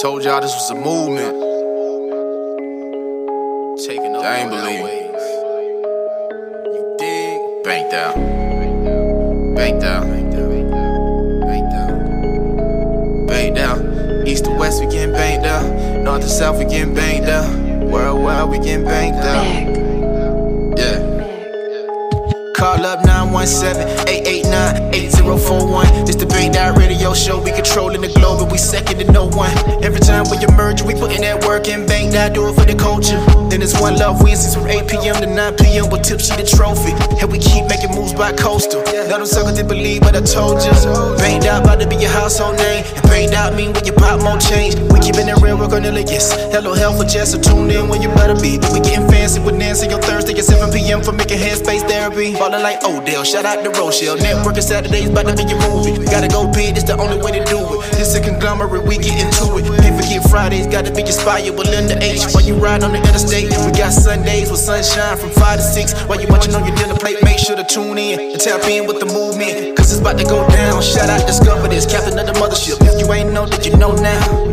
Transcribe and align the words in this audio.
Told 0.00 0.24
y'all 0.24 0.42
this 0.42 0.52
was 0.52 0.70
a 0.70 0.74
movement. 0.74 1.32
Taking 3.86 4.14
over 4.14 4.26
I 4.26 4.40
ain't 4.40 4.50
believe. 4.50 4.80
You 6.66 6.96
dig? 6.98 7.64
Banked 7.64 7.94
out. 7.94 8.14
Banked 9.56 9.84
out. 9.84 10.06
Banked 13.26 13.58
out. 13.58 14.28
East 14.28 14.44
to 14.44 14.50
west, 14.50 14.84
we 14.84 14.90
getting 14.90 15.14
banked 15.14 15.46
out. 15.46 15.64
North 16.04 16.20
to 16.20 16.28
south, 16.28 16.58
we 16.58 16.66
getting 16.66 16.94
banked 16.94 17.28
out. 17.28 17.48
Worldwide, 17.90 18.50
we 18.50 18.58
getting 18.58 18.84
banked 18.84 19.24
out. 19.24 19.46
Yeah. 20.78 22.52
Call 22.54 22.84
up 22.84 23.06
917-889-8041. 25.26 26.06
This 26.06 26.16
the 26.16 26.26
Bang 26.26 26.56
Out 26.56 26.78
Radio 26.78 27.12
Show. 27.12 27.42
We 27.42 27.50
controlling 27.50 28.00
the 28.00 28.08
globe 28.08 28.42
and 28.42 28.50
we 28.50 28.58
second 28.58 28.98
to 28.98 29.10
no 29.10 29.26
one. 29.26 29.50
Every 29.82 30.00
time 30.00 30.24
we 30.30 30.38
emerge, 30.44 30.82
we 30.82 30.94
put 30.94 31.12
in 31.12 31.22
that 31.22 31.44
work 31.44 31.68
and 31.68 31.86
bang 31.86 32.10
that 32.10 32.34
do 32.34 32.48
it 32.48 32.54
for 32.54 32.64
the 32.64 32.74
culture. 32.74 33.18
Then 33.50 33.62
it's 33.62 33.78
one 33.80 33.96
love 33.96 34.22
Wednesdays 34.22 34.54
from 34.54 34.68
8 34.68 34.88
p.m. 34.88 35.16
to 35.16 35.26
9 35.26 35.56
p.m. 35.56 35.90
with 35.90 36.02
Tipsy 36.02 36.36
the 36.36 36.46
trophy. 36.46 36.94
And 37.20 37.30
we 37.30 37.38
keep 37.38 37.66
making 37.66 37.90
moves 37.94 38.12
by 38.14 38.32
coastal. 38.32 38.82
Let 38.82 39.18
them 39.18 39.26
suckers 39.26 39.56
didn't 39.56 39.68
believe 39.68 40.02
what 40.02 40.14
I 40.14 40.22
told 40.22 40.62
you. 40.62 40.72
Banged 41.18 41.46
out 41.46 41.64
about 41.64 41.80
to 41.80 41.88
be 41.88 41.96
your 41.96 42.10
household 42.10 42.56
name. 42.58 42.84
And 42.94 43.02
banged 43.10 43.34
out 43.34 43.54
mean 43.54 43.72
when 43.72 43.84
you 43.84 43.92
pop 43.92 44.22
more 44.22 44.38
change. 44.38 44.78
We 44.92 45.00
keeping 45.00 45.26
it 45.26 45.38
real, 45.42 45.58
we're 45.58 45.68
gonna 45.68 45.90
yes. 46.06 46.32
Hello, 46.54 46.74
health 46.74 46.98
for 46.98 47.06
Jess, 47.06 47.32
so 47.32 47.40
tune 47.40 47.70
in 47.70 47.88
when 47.88 48.02
you 48.02 48.08
better 48.14 48.38
be. 48.38 48.58
We 48.72 48.80
getting 48.80 49.08
fancy 49.08 49.40
with 49.40 49.56
Nancy 49.56 49.90
on 49.90 50.00
Thursday 50.02 50.38
at 50.38 50.44
7 50.44 50.70
p.m. 50.72 51.02
for 51.02 51.12
making 51.12 51.38
headspace 51.38 51.82
therapy. 51.88 52.34
Ballin' 52.34 52.62
like 52.62 52.82
Odell, 52.84 53.24
shout 53.24 53.44
out 53.44 53.62
to 53.64 53.70
Rochelle. 53.70 54.16
Networking 54.18 54.62
Saturdays, 54.62 55.10
about 55.16 55.32
to 55.32 55.44
be 55.44 55.48
your 55.48 55.60
movie. 55.72 55.96
Gotta 56.04 56.28
go 56.28 56.44
big, 56.52 56.76
it's 56.76 56.84
the 56.84 56.96
only 57.00 57.16
way 57.16 57.32
to 57.32 57.44
do 57.48 57.56
it. 57.56 57.80
This 57.96 58.14
a 58.14 58.20
conglomerate, 58.20 58.84
we 58.84 58.98
get 58.98 59.16
into 59.16 59.56
it. 59.56 59.64
Can't 59.80 59.96
forget 59.96 60.20
Fridays, 60.28 60.66
gotta 60.66 60.92
be 60.92 61.00
inspired 61.00 61.56
with 61.56 61.68
Linda 61.72 61.96
H. 62.04 62.28
While 62.36 62.44
you 62.44 62.54
ride 62.56 62.84
on 62.84 62.92
the 62.92 63.00
interstate, 63.00 63.48
we 63.64 63.72
got 63.72 63.92
Sundays 63.92 64.50
with 64.50 64.60
sunshine 64.60 65.16
from 65.16 65.30
5 65.30 65.56
to 65.56 65.64
6. 65.64 66.04
While 66.04 66.20
you 66.20 66.28
watching 66.28 66.54
on 66.54 66.66
your 66.66 66.76
dinner 66.76 66.96
plate, 66.96 67.16
make 67.24 67.38
sure 67.38 67.56
to 67.56 67.64
tune 67.64 67.96
in 67.96 68.20
and 68.32 68.40
tap 68.40 68.68
in 68.68 68.86
with 68.86 69.00
the 69.00 69.06
movement. 69.06 69.76
Cause 69.76 69.90
it's 69.92 70.00
about 70.00 70.18
to 70.18 70.24
go 70.24 70.46
down. 70.48 70.82
Shout 70.82 71.08
out, 71.08 71.26
discover 71.26 71.68
this, 71.68 71.86
captain 71.86 72.18
of 72.18 72.26
the 72.26 72.36
mothership. 72.36 72.76
If 72.84 73.00
you 73.00 73.10
ain't 73.12 73.32
know, 73.32 73.46
did 73.46 73.64
you 73.64 73.76
know 73.76 73.92
now? 73.96 74.46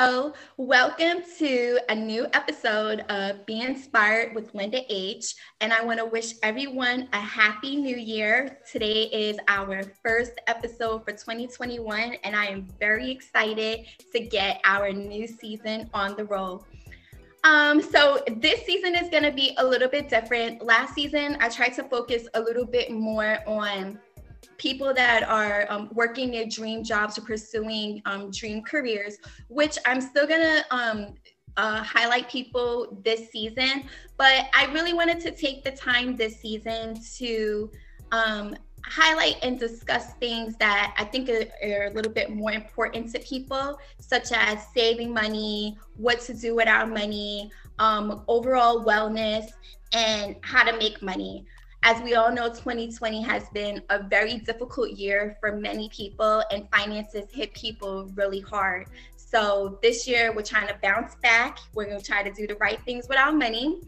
Hello. 0.00 0.32
Welcome 0.58 1.24
to 1.38 1.80
a 1.88 1.94
new 1.96 2.28
episode 2.32 3.00
of 3.08 3.44
Be 3.46 3.62
Inspired 3.62 4.32
with 4.32 4.54
Linda 4.54 4.80
H. 4.88 5.34
And 5.60 5.72
I 5.72 5.84
want 5.84 5.98
to 5.98 6.06
wish 6.06 6.34
everyone 6.44 7.08
a 7.12 7.18
happy 7.18 7.74
new 7.74 7.96
year. 7.96 8.60
Today 8.70 9.06
is 9.06 9.38
our 9.48 9.82
first 10.04 10.34
episode 10.46 11.04
for 11.04 11.10
2021, 11.10 12.14
and 12.22 12.36
I 12.36 12.46
am 12.46 12.68
very 12.78 13.10
excited 13.10 13.86
to 14.12 14.20
get 14.20 14.60
our 14.64 14.92
new 14.92 15.26
season 15.26 15.90
on 15.92 16.14
the 16.14 16.26
roll. 16.26 16.64
Um, 17.42 17.82
so 17.82 18.22
this 18.36 18.64
season 18.66 18.94
is 18.94 19.10
going 19.10 19.24
to 19.24 19.32
be 19.32 19.56
a 19.58 19.66
little 19.66 19.88
bit 19.88 20.08
different. 20.08 20.62
Last 20.62 20.94
season, 20.94 21.38
I 21.40 21.48
tried 21.48 21.74
to 21.74 21.82
focus 21.82 22.28
a 22.34 22.40
little 22.40 22.66
bit 22.66 22.92
more 22.92 23.38
on 23.48 23.98
people 24.56 24.92
that 24.94 25.22
are 25.22 25.66
um, 25.68 25.88
working 25.92 26.30
their 26.30 26.46
dream 26.46 26.82
jobs 26.82 27.18
or 27.18 27.22
pursuing 27.22 28.02
um, 28.04 28.30
dream 28.30 28.62
careers, 28.62 29.18
which 29.48 29.78
I'm 29.86 30.00
still 30.00 30.26
gonna 30.26 30.64
um, 30.70 31.14
uh, 31.56 31.82
highlight 31.82 32.28
people 32.28 33.00
this 33.04 33.30
season. 33.30 33.84
But 34.16 34.46
I 34.54 34.66
really 34.72 34.92
wanted 34.92 35.20
to 35.20 35.30
take 35.30 35.64
the 35.64 35.72
time 35.72 36.16
this 36.16 36.40
season 36.40 36.96
to 37.16 37.70
um, 38.12 38.56
highlight 38.84 39.36
and 39.42 39.58
discuss 39.58 40.14
things 40.14 40.56
that 40.56 40.94
I 40.96 41.04
think 41.04 41.28
are, 41.28 41.44
are, 41.62 41.86
a 41.86 41.90
little 41.90 42.12
bit 42.12 42.30
more 42.30 42.52
important 42.52 43.12
to 43.12 43.18
people, 43.20 43.78
such 43.98 44.32
as 44.32 44.66
saving 44.74 45.12
money, 45.12 45.76
what 45.96 46.20
to 46.22 46.34
do 46.34 46.54
with 46.54 46.68
our 46.68 46.86
money, 46.86 47.50
um, 47.78 48.22
overall 48.28 48.84
wellness, 48.84 49.46
and 49.92 50.36
how 50.42 50.64
to 50.64 50.76
make 50.78 51.02
money. 51.02 51.44
As 51.84 52.02
we 52.02 52.14
all 52.14 52.32
know, 52.32 52.48
2020 52.48 53.22
has 53.22 53.48
been 53.50 53.82
a 53.88 54.02
very 54.02 54.38
difficult 54.38 54.90
year 54.90 55.36
for 55.40 55.52
many 55.52 55.88
people, 55.90 56.42
and 56.50 56.68
finances 56.70 57.26
hit 57.32 57.54
people 57.54 58.10
really 58.14 58.40
hard. 58.40 58.88
So, 59.16 59.78
this 59.82 60.06
year, 60.06 60.32
we're 60.34 60.42
trying 60.42 60.68
to 60.68 60.76
bounce 60.82 61.14
back. 61.16 61.58
We're 61.74 61.84
going 61.84 62.00
to 62.00 62.04
try 62.04 62.22
to 62.22 62.32
do 62.32 62.46
the 62.46 62.56
right 62.56 62.80
things 62.84 63.08
with 63.08 63.18
our 63.18 63.32
money. 63.32 63.80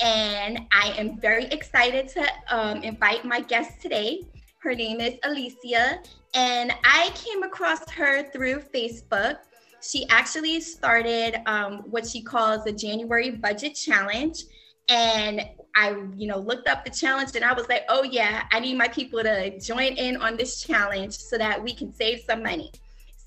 And 0.00 0.60
I 0.70 0.94
am 0.98 1.18
very 1.18 1.46
excited 1.46 2.08
to 2.08 2.26
um, 2.50 2.82
invite 2.82 3.24
my 3.24 3.40
guest 3.40 3.80
today. 3.80 4.22
Her 4.58 4.74
name 4.74 5.00
is 5.00 5.14
Alicia, 5.24 6.00
and 6.34 6.72
I 6.84 7.10
came 7.14 7.42
across 7.44 7.88
her 7.90 8.30
through 8.30 8.60
Facebook. 8.74 9.38
She 9.80 10.06
actually 10.10 10.60
started 10.60 11.40
um, 11.46 11.78
what 11.90 12.06
she 12.06 12.20
calls 12.22 12.64
the 12.64 12.72
January 12.72 13.30
Budget 13.30 13.74
Challenge. 13.74 14.42
And 14.88 15.42
I, 15.76 15.90
you 16.16 16.26
know, 16.26 16.38
looked 16.38 16.66
up 16.66 16.84
the 16.84 16.90
challenge 16.90 17.36
and 17.36 17.44
I 17.44 17.52
was 17.52 17.68
like, 17.68 17.84
oh 17.88 18.02
yeah, 18.02 18.44
I 18.50 18.60
need 18.60 18.76
my 18.76 18.88
people 18.88 19.22
to 19.22 19.58
join 19.60 19.92
in 19.94 20.16
on 20.16 20.36
this 20.36 20.62
challenge 20.62 21.14
so 21.14 21.38
that 21.38 21.62
we 21.62 21.74
can 21.74 21.92
save 21.92 22.20
some 22.20 22.42
money. 22.42 22.72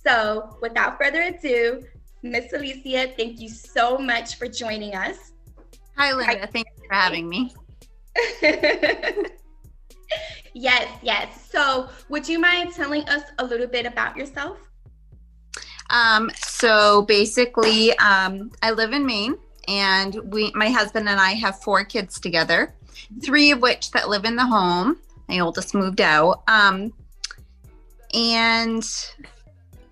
So 0.03 0.57
without 0.61 0.97
further 1.00 1.21
ado, 1.21 1.83
Miss 2.23 2.51
Alicia, 2.53 3.13
thank 3.17 3.39
you 3.39 3.50
so 3.50 3.97
much 3.97 4.38
for 4.38 4.47
joining 4.47 4.95
us. 4.95 5.31
Hi, 5.97 6.13
Linda. 6.13 6.47
Thank 6.47 6.67
you 6.77 6.88
for 6.88 6.94
having 6.94 7.29
me. 7.29 7.53
yes, 10.53 10.88
yes. 11.01 11.47
So 11.50 11.89
would 12.09 12.27
you 12.27 12.39
mind 12.39 12.73
telling 12.73 13.07
us 13.07 13.23
a 13.39 13.45
little 13.45 13.67
bit 13.67 13.85
about 13.85 14.17
yourself? 14.17 14.57
Um, 15.89 16.31
so 16.35 17.03
basically, 17.03 17.97
um, 17.97 18.51
I 18.61 18.71
live 18.71 18.94
in 18.94 19.05
Maine 19.05 19.35
and 19.71 20.33
we 20.33 20.51
my 20.53 20.69
husband 20.69 21.07
and 21.07 21.19
I 21.19 21.31
have 21.31 21.61
four 21.61 21.85
kids 21.85 22.19
together, 22.19 22.73
three 23.23 23.51
of 23.51 23.61
which 23.61 23.91
that 23.91 24.09
live 24.09 24.25
in 24.25 24.35
the 24.35 24.45
home. 24.45 24.97
My 25.29 25.39
oldest 25.39 25.73
moved 25.73 26.01
out. 26.01 26.43
Um, 26.47 26.91
and 28.13 28.83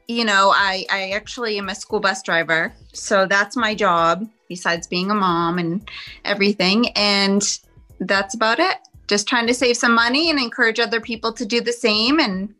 you 0.08 0.26
know, 0.26 0.52
I 0.54 0.86
I 0.92 1.12
actually 1.12 1.58
am 1.58 1.70
a 1.70 1.76
school 1.76 2.02
bus 2.02 2.22
driver, 2.22 2.74
so 2.92 3.26
that's 3.26 3.56
my 3.56 3.74
job 3.74 4.28
besides 4.50 4.86
being 4.86 5.12
a 5.12 5.16
mom 5.16 5.60
and 5.60 5.90
everything. 6.26 6.90
And 6.90 7.42
that's 8.02 8.36
about 8.36 8.60
it. 8.60 8.78
Just 9.08 9.28
trying 9.28 9.48
to 9.48 9.54
save 9.54 9.78
some 9.78 9.94
money 9.94 10.30
and 10.30 10.40
encourage 10.40 10.80
other 10.80 11.00
people 11.00 11.32
to 11.34 11.46
do 11.46 11.62
the 11.62 11.72
same 11.72 12.20
and 12.20 12.54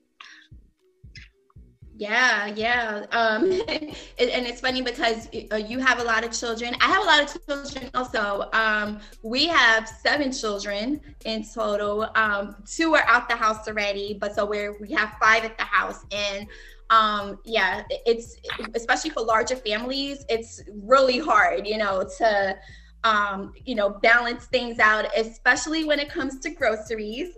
yeah, 2.00 2.48
yeah. 2.48 3.06
Um, 3.12 3.44
and, 3.68 3.94
it's 4.18 4.62
funny 4.62 4.82
because 4.82 5.28
uh, 5.52 5.58
you 5.58 5.80
have 5.80 6.00
a 6.00 6.04
lot 6.04 6.24
of 6.24 6.32
children. 6.32 6.74
I 6.80 6.86
have 6.86 7.04
a 7.04 7.06
lot 7.06 7.22
of 7.24 7.46
children 7.46 7.92
also. 7.94 8.50
Um, 8.54 9.02
we 9.22 9.48
have 9.48 9.86
seven 9.86 10.32
children 10.32 11.02
in 11.26 11.44
total. 11.44 12.10
Um, 12.16 12.56
two 12.66 12.96
are 12.96 13.04
out 13.06 13.28
the 13.28 13.36
house 13.36 13.68
already, 13.68 14.18
but 14.20 14.34
so 14.34 14.46
we're 14.46 14.80
we 14.80 14.94
have 14.94 15.14
five 15.22 15.44
at 15.44 15.58
the 15.58 15.66
house. 15.66 16.06
And 16.14 16.48
um, 16.90 17.40
yeah, 17.44 17.84
it's 17.90 18.38
especially 18.76 19.10
for 19.10 19.22
larger 19.22 19.58
families, 19.58 20.24
it's 20.30 20.64
really 20.82 21.20
hard, 21.20 21.68
you 21.68 21.78
know, 21.78 22.10
to 22.20 22.58
um, 23.04 23.52
you 23.66 23.76
know 23.76 23.90
balance 23.90 24.46
things 24.46 24.80
out, 24.80 25.06
especially 25.18 25.84
when 25.84 26.00
it 26.00 26.08
comes 26.08 26.40
to 26.40 26.50
groceries. 26.50 27.36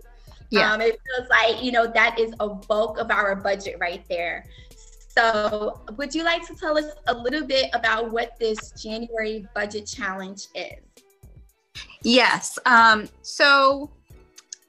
Yeah. 0.52 0.72
Um, 0.72 0.80
it 0.82 1.00
feels 1.16 1.28
like, 1.30 1.62
you 1.62 1.72
know, 1.72 1.86
that 1.86 2.18
is 2.18 2.34
a 2.38 2.48
bulk 2.48 2.98
of 2.98 3.10
our 3.10 3.34
budget 3.34 3.78
right 3.80 4.04
there. 4.08 4.44
So, 5.08 5.80
would 5.96 6.14
you 6.14 6.24
like 6.24 6.46
to 6.46 6.54
tell 6.54 6.76
us 6.76 6.92
a 7.06 7.14
little 7.14 7.46
bit 7.46 7.70
about 7.72 8.12
what 8.12 8.38
this 8.38 8.72
January 8.72 9.46
budget 9.54 9.86
challenge 9.86 10.46
is? 10.54 11.82
Yes. 12.02 12.58
Um, 12.66 13.08
so, 13.22 13.90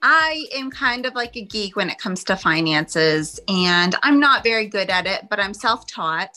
I 0.02 0.46
am 0.54 0.70
kind 0.70 1.06
of 1.06 1.14
like 1.14 1.36
a 1.36 1.42
geek 1.42 1.76
when 1.76 1.88
it 1.88 1.98
comes 1.98 2.24
to 2.24 2.36
finances, 2.36 3.40
and 3.48 3.94
I'm 4.02 4.20
not 4.20 4.42
very 4.42 4.66
good 4.66 4.90
at 4.90 5.06
it, 5.06 5.28
but 5.30 5.40
I'm 5.40 5.54
self 5.54 5.86
taught. 5.86 6.36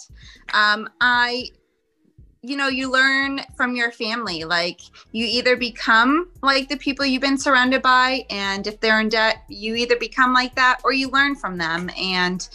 Um, 0.53 0.89
I, 1.01 1.49
you 2.47 2.55
know, 2.55 2.67
you 2.67 2.89
learn 2.89 3.41
from 3.55 3.75
your 3.75 3.91
family. 3.91 4.45
Like, 4.45 4.81
you 5.11 5.25
either 5.25 5.57
become 5.57 6.29
like 6.41 6.69
the 6.69 6.77
people 6.77 7.05
you've 7.05 7.21
been 7.21 7.37
surrounded 7.37 7.81
by, 7.81 8.25
and 8.29 8.65
if 8.65 8.79
they're 8.79 9.01
in 9.01 9.09
debt, 9.09 9.43
you 9.49 9.75
either 9.75 9.97
become 9.97 10.33
like 10.33 10.55
that 10.55 10.79
or 10.83 10.93
you 10.93 11.09
learn 11.09 11.35
from 11.35 11.57
them. 11.57 11.89
And 11.99 12.47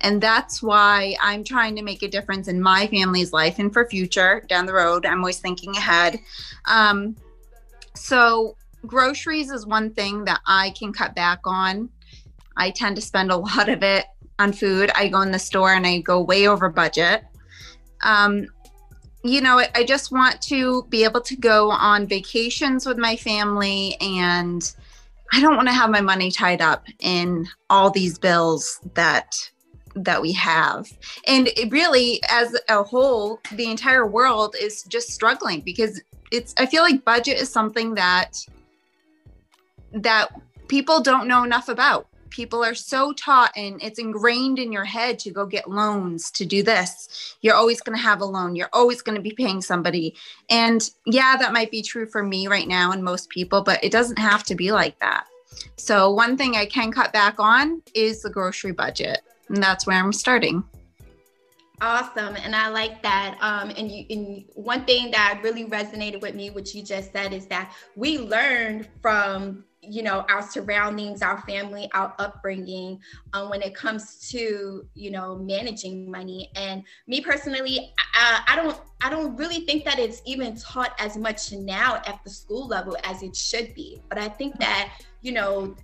and 0.00 0.20
that's 0.20 0.62
why 0.62 1.16
I'm 1.22 1.42
trying 1.42 1.76
to 1.76 1.82
make 1.82 2.02
a 2.02 2.08
difference 2.08 2.48
in 2.48 2.60
my 2.60 2.86
family's 2.88 3.32
life 3.32 3.58
and 3.58 3.72
for 3.72 3.88
future 3.88 4.44
down 4.48 4.66
the 4.66 4.74
road. 4.74 5.06
I'm 5.06 5.20
always 5.20 5.38
thinking 5.38 5.76
ahead. 5.76 6.18
Um, 6.66 7.16
so 7.94 8.56
groceries 8.86 9.50
is 9.50 9.64
one 9.66 9.92
thing 9.94 10.24
that 10.26 10.40
I 10.46 10.74
can 10.78 10.92
cut 10.92 11.14
back 11.14 11.40
on. 11.44 11.88
I 12.56 12.70
tend 12.70 12.96
to 12.96 13.02
spend 13.02 13.30
a 13.30 13.36
lot 13.36 13.68
of 13.68 13.82
it 13.82 14.04
on 14.38 14.52
food. 14.52 14.90
I 14.94 15.08
go 15.08 15.22
in 15.22 15.30
the 15.30 15.38
store 15.38 15.72
and 15.72 15.86
I 15.86 16.00
go 16.00 16.20
way 16.20 16.46
over 16.46 16.68
budget. 16.68 17.24
Um, 18.02 18.48
you 19.30 19.40
know, 19.40 19.62
I 19.74 19.84
just 19.84 20.12
want 20.12 20.40
to 20.42 20.84
be 20.88 21.04
able 21.04 21.20
to 21.22 21.36
go 21.36 21.70
on 21.70 22.06
vacations 22.06 22.86
with 22.86 22.98
my 22.98 23.16
family 23.16 23.96
and 24.00 24.74
I 25.32 25.40
don't 25.40 25.56
want 25.56 25.68
to 25.68 25.74
have 25.74 25.90
my 25.90 26.00
money 26.00 26.30
tied 26.30 26.60
up 26.60 26.86
in 27.00 27.46
all 27.68 27.90
these 27.90 28.18
bills 28.18 28.80
that 28.94 29.34
that 29.94 30.20
we 30.20 30.32
have. 30.32 30.86
And 31.26 31.48
it 31.48 31.72
really 31.72 32.20
as 32.28 32.54
a 32.68 32.82
whole, 32.82 33.40
the 33.52 33.70
entire 33.70 34.06
world 34.06 34.54
is 34.60 34.82
just 34.82 35.08
struggling 35.08 35.60
because 35.60 36.00
it's 36.30 36.54
I 36.58 36.66
feel 36.66 36.82
like 36.82 37.04
budget 37.04 37.38
is 37.38 37.50
something 37.50 37.94
that 37.94 38.36
that 39.92 40.28
people 40.68 41.00
don't 41.00 41.28
know 41.28 41.44
enough 41.44 41.68
about. 41.68 42.06
People 42.30 42.64
are 42.64 42.74
so 42.74 43.12
taught 43.12 43.52
and 43.56 43.82
it's 43.82 43.98
ingrained 43.98 44.58
in 44.58 44.72
your 44.72 44.84
head 44.84 45.18
to 45.20 45.30
go 45.30 45.46
get 45.46 45.70
loans 45.70 46.30
to 46.32 46.44
do 46.44 46.62
this. 46.62 47.36
You're 47.40 47.54
always 47.54 47.80
going 47.80 47.96
to 47.96 48.02
have 48.02 48.20
a 48.20 48.24
loan. 48.24 48.56
You're 48.56 48.70
always 48.72 49.02
going 49.02 49.16
to 49.16 49.22
be 49.22 49.32
paying 49.32 49.62
somebody. 49.62 50.14
And 50.50 50.88
yeah, 51.06 51.36
that 51.38 51.52
might 51.52 51.70
be 51.70 51.82
true 51.82 52.06
for 52.06 52.22
me 52.22 52.46
right 52.46 52.68
now 52.68 52.92
and 52.92 53.02
most 53.02 53.28
people, 53.30 53.62
but 53.62 53.82
it 53.82 53.92
doesn't 53.92 54.18
have 54.18 54.44
to 54.44 54.54
be 54.54 54.72
like 54.72 54.98
that. 55.00 55.26
So, 55.76 56.10
one 56.10 56.36
thing 56.36 56.56
I 56.56 56.66
can 56.66 56.92
cut 56.92 57.12
back 57.12 57.36
on 57.38 57.82
is 57.94 58.22
the 58.22 58.30
grocery 58.30 58.72
budget. 58.72 59.20
And 59.48 59.62
that's 59.62 59.86
where 59.86 59.96
I'm 59.96 60.12
starting. 60.12 60.64
Awesome, 61.80 62.36
and 62.36 62.56
I 62.56 62.68
like 62.68 63.02
that. 63.02 63.36
Um, 63.40 63.70
and 63.76 63.90
you, 63.90 64.06
and 64.08 64.44
one 64.54 64.86
thing 64.86 65.10
that 65.10 65.40
really 65.42 65.66
resonated 65.66 66.22
with 66.22 66.34
me, 66.34 66.48
which 66.48 66.74
you 66.74 66.82
just 66.82 67.12
said, 67.12 67.34
is 67.34 67.46
that 67.48 67.74
we 67.96 68.18
learned 68.18 68.88
from 69.02 69.64
you 69.88 70.02
know 70.02 70.24
our 70.28 70.42
surroundings 70.42 71.22
our 71.22 71.40
family 71.42 71.88
our 71.94 72.14
upbringing 72.18 72.98
um, 73.32 73.50
when 73.50 73.62
it 73.62 73.74
comes 73.74 74.28
to 74.30 74.86
you 74.94 75.10
know 75.10 75.36
managing 75.36 76.10
money. 76.10 76.50
And 76.56 76.82
me 77.06 77.20
personally 77.20 77.92
I, 78.14 78.42
I 78.48 78.56
don't 78.56 78.80
i 79.02 79.10
don't 79.10 79.36
really 79.36 79.60
think 79.60 79.84
that 79.84 79.98
it's 79.98 80.22
even 80.24 80.56
taught 80.56 80.92
as 80.98 81.16
much 81.16 81.52
now 81.52 81.96
at 82.06 82.20
the 82.24 82.30
school 82.30 82.66
level 82.66 82.96
as 83.04 83.22
it 83.22 83.36
should 83.36 83.74
be. 83.74 84.00
But 84.08 84.18
i 84.18 84.28
think 84.28 84.58
that 84.58 84.92
you 85.22 85.32
know 85.32 85.74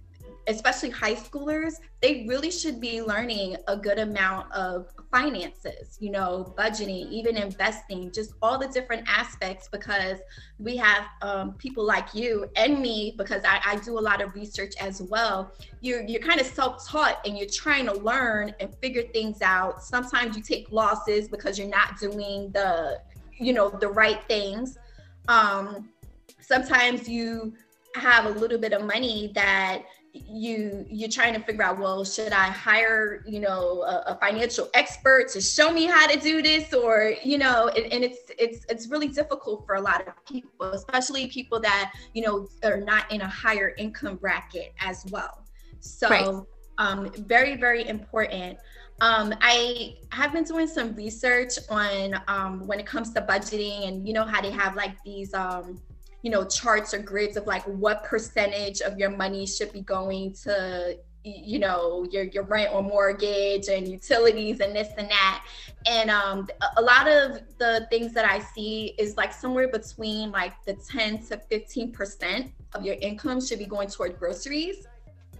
especially 0.48 0.90
high 0.90 1.14
schoolers, 1.14 1.74
they 2.00 2.24
really 2.28 2.50
should 2.50 2.80
be 2.80 3.00
learning 3.00 3.56
a 3.68 3.76
good 3.76 3.98
amount 3.98 4.50
of 4.52 4.88
finances, 5.10 5.96
you 6.00 6.10
know, 6.10 6.54
budgeting, 6.58 7.10
even 7.10 7.36
investing, 7.36 8.10
just 8.12 8.32
all 8.42 8.58
the 8.58 8.68
different 8.68 9.06
aspects 9.08 9.68
because 9.70 10.18
we 10.58 10.76
have 10.76 11.04
um, 11.20 11.52
people 11.54 11.84
like 11.84 12.14
you 12.14 12.46
and 12.56 12.80
me, 12.80 13.14
because 13.16 13.42
I, 13.44 13.60
I 13.64 13.76
do 13.76 13.98
a 13.98 14.00
lot 14.00 14.20
of 14.20 14.34
research 14.34 14.74
as 14.80 15.00
well. 15.02 15.52
You're, 15.80 16.02
you're 16.02 16.22
kind 16.22 16.40
of 16.40 16.46
self 16.46 16.86
taught 16.86 17.20
and 17.26 17.36
you're 17.38 17.48
trying 17.48 17.86
to 17.86 17.94
learn 17.94 18.54
and 18.58 18.74
figure 18.76 19.02
things 19.02 19.42
out. 19.42 19.82
Sometimes 19.82 20.36
you 20.36 20.42
take 20.42 20.72
losses 20.72 21.28
because 21.28 21.58
you're 21.58 21.68
not 21.68 21.98
doing 21.98 22.50
the, 22.52 23.00
you 23.38 23.52
know, 23.52 23.70
the 23.70 23.88
right 23.88 24.22
things. 24.24 24.78
Um, 25.28 25.88
sometimes 26.40 27.08
you 27.08 27.54
have 27.94 28.26
a 28.26 28.30
little 28.30 28.58
bit 28.58 28.72
of 28.72 28.84
money 28.84 29.30
that 29.34 29.82
you 30.14 30.84
you're 30.90 31.08
trying 31.08 31.32
to 31.32 31.40
figure 31.40 31.62
out 31.62 31.78
well 31.78 32.04
should 32.04 32.32
i 32.32 32.44
hire 32.44 33.24
you 33.26 33.40
know 33.40 33.82
a, 33.82 34.12
a, 34.12 34.18
financial 34.20 34.68
expert 34.74 35.28
to 35.28 35.40
show 35.40 35.72
me 35.72 35.86
how 35.86 36.06
to 36.06 36.18
do 36.18 36.42
this? 36.42 36.74
Or 36.74 37.14
you 37.24 37.38
know 37.38 37.68
and, 37.68 37.90
and, 37.90 38.04
it's 38.04 38.18
it's 38.38 38.66
it's 38.68 38.88
really 38.88 39.08
difficult 39.08 39.64
for 39.64 39.76
a 39.76 39.80
lot 39.80 40.06
of 40.06 40.12
people 40.26 40.72
especially 40.72 41.28
people 41.28 41.60
that 41.60 41.92
you 42.12 42.22
know 42.22 42.46
are 42.62 42.78
not 42.78 43.10
in 43.10 43.22
a 43.22 43.28
higher 43.28 43.72
income 43.78 44.16
bracket 44.16 44.74
as 44.80 45.06
well. 45.10 45.44
So 45.80 46.08
right. 46.10 46.26
um 46.78 47.10
very 47.26 47.56
very 47.56 47.88
important. 47.88 48.58
Um, 49.00 49.34
I 49.40 49.96
have 50.10 50.32
been 50.32 50.44
doing 50.44 50.68
some 50.68 50.94
research 50.94 51.54
on 51.68 52.20
um, 52.28 52.66
when 52.68 52.78
it 52.78 52.86
comes 52.86 53.12
to 53.14 53.22
budgeting 53.22 53.88
and 53.88 54.06
you 54.06 54.12
know 54.12 54.24
how 54.24 54.40
they 54.40 54.52
have 54.52 54.76
like 54.76 55.02
these 55.04 55.34
um, 55.34 55.80
you 56.22 56.30
know 56.30 56.44
charts 56.44 56.94
or 56.94 56.98
grids 56.98 57.36
of 57.36 57.46
like 57.46 57.64
what 57.64 58.04
percentage 58.04 58.80
of 58.80 58.98
your 58.98 59.10
money 59.10 59.46
should 59.46 59.72
be 59.72 59.80
going 59.80 60.32
to 60.32 60.96
you 61.24 61.58
know 61.58 62.04
your 62.10 62.24
your 62.24 62.44
rent 62.44 62.70
or 62.72 62.82
mortgage 62.82 63.69
and 63.69 63.86
utilities 63.86 64.60
and 64.60 64.74
this 64.74 64.88
and 64.98 65.08
that. 65.10 65.44
And 65.86 66.10
um 66.10 66.48
a 66.76 66.82
lot 66.82 67.08
of 67.08 67.40
the 67.58 67.86
things 67.90 68.12
that 68.14 68.24
i 68.24 68.40
see 68.40 68.94
is 68.98 69.16
like 69.16 69.32
somewhere 69.32 69.69
between 69.69 70.30
like 70.30 70.52
the 70.64 70.74
10 70.74 71.24
to 71.26 71.36
15 71.36 71.92
percent 71.92 72.52
of 72.74 72.84
your 72.84 72.96
income 72.96 73.40
should 73.40 73.58
be 73.58 73.66
going 73.66 73.88
toward 73.88 74.19
groceries. 74.19 74.86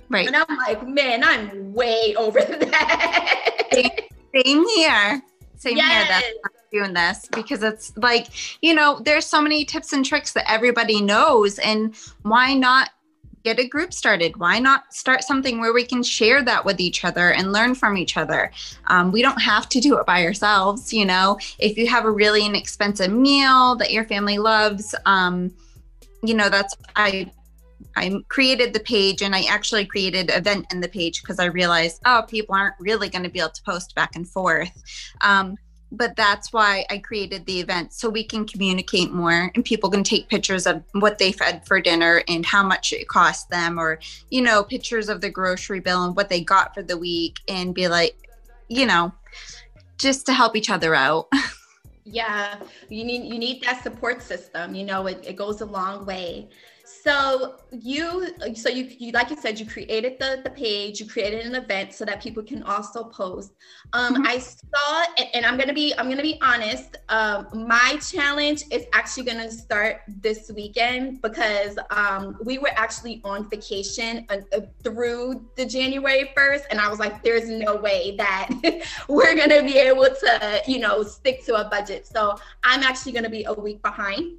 Right. 0.09 0.27
And 0.27 0.37
i'm 0.37 0.57
like 0.59 0.87
man 0.87 1.25
i'm 1.25 1.73
way 1.73 2.15
over 2.17 2.41
that. 2.45 4.09
Same 4.35 4.69
here 4.69 5.23
same 5.63 5.77
yes. 5.77 5.93
here 5.93 6.07
that's 6.09 6.63
doing 6.73 6.93
this 6.93 7.29
because 7.33 7.63
it's 7.63 7.97
like, 7.97 8.29
you 8.63 8.75
know, 8.75 9.01
there's 9.05 9.27
so 9.27 9.41
many 9.41 9.65
tips 9.65 9.93
and 9.93 10.05
tricks 10.05 10.33
that 10.33 10.51
everybody 10.51 11.01
knows. 11.01 11.59
And 11.61 11.95
why 12.23 12.55
not 12.55 12.91
get 13.45 13.61
a 13.61 13.69
group 13.69 13.93
started? 13.93 14.37
Why 14.39 14.59
not 14.59 14.93
start 14.93 15.23
something 15.23 15.61
where 15.61 15.73
we 15.73 15.85
can 15.85 16.03
share 16.03 16.43
that 16.43 16.65
with 16.65 16.81
each 16.81 17.05
other 17.05 17.33
and 17.33 17.53
learn 17.53 17.77
from 17.77 17.97
each 17.97 18.17
other? 18.17 18.51
Um, 18.89 19.13
we 19.13 19.23
don't 19.23 19.41
have 19.41 19.69
to 19.69 19.81
do 19.81 19.97
it 19.99 20.07
by 20.07 20.25
ourselves. 20.25 20.93
You 20.93 21.05
know, 21.05 21.39
if 21.59 21.79
you 21.79 21.87
have 21.87 22.07
a 22.07 22.11
really 22.11 22.45
inexpensive 22.45 23.13
meal 23.13 23.77
that 23.77 23.93
your 23.93 24.05
family 24.05 24.39
loves, 24.39 24.95
um, 25.07 25.53
you 26.25 26.35
know, 26.35 26.49
that's, 26.49 26.77
I, 26.97 27.31
I 27.97 28.21
created 28.29 28.73
the 28.73 28.81
page 28.81 29.23
and 29.23 29.35
I 29.35 29.43
actually 29.43 29.87
created 29.87 30.31
event 30.31 30.67
in 30.73 30.81
the 30.81 30.89
page 30.89 31.23
because 31.23 31.39
I 31.39 31.47
realized, 31.47 32.01
oh, 32.05 32.25
people 32.29 32.55
aren't 32.55 32.75
really 32.79 33.09
going 33.09 33.25
to 33.25 33.31
be 33.31 33.41
able 33.41 33.51
to 33.51 33.63
post 33.63 33.95
back 33.95 34.17
and 34.17 34.29
forth. 34.29 34.83
Um, 35.21 35.57
but 35.93 36.17
that's 36.17 36.53
why 36.53 36.87
I 36.91 36.99
created 36.99 37.45
the 37.45 37.61
event 37.61 37.93
so 37.93 38.09
we 38.09 38.25
can 38.25 38.47
communicate 38.47 39.13
more 39.13 39.53
and 39.55 39.65
people 39.65 39.91
can 39.91 40.03
take 40.03 40.29
pictures 40.29 40.67
of 40.67 40.83
what 40.93 41.19
they 41.19 41.33
fed 41.33 41.67
for 41.67 41.81
dinner 41.81 42.23
and 42.29 42.47
how 42.47 42.63
much 42.63 42.93
it 42.93 43.07
cost 43.09 43.51
them 43.51 43.79
or 43.79 44.01
you 44.31 44.41
know 44.41 44.65
pictures 44.65 45.09
of 45.11 45.21
the 45.21 45.31
grocery 45.31 45.81
bill 45.81 46.05
and 46.05 46.17
what 46.17 46.31
they 46.31 46.41
got 46.41 46.75
for 46.75 46.83
the 46.83 46.97
week 46.97 47.41
and 47.47 47.75
be 47.75 47.89
like 47.89 48.17
you 48.69 48.87
know 48.87 49.13
just 49.99 50.25
to 50.27 50.33
help 50.33 50.57
each 50.57 50.71
other 50.71 50.95
out 50.95 51.29
yeah 52.05 52.57
you 52.89 53.05
need 53.05 53.31
you 53.31 53.39
need 53.39 53.63
that 53.63 53.83
support 53.83 54.23
system 54.23 54.75
you 54.75 54.85
know 54.85 55.07
it, 55.07 55.23
it 55.25 55.37
goes 55.37 55.61
a 55.61 55.67
long 55.67 56.07
way 56.07 56.49
so 57.03 57.57
you, 57.73 58.29
so 58.55 58.69
you, 58.69 58.85
you, 58.99 59.11
like 59.11 59.31
you 59.31 59.37
said, 59.37 59.59
you 59.59 59.67
created 59.67 60.21
the 60.21 60.41
the 60.45 60.51
page, 60.51 61.01
you 61.01 61.07
created 61.07 61.45
an 61.45 61.57
event 61.57 61.93
so 61.93 62.05
that 62.05 62.23
people 62.23 62.45
can 62.45 62.63
also 62.63 63.03
post. 63.05 63.55
Um, 63.93 64.15
mm-hmm. 64.15 64.27
I 64.27 64.39
saw, 64.39 65.05
and, 65.19 65.29
and, 65.35 65.45
I'm 65.45 65.59
gonna 65.59 65.73
be, 65.73 65.93
I'm 65.99 66.09
gonna 66.09 66.23
be 66.23 66.39
honest. 66.41 66.99
Um, 67.09 67.49
my 67.67 67.99
challenge 68.09 68.63
is 68.71 68.85
actually 68.93 69.25
gonna 69.25 69.51
start 69.51 70.03
this 70.07 70.53
weekend 70.55 71.23
because 71.23 71.77
um, 71.91 72.39
we 72.45 72.59
were 72.59 72.71
actually 72.77 73.21
on 73.25 73.51
vacation 73.51 74.25
uh, 74.29 74.37
uh, 74.53 74.61
through 74.85 75.45
the 75.57 75.67
January 75.67 76.31
1st, 76.37 76.63
and 76.71 76.81
I 76.81 76.89
was 76.89 77.01
like, 77.01 77.25
there's 77.25 77.49
no 77.49 77.75
way 77.75 78.15
that 78.17 78.49
we're 79.09 79.35
gonna 79.35 79.65
be 79.65 79.77
able 79.77 80.05
to, 80.05 80.63
you 80.69 80.79
know, 80.79 81.03
stick 81.03 81.45
to 81.47 81.57
a 81.57 81.69
budget. 81.69 82.07
So 82.07 82.39
I'm 82.63 82.85
actually 82.85 83.11
gonna 83.11 83.29
be 83.29 83.43
a 83.43 83.53
week 83.53 83.83
behind. 83.83 84.37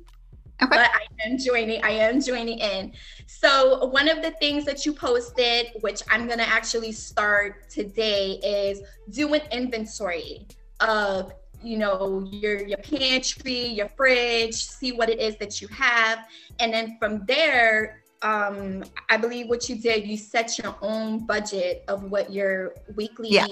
Okay. 0.62 0.70
But 0.70 0.90
I 0.94 1.08
am 1.26 1.38
joining, 1.38 1.84
I 1.84 1.92
am 1.92 2.22
joining 2.22 2.60
in. 2.60 2.94
So 3.28 3.86
one 3.88 4.08
of 4.08 4.22
the 4.22 4.32
things 4.32 4.66
that 4.66 4.86
you 4.86 4.94
posted, 4.94 5.72
which 5.82 6.02
I'm 6.10 6.28
gonna 6.28 6.44
actually 6.44 6.92
start 6.92 7.70
today, 7.70 8.40
is 8.44 8.82
do 9.10 9.34
an 9.34 9.42
inventory 9.52 10.48
of 10.80 11.34
you 11.64 11.78
know 11.78 12.28
your 12.32 12.66
your 12.68 12.78
pantry, 12.78 13.66
your 13.66 13.90
fridge, 13.90 14.56
see 14.56 14.92
what 14.92 15.10
it 15.10 15.20
is 15.20 15.38
that 15.38 15.62
you 15.62 15.68
have, 15.70 16.26
and 16.60 16.74
then 16.74 16.98
from 17.00 17.26
there, 17.26 18.04
um, 18.24 18.84
I 19.10 19.18
believe 19.18 19.50
what 19.50 19.68
you 19.70 19.76
did, 19.76 20.08
you 20.08 20.18
set 20.18 20.58
your 20.58 20.76
own 20.82 21.26
budget 21.26 21.84
of 21.88 22.10
what 22.10 22.32
your 22.32 22.74
weekly 22.96 23.30
yeah. 23.32 23.48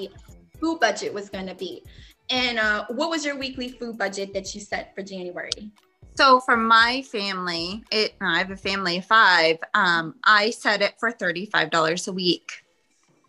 food 0.60 0.80
budget 0.80 1.14
was 1.14 1.30
going 1.30 1.48
to 1.48 1.56
be. 1.56 1.84
And 2.30 2.58
uh, 2.58 2.86
what 2.90 3.10
was 3.10 3.26
your 3.26 3.38
weekly 3.38 3.70
food 3.70 3.98
budget 3.98 4.34
that 4.34 4.56
you 4.56 4.62
set 4.62 4.96
for 4.96 5.04
January? 5.04 5.72
So 6.16 6.40
for 6.42 6.58
my 6.58 7.02
family, 7.04 7.84
it 7.92 8.16
I 8.22 8.38
have 8.38 8.52
a 8.52 8.58
family 8.58 8.98
of 8.98 9.06
five. 9.06 9.58
Um, 9.74 10.16
I 10.24 10.52
set 10.52 10.82
it 10.82 10.94
for 11.00 11.12
thirty-five 11.12 11.72
dollars 11.72 12.08
a 12.08 12.14
week. 12.14 12.64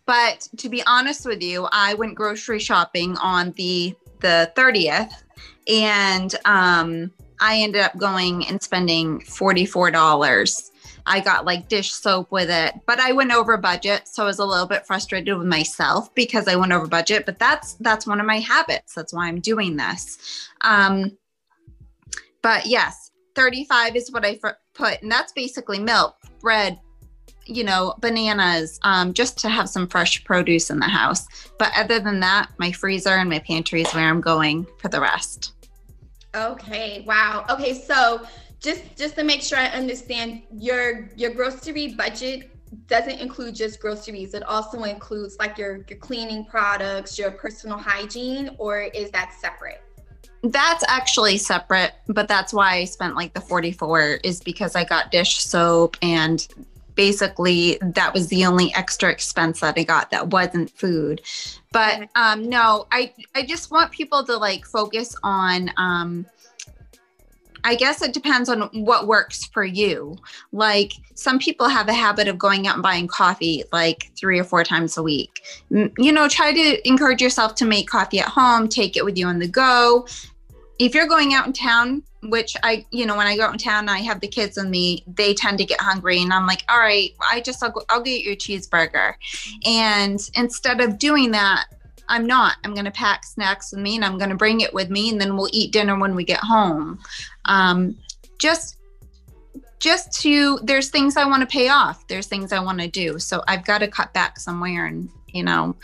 But 0.05 0.47
to 0.57 0.69
be 0.69 0.83
honest 0.85 1.25
with 1.25 1.41
you, 1.41 1.67
I 1.71 1.93
went 1.93 2.15
grocery 2.15 2.59
shopping 2.59 3.17
on 3.17 3.51
the 3.51 3.95
the 4.19 4.51
thirtieth, 4.55 5.23
and 5.67 6.35
um, 6.45 7.11
I 7.39 7.57
ended 7.57 7.81
up 7.81 7.97
going 7.97 8.45
and 8.47 8.61
spending 8.61 9.21
forty-four 9.21 9.91
dollars. 9.91 10.71
I 11.05 11.19
got 11.19 11.45
like 11.45 11.67
dish 11.67 11.91
soap 11.91 12.31
with 12.31 12.49
it, 12.49 12.75
but 12.85 12.99
I 12.99 13.11
went 13.11 13.33
over 13.33 13.57
budget, 13.57 14.07
so 14.07 14.23
I 14.23 14.27
was 14.27 14.39
a 14.39 14.45
little 14.45 14.67
bit 14.67 14.85
frustrated 14.85 15.37
with 15.37 15.47
myself 15.47 16.13
because 16.15 16.47
I 16.47 16.55
went 16.55 16.71
over 16.71 16.87
budget. 16.87 17.25
But 17.25 17.39
that's 17.39 17.73
that's 17.75 18.05
one 18.05 18.19
of 18.19 18.25
my 18.25 18.39
habits. 18.39 18.93
That's 18.93 19.13
why 19.13 19.27
I'm 19.27 19.39
doing 19.39 19.77
this. 19.77 20.49
Um, 20.61 21.17
but 22.43 22.67
yes, 22.67 23.09
35 23.35 23.95
is 23.95 24.11
what 24.11 24.23
I 24.23 24.39
put, 24.75 25.01
and 25.01 25.11
that's 25.11 25.31
basically 25.31 25.79
milk, 25.79 26.15
bread, 26.41 26.79
you 27.45 27.63
know, 27.63 27.95
bananas, 27.99 28.79
um, 28.83 29.13
just 29.13 29.37
to 29.39 29.49
have 29.49 29.67
some 29.67 29.87
fresh 29.87 30.23
produce 30.23 30.69
in 30.69 30.79
the 30.79 30.85
house. 30.85 31.25
But 31.57 31.71
other 31.75 31.99
than 31.99 32.19
that, 32.19 32.51
my 32.57 32.71
freezer 32.71 33.09
and 33.09 33.29
my 33.29 33.39
pantry 33.39 33.81
is 33.81 33.91
where 33.93 34.07
I'm 34.07 34.21
going 34.21 34.67
for 34.77 34.89
the 34.89 35.01
rest. 35.01 35.53
Okay. 36.35 37.03
Wow. 37.07 37.45
Okay. 37.49 37.73
So 37.73 38.25
just 38.59 38.95
just 38.95 39.15
to 39.15 39.23
make 39.23 39.41
sure 39.41 39.57
I 39.57 39.67
understand, 39.67 40.43
your 40.51 41.09
your 41.15 41.31
grocery 41.31 41.93
budget 41.93 42.49
doesn't 42.87 43.19
include 43.19 43.55
just 43.55 43.79
groceries. 43.79 44.33
It 44.33 44.43
also 44.43 44.83
includes 44.83 45.37
like 45.37 45.57
your 45.57 45.85
your 45.87 45.99
cleaning 45.99 46.45
products, 46.45 47.19
your 47.19 47.31
personal 47.31 47.77
hygiene, 47.77 48.55
or 48.57 48.81
is 48.81 49.11
that 49.11 49.33
separate? 49.39 49.81
That's 50.43 50.83
actually 50.89 51.37
separate, 51.37 51.93
but 52.07 52.27
that's 52.27 52.51
why 52.51 52.75
I 52.75 52.83
spent 52.85 53.15
like 53.15 53.33
the 53.33 53.39
44 53.39 54.19
is 54.25 54.41
because 54.41 54.75
I 54.75 54.83
got 54.83 55.09
dish 55.09 55.39
soap 55.39 55.95
and 56.01 56.45
basically 56.95 57.77
that 57.81 58.13
was 58.13 58.27
the 58.27 58.45
only 58.45 58.73
extra 58.75 59.09
expense 59.09 59.61
that 59.61 59.75
I 59.77 59.83
got 59.83 60.11
that 60.11 60.29
wasn't 60.29 60.69
food. 60.69 61.21
But 61.71 62.09
um 62.15 62.49
no, 62.49 62.87
I 62.91 63.13
I 63.33 63.43
just 63.43 63.71
want 63.71 63.91
people 63.91 64.23
to 64.25 64.37
like 64.37 64.65
focus 64.65 65.15
on 65.23 65.71
um 65.77 66.25
I 67.65 67.75
guess 67.75 68.01
it 68.01 68.13
depends 68.13 68.49
on 68.49 68.63
what 68.73 69.07
works 69.07 69.45
for 69.45 69.63
you. 69.63 70.17
Like 70.51 70.91
some 71.15 71.39
people 71.39 71.69
have 71.69 71.87
a 71.87 71.93
habit 71.93 72.27
of 72.27 72.37
going 72.37 72.67
out 72.67 72.73
and 72.73 72.83
buying 72.83 73.07
coffee 73.07 73.63
like 73.71 74.11
three 74.17 74.37
or 74.37 74.43
four 74.43 74.65
times 74.65 74.97
a 74.97 75.03
week. 75.03 75.41
You 75.69 76.11
know, 76.11 76.27
try 76.27 76.51
to 76.51 76.87
encourage 76.87 77.21
yourself 77.21 77.55
to 77.55 77.65
make 77.65 77.87
coffee 77.87 78.19
at 78.19 78.27
home, 78.27 78.67
take 78.67 78.97
it 78.97 79.05
with 79.05 79.17
you 79.17 79.27
on 79.27 79.39
the 79.39 79.47
go, 79.47 80.05
if 80.79 80.95
you're 80.95 81.07
going 81.07 81.33
out 81.33 81.45
in 81.45 81.53
town, 81.53 82.03
which 82.23 82.55
I, 82.63 82.85
you 82.91 83.05
know, 83.05 83.15
when 83.15 83.27
I 83.27 83.35
go 83.35 83.43
out 83.43 83.53
in 83.53 83.59
town, 83.59 83.89
I 83.89 83.99
have 83.99 84.19
the 84.19 84.27
kids 84.27 84.57
with 84.57 84.67
me, 84.67 85.03
they 85.07 85.33
tend 85.33 85.57
to 85.59 85.65
get 85.65 85.79
hungry. 85.79 86.21
And 86.21 86.33
I'm 86.33 86.47
like, 86.47 86.63
all 86.69 86.79
right, 86.79 87.11
I 87.31 87.41
just, 87.41 87.61
I'll, 87.63 87.71
go, 87.71 87.81
I'll 87.89 88.01
get 88.01 88.23
you 88.23 88.33
a 88.33 88.35
cheeseburger. 88.35 89.13
And 89.65 90.19
instead 90.35 90.81
of 90.81 90.97
doing 90.97 91.31
that, 91.31 91.65
I'm 92.09 92.25
not. 92.25 92.57
I'm 92.63 92.73
going 92.73 92.85
to 92.85 92.91
pack 92.91 93.23
snacks 93.23 93.71
with 93.71 93.81
me 93.81 93.95
and 93.95 94.05
I'm 94.05 94.17
going 94.17 94.29
to 94.29 94.35
bring 94.35 94.61
it 94.61 94.73
with 94.73 94.89
me. 94.89 95.09
And 95.09 95.19
then 95.19 95.35
we'll 95.35 95.49
eat 95.51 95.71
dinner 95.71 95.97
when 95.97 96.15
we 96.15 96.23
get 96.23 96.39
home. 96.39 96.99
Um, 97.45 97.97
just, 98.39 98.77
just 99.79 100.11
to, 100.21 100.59
there's 100.63 100.89
things 100.89 101.17
I 101.17 101.25
want 101.25 101.41
to 101.41 101.47
pay 101.47 101.69
off. 101.69 102.07
There's 102.07 102.27
things 102.27 102.51
I 102.51 102.59
want 102.59 102.79
to 102.79 102.87
do. 102.87 103.19
So 103.19 103.43
I've 103.47 103.65
got 103.65 103.79
to 103.79 103.87
cut 103.87 104.13
back 104.13 104.39
somewhere 104.39 104.85
and, 104.87 105.09
you 105.27 105.43
know, 105.43 105.75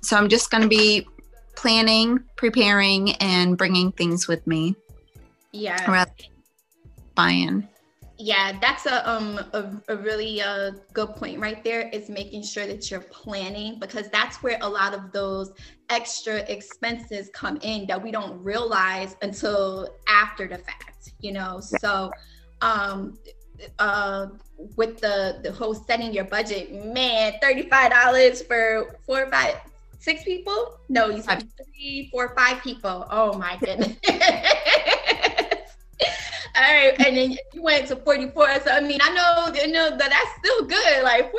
so 0.00 0.16
I'm 0.16 0.28
just 0.28 0.50
going 0.50 0.62
to 0.62 0.68
be 0.68 1.06
planning, 1.58 2.20
preparing, 2.36 3.10
and 3.16 3.58
bringing 3.58 3.90
things 3.90 4.28
with 4.28 4.46
me. 4.46 4.76
Yeah. 5.50 5.90
Rather 5.90 6.12
buying. 7.16 7.66
Yeah, 8.16 8.56
that's 8.60 8.86
a 8.86 9.08
um 9.08 9.38
a, 9.52 9.70
a 9.88 9.96
really 9.96 10.40
uh, 10.40 10.70
good 10.92 11.16
point 11.16 11.40
right 11.40 11.62
there. 11.64 11.88
Is 11.88 12.08
making 12.08 12.44
sure 12.44 12.66
that 12.66 12.88
you're 12.90 13.00
planning 13.00 13.78
because 13.80 14.08
that's 14.10 14.40
where 14.40 14.58
a 14.60 14.68
lot 14.68 14.94
of 14.94 15.10
those 15.10 15.52
extra 15.90 16.36
expenses 16.48 17.28
come 17.34 17.58
in 17.62 17.86
that 17.88 18.00
we 18.00 18.12
don't 18.12 18.40
realize 18.42 19.16
until 19.22 19.96
after 20.06 20.46
the 20.46 20.58
fact. 20.58 21.12
You 21.20 21.32
know, 21.32 21.58
so 21.60 22.12
um 22.60 23.18
uh 23.80 24.26
with 24.76 25.00
the 25.00 25.40
the 25.42 25.50
whole 25.50 25.74
setting 25.74 26.12
your 26.12 26.24
budget, 26.24 26.72
man, 26.86 27.34
thirty 27.42 27.68
five 27.68 27.90
dollars 27.90 28.42
for 28.42 28.96
four 29.06 29.24
or 29.24 29.30
five 29.30 29.56
six 29.98 30.24
people? 30.24 30.78
No, 30.88 31.08
you 31.08 31.22
said 31.22 31.46
three, 31.56 32.08
four, 32.10 32.34
five 32.36 32.62
people. 32.62 33.06
Oh 33.10 33.36
my 33.38 33.56
goodness. 33.56 33.96
All 36.56 36.64
right, 36.64 36.94
and 37.06 37.16
then 37.16 37.36
you 37.52 37.62
went 37.62 37.86
to 37.88 37.96
44. 37.96 38.60
So 38.64 38.70
I 38.72 38.80
mean, 38.80 38.98
I 39.00 39.10
know, 39.10 39.54
you 39.54 39.72
know 39.72 39.90
that 39.90 39.98
that's 39.98 40.30
still 40.38 40.64
good. 40.64 41.04
Like 41.04 41.26
$44. 41.26 41.32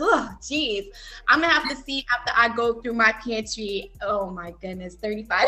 Oh, 0.00 0.30
geez. 0.46 0.86
I'm 1.28 1.40
gonna 1.40 1.52
have 1.52 1.68
to 1.68 1.76
see 1.76 2.04
after 2.18 2.32
I 2.36 2.54
go 2.54 2.80
through 2.80 2.94
my 2.94 3.12
pantry. 3.12 3.92
Oh 4.00 4.30
my 4.30 4.52
goodness, 4.60 4.96
$35. 4.96 5.44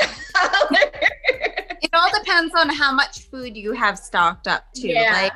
it 1.83 1.91
all 1.93 2.09
depends 2.19 2.55
on 2.55 2.69
how 2.69 2.93
much 2.93 3.23
food 3.23 3.57
you 3.57 3.73
have 3.73 3.99
stocked 3.99 4.47
up 4.47 4.73
too. 4.75 4.89
Yeah. 4.89 5.13
Like 5.13 5.33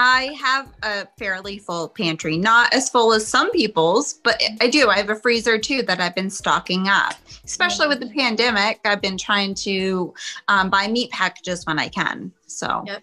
I 0.00 0.32
have 0.40 0.72
a 0.84 1.08
fairly 1.18 1.58
full 1.58 1.88
pantry, 1.88 2.38
not 2.38 2.72
as 2.72 2.88
full 2.88 3.12
as 3.12 3.26
some 3.26 3.50
people's, 3.50 4.12
but 4.22 4.40
I 4.60 4.68
do. 4.68 4.88
I 4.88 4.96
have 4.96 5.10
a 5.10 5.16
freezer 5.16 5.58
too 5.58 5.82
that 5.82 6.00
I've 6.00 6.14
been 6.14 6.30
stocking 6.30 6.86
up. 6.86 7.14
Especially 7.44 7.88
with 7.88 7.98
the 7.98 8.08
pandemic, 8.10 8.78
I've 8.84 9.02
been 9.02 9.18
trying 9.18 9.56
to 9.56 10.14
um, 10.46 10.70
buy 10.70 10.86
meat 10.86 11.10
packages 11.10 11.66
when 11.66 11.80
I 11.80 11.88
can. 11.88 12.30
So. 12.46 12.84
Yep. 12.86 13.02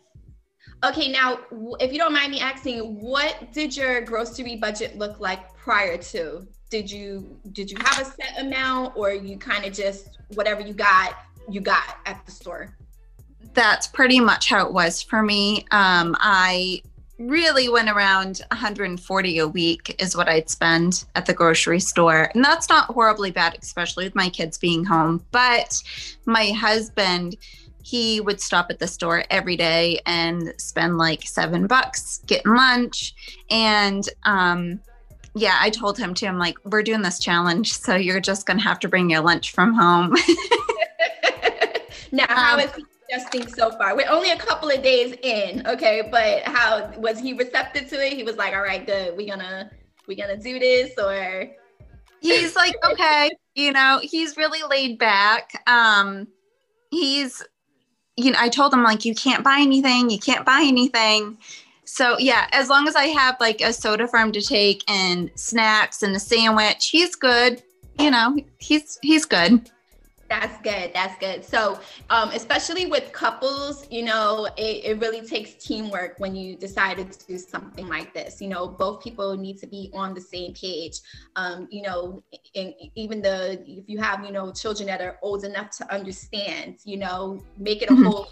Okay, 0.86 1.12
now 1.12 1.40
if 1.82 1.92
you 1.92 1.98
don't 1.98 2.14
mind 2.14 2.32
me 2.32 2.40
asking, 2.40 2.80
what 3.02 3.52
did 3.52 3.76
your 3.76 4.00
grocery 4.00 4.56
budget 4.56 4.98
look 4.98 5.20
like 5.20 5.54
prior 5.58 5.98
to? 5.98 6.48
Did 6.70 6.90
you 6.90 7.38
did 7.52 7.70
you 7.70 7.78
have 7.84 8.08
a 8.08 8.10
set 8.10 8.40
amount, 8.40 8.96
or 8.96 9.12
you 9.12 9.38
kind 9.38 9.66
of 9.66 9.74
just 9.74 10.18
whatever 10.36 10.62
you 10.62 10.74
got, 10.74 11.14
you 11.50 11.60
got 11.60 11.98
at 12.06 12.26
the 12.26 12.32
store? 12.32 12.78
That's 13.56 13.88
pretty 13.88 14.20
much 14.20 14.50
how 14.50 14.66
it 14.66 14.74
was 14.74 15.02
for 15.02 15.24
me. 15.24 15.66
Um, 15.72 16.16
I 16.20 16.82
really 17.18 17.70
went 17.70 17.90
around 17.90 18.42
140 18.52 19.38
a 19.38 19.48
week 19.48 19.96
is 20.00 20.18
what 20.18 20.28
I'd 20.28 20.50
spend 20.50 21.06
at 21.16 21.26
the 21.26 21.34
grocery 21.34 21.80
store. 21.80 22.30
And 22.36 22.44
that's 22.44 22.68
not 22.68 22.88
horribly 22.88 23.32
bad, 23.32 23.58
especially 23.62 24.04
with 24.04 24.16
my 24.16 24.30
kids 24.30 24.58
being 24.58 24.84
home. 24.84 25.26
But 25.32 25.82
my 26.26 26.48
husband, 26.50 27.38
he 27.84 28.20
would 28.20 28.42
stop 28.42 28.68
at 28.70 28.80
the 28.80 28.88
store 28.88 29.24
every 29.30 29.56
day 29.56 30.02
and 30.06 30.54
spend 30.58 30.98
like 30.98 31.26
seven 31.26 31.68
bucks 31.68 32.22
getting 32.26 32.54
lunch. 32.54 33.16
And 33.50 34.08
um, 34.24 34.82
yeah, 35.36 35.58
I 35.62 35.70
told 35.70 35.98
him 35.98 36.14
too, 36.14 36.26
I'm 36.26 36.40
like, 36.40 36.58
we're 36.66 36.84
doing 36.84 37.02
this 37.02 37.20
challenge. 37.20 37.74
So 37.74 37.96
you're 37.96 38.20
just 38.20 38.46
going 38.46 38.58
to 38.58 38.64
have 38.64 38.80
to 38.82 38.90
bring 38.90 39.10
your 39.10 39.22
lunch 39.22 39.52
from 39.52 39.74
home. 39.74 40.16
now, 42.12 42.26
how 42.28 42.56
um, 42.56 42.60
is 42.60 42.74
he 42.76 42.84
so 43.56 43.72
far. 43.72 43.96
We're 43.96 44.10
only 44.10 44.32
a 44.32 44.38
couple 44.38 44.70
of 44.70 44.82
days 44.82 45.16
in, 45.22 45.66
okay. 45.68 46.08
But 46.10 46.44
how 46.44 46.92
was 46.98 47.20
he 47.20 47.34
receptive 47.34 47.90
to 47.90 48.06
it? 48.06 48.14
He 48.14 48.24
was 48.24 48.38
like, 48.38 48.54
"All 48.54 48.62
right, 48.62 48.86
good. 48.86 49.16
We 49.16 49.28
gonna 49.28 49.72
we 50.08 50.16
gonna 50.16 50.38
do 50.38 50.60
this," 50.60 50.92
or 50.98 51.48
he's 52.22 52.56
like, 52.56 52.76
"Okay." 52.86 53.32
You 53.56 53.72
know, 53.72 54.00
he's 54.04 54.38
really 54.38 54.62
laid 54.70 55.00
back. 55.00 55.64
Um, 55.68 56.28
he's, 56.92 57.42
you 58.18 58.32
know, 58.32 58.38
I 58.40 58.50
told 58.50 58.74
him 58.74 58.84
like, 58.84 59.06
"You 59.06 59.16
can't 59.16 59.44
buy 59.44 59.60
anything. 59.60 60.10
You 60.10 60.20
can't 60.20 60.46
buy 60.46 60.64
anything." 60.66 61.38
So 61.86 62.18
yeah, 62.18 62.48
as 62.52 62.70
long 62.70 62.88
as 62.88 62.96
I 62.96 63.06
have 63.06 63.38
like 63.40 63.62
a 63.62 63.72
soda 63.72 64.08
for 64.08 64.18
him 64.20 64.32
to 64.32 64.42
take 64.42 64.84
and 64.90 65.32
snacks 65.36 66.04
and 66.04 66.16
a 66.16 66.20
sandwich, 66.20 66.90
he's 66.90 67.16
good. 67.16 67.62
You 68.00 68.12
know, 68.12 68.36
he's 68.58 69.00
he's 69.02 69.26
good. 69.26 69.70
That's 70.28 70.60
good. 70.64 70.92
That's 70.92 71.18
good. 71.20 71.46
So, 71.46 71.80
um, 72.10 72.30
especially 72.32 72.88
with 72.88 73.12
couples, 73.12 73.86
you 73.92 74.04
know, 74.04 74.48
it, 74.58 74.84
it 74.84 75.00
really 75.00 75.22
takes 75.22 75.54
teamwork 75.64 76.16
when 76.18 76.36
you 76.36 76.56
decide 76.56 76.98
to 76.98 77.28
do 77.28 77.38
something 77.38 77.88
like 77.88 78.14
this. 78.14 78.42
You 78.42 78.48
know, 78.48 78.68
both 78.68 79.04
people 79.04 79.38
need 79.38 79.60
to 79.60 79.68
be 79.68 79.92
on 79.94 80.16
the 80.16 80.22
same 80.22 80.54
page. 80.54 81.00
Um, 81.36 81.68
you 81.70 81.84
know, 81.84 82.24
and 82.56 82.74
even 82.96 83.22
the 83.22 83.62
if 83.68 83.88
you 83.88 84.00
have 84.00 84.26
you 84.26 84.32
know 84.32 84.52
children 84.52 84.88
that 84.88 85.00
are 85.00 85.20
old 85.22 85.44
enough 85.44 85.70
to 85.78 85.94
understand, 85.94 86.78
you 86.86 86.98
know, 86.98 87.40
make 87.58 87.84
it 87.84 87.90
a 87.90 87.94
mm-hmm. 87.94 88.06
whole 88.06 88.28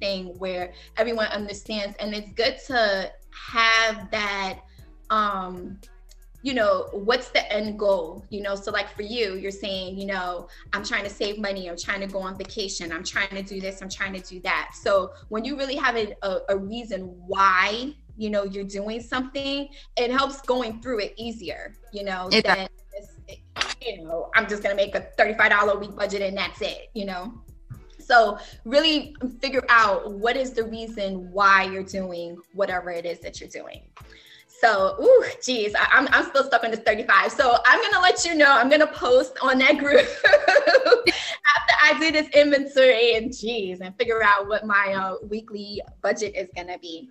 thing 0.00 0.34
where 0.38 0.72
everyone 0.96 1.28
understands, 1.28 1.96
and 2.00 2.14
it's 2.14 2.32
good 2.32 2.58
to 2.66 3.12
have 3.30 4.10
that. 4.10 4.60
Um, 5.10 5.78
you 6.42 6.54
know 6.54 6.88
what's 6.92 7.30
the 7.30 7.52
end 7.52 7.78
goal? 7.78 8.24
You 8.30 8.42
know 8.42 8.54
so 8.54 8.70
like 8.70 8.94
for 8.94 9.02
you 9.02 9.34
you're 9.34 9.50
saying 9.50 9.98
you 9.98 10.06
know 10.06 10.48
i'm 10.72 10.84
trying 10.84 11.04
to 11.04 11.10
save 11.10 11.38
money 11.38 11.68
i'm 11.68 11.76
trying 11.76 12.00
to 12.00 12.06
go 12.06 12.20
on 12.20 12.36
vacation 12.36 12.92
i'm 12.92 13.04
trying 13.04 13.30
to 13.30 13.42
do 13.42 13.60
this 13.60 13.82
i'm 13.82 13.88
trying 13.88 14.12
to 14.12 14.20
do 14.20 14.40
that. 14.40 14.70
So 14.74 15.12
when 15.28 15.44
you 15.44 15.56
really 15.56 15.76
have 15.76 15.96
a, 15.96 16.14
a, 16.48 16.56
reason 16.56 17.02
why 17.26 17.94
you 18.16 18.30
know 18.30 18.44
you're 18.44 18.64
doing 18.64 19.00
something 19.00 19.68
it 19.96 20.10
helps 20.10 20.40
going 20.42 20.82
through 20.82 21.00
it 21.00 21.14
easier 21.16 21.74
you 21.92 22.04
know 22.04 22.28
it 22.32 22.44
than 22.44 22.68
you 23.80 24.02
know 24.02 24.30
i'm 24.34 24.48
just 24.48 24.62
gonna 24.62 24.74
make 24.74 24.94
a 24.94 25.08
$35 25.18 25.72
a 25.72 25.78
week 25.78 25.94
budget 25.96 26.22
and 26.22 26.36
that's 26.36 26.60
it 26.60 26.90
you 26.94 27.04
know? 27.04 27.32
So 28.08 28.38
really 28.64 29.14
figure 29.38 29.64
out 29.68 30.10
what 30.12 30.34
is 30.34 30.52
the 30.52 30.64
reason 30.64 31.30
why 31.30 31.64
you're 31.64 31.82
doing 31.82 32.38
whatever 32.54 32.90
it 32.90 33.04
is 33.04 33.18
that 33.20 33.38
you're 33.38 33.50
doing. 33.50 33.82
So, 34.60 34.96
ooh, 35.00 35.24
geez, 35.44 35.72
I, 35.76 35.82
am 35.96 36.08
I'm, 36.08 36.14
I'm 36.14 36.24
still 36.30 36.42
stuck 36.42 36.64
on 36.64 36.72
this 36.72 36.80
35. 36.80 37.30
So 37.30 37.58
I'm 37.64 37.80
gonna 37.80 38.02
let 38.02 38.24
you 38.24 38.34
know. 38.34 38.52
I'm 38.52 38.68
gonna 38.68 38.88
post 38.88 39.38
on 39.40 39.58
that 39.58 39.78
group 39.78 40.00
after 40.26 41.74
I 41.80 41.96
do 42.00 42.10
this 42.10 42.28
inventory 42.30 43.14
and 43.14 43.32
geez, 43.32 43.80
and 43.80 43.96
figure 43.96 44.20
out 44.22 44.48
what 44.48 44.66
my 44.66 44.94
uh, 44.94 45.14
weekly 45.28 45.80
budget 46.02 46.34
is 46.34 46.48
gonna 46.56 46.78
be. 46.78 47.08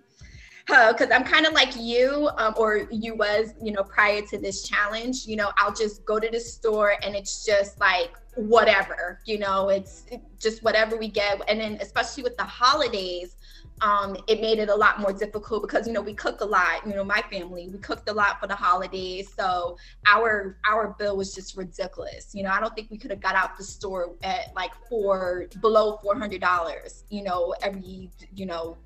Because 0.66 1.10
uh, 1.10 1.14
I'm 1.14 1.24
kind 1.24 1.46
of 1.46 1.54
like 1.54 1.74
you, 1.74 2.28
um, 2.36 2.52
or 2.58 2.86
you 2.90 3.14
was, 3.14 3.54
you 3.62 3.72
know, 3.72 3.82
prior 3.82 4.20
to 4.28 4.38
this 4.38 4.68
challenge. 4.68 5.24
You 5.24 5.36
know, 5.36 5.50
I'll 5.56 5.72
just 5.72 6.04
go 6.04 6.18
to 6.18 6.28
the 6.30 6.40
store 6.40 6.96
and 7.02 7.16
it's 7.16 7.46
just 7.46 7.80
like 7.80 8.10
whatever. 8.36 9.20
You 9.24 9.38
know, 9.38 9.70
it's 9.70 10.04
just 10.38 10.62
whatever 10.62 10.98
we 10.98 11.08
get, 11.08 11.40
and 11.48 11.58
then 11.58 11.78
especially 11.80 12.24
with 12.24 12.36
the 12.36 12.44
holidays 12.44 13.36
um, 13.80 14.16
it 14.26 14.40
made 14.40 14.58
it 14.58 14.68
a 14.68 14.74
lot 14.74 15.00
more 15.00 15.12
difficult 15.12 15.62
because 15.62 15.86
you 15.86 15.92
know 15.92 16.00
we 16.00 16.14
cook 16.14 16.40
a 16.40 16.44
lot 16.44 16.86
you 16.86 16.94
know 16.94 17.04
my 17.04 17.22
family 17.30 17.68
we 17.68 17.78
cooked 17.78 18.08
a 18.08 18.12
lot 18.12 18.40
for 18.40 18.46
the 18.46 18.54
holidays. 18.54 19.32
So 19.36 19.76
our 20.06 20.58
our 20.68 20.94
bill 20.98 21.16
was 21.16 21.34
just 21.34 21.56
ridiculous. 21.56 22.34
You 22.34 22.42
know 22.42 22.50
i 22.50 22.60
don't 22.60 22.74
think 22.74 22.90
we 22.90 22.98
could 22.98 23.10
have 23.10 23.20
got 23.20 23.34
out 23.34 23.56
the 23.56 23.64
store 23.64 24.14
at 24.22 24.54
like 24.54 24.72
four 24.88 25.46
below 25.60 25.98
four 26.02 26.16
hundred 26.16 26.40
dollars 26.40 27.04
you 27.10 27.22
know 27.22 27.54
every 27.62 28.10
you 28.34 28.46
know 28.46 28.76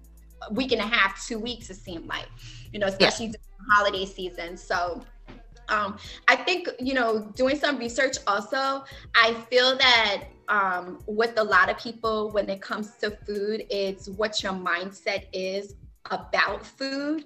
week 0.50 0.72
and 0.72 0.80
a 0.80 0.86
half 0.86 1.24
two 1.26 1.38
weeks 1.38 1.70
it 1.70 1.76
seemed 1.76 2.06
like 2.06 2.26
you 2.72 2.78
know 2.78 2.86
especially 2.86 3.26
yeah. 3.26 3.32
holiday 3.70 4.04
season. 4.04 4.56
So 4.56 5.02
um, 5.68 5.96
I 6.28 6.36
think, 6.36 6.68
you 6.78 6.94
know, 6.94 7.30
doing 7.34 7.56
some 7.56 7.78
research 7.78 8.16
also, 8.26 8.84
I 9.14 9.34
feel 9.50 9.76
that 9.78 10.24
um, 10.48 10.98
with 11.06 11.38
a 11.38 11.44
lot 11.44 11.70
of 11.70 11.78
people, 11.78 12.30
when 12.30 12.48
it 12.48 12.60
comes 12.60 12.96
to 12.98 13.10
food, 13.10 13.64
it's 13.70 14.08
what 14.08 14.42
your 14.42 14.52
mindset 14.52 15.26
is 15.32 15.74
about 16.10 16.64
food. 16.64 17.24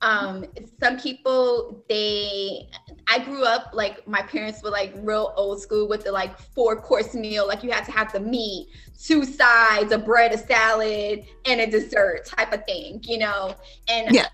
Um, 0.00 0.44
some 0.80 0.98
people, 0.98 1.82
they, 1.88 2.68
I 3.08 3.20
grew 3.20 3.44
up 3.44 3.70
like 3.72 4.06
my 4.06 4.22
parents 4.22 4.62
were 4.62 4.70
like 4.70 4.92
real 4.96 5.32
old 5.36 5.62
school 5.62 5.88
with 5.88 6.04
the 6.04 6.12
like 6.12 6.38
four 6.38 6.76
course 6.76 7.14
meal. 7.14 7.46
Like 7.46 7.62
you 7.62 7.70
had 7.70 7.84
to 7.86 7.92
have 7.92 8.12
the 8.12 8.20
meat, 8.20 8.68
two 9.02 9.24
sides, 9.24 9.92
a 9.92 9.98
bread, 9.98 10.32
a 10.32 10.38
salad, 10.38 11.24
and 11.46 11.60
a 11.60 11.66
dessert 11.66 12.26
type 12.26 12.52
of 12.52 12.64
thing, 12.66 13.00
you 13.04 13.18
know? 13.18 13.54
And 13.88 14.14
yeah 14.14 14.26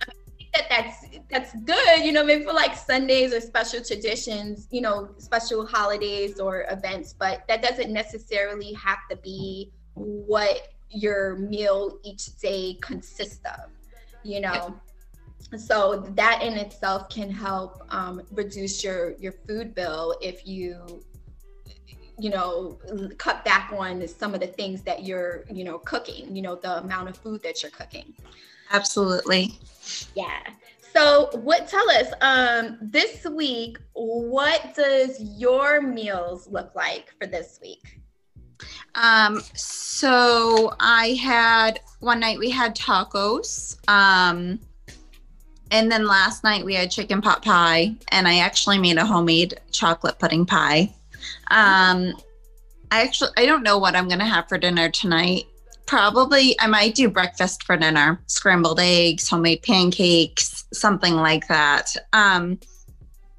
that 0.55 0.67
that's 0.69 1.07
that's 1.31 1.55
good 1.65 2.05
you 2.05 2.13
know 2.13 2.25
maybe 2.25 2.45
for 2.45 2.53
like 2.53 2.75
sundays 2.75 3.33
or 3.33 3.41
special 3.41 3.83
traditions 3.83 4.67
you 4.71 4.81
know 4.81 5.09
special 5.19 5.67
holidays 5.67 6.41
or 6.41 6.65
events 6.71 7.13
but 7.13 7.45
that 7.49 7.63
doesn't 7.63 7.93
necessarily 7.93 8.73
have 8.73 8.99
to 9.09 9.17
be 9.17 9.71
what 9.95 10.69
your 10.89 11.37
meal 11.37 11.99
each 12.05 12.37
day 12.39 12.77
consists 12.81 13.41
of 13.45 13.71
you 14.25 14.41
know 14.41 14.75
so 15.57 15.99
that 16.15 16.43
in 16.43 16.55
itself 16.55 17.09
can 17.09 17.31
help 17.31 17.83
um, 17.91 18.23
reduce 18.33 18.83
your 18.85 19.13
your 19.19 19.33
food 19.33 19.75
bill 19.75 20.17
if 20.21 20.47
you 20.47 21.03
you 22.19 22.29
know 22.29 22.79
cut 23.19 23.45
back 23.45 23.73
on 23.77 24.07
some 24.07 24.35
of 24.35 24.41
the 24.41 24.47
things 24.47 24.83
that 24.83 25.05
you're 25.05 25.45
you 25.51 25.65
know 25.65 25.79
cooking 25.79 26.35
you 26.35 26.43
know 26.43 26.57
the 26.57 26.79
amount 26.79 27.09
of 27.09 27.17
food 27.17 27.43
that 27.43 27.63
you're 27.63 27.71
cooking 27.71 28.15
Absolutely. 28.73 29.59
Yeah. 30.15 30.41
So, 30.93 31.31
what 31.35 31.69
tell 31.69 31.89
us 31.91 32.13
um, 32.21 32.79
this 32.81 33.25
week? 33.25 33.79
What 33.93 34.75
does 34.75 35.21
your 35.39 35.81
meals 35.81 36.49
look 36.49 36.75
like 36.75 37.15
for 37.21 37.27
this 37.27 37.61
week? 37.63 38.01
Um, 38.95 39.41
so 39.55 40.75
I 40.81 41.19
had 41.23 41.81
one 42.01 42.21
night 42.21 42.39
we 42.39 42.51
had 42.51 42.75
tacos. 42.75 43.77
Um, 43.89 44.59
and 45.71 45.91
then 45.91 46.07
last 46.07 46.43
night 46.43 46.65
we 46.65 46.75
had 46.75 46.91
chicken 46.91 47.21
pot 47.23 47.45
pie, 47.45 47.95
and 48.11 48.27
I 48.27 48.39
actually 48.39 48.79
made 48.79 48.97
a 48.97 49.07
homemade 49.07 49.61
chocolate 49.71 50.19
pudding 50.19 50.45
pie. 50.45 50.93
Um, 51.51 52.15
I 52.91 53.03
actually 53.03 53.31
I 53.37 53.47
don't 53.47 53.63
know 53.63 53.79
what 53.79 53.95
I'm 53.95 54.09
gonna 54.09 54.27
have 54.27 54.49
for 54.49 54.59
dinner 54.59 54.89
tonight 54.89 55.47
probably 55.91 56.55
I 56.61 56.69
might 56.69 56.95
do 56.95 57.11
breakfast 57.11 57.65
for 57.65 57.77
dinner, 57.77 58.23
scrambled 58.29 58.79
eggs, 58.79 59.29
homemade 59.29 59.63
pancakes, 59.63 60.65
something 60.73 61.17
like 61.17 61.49
that. 61.49 61.97
Um, 62.13 62.61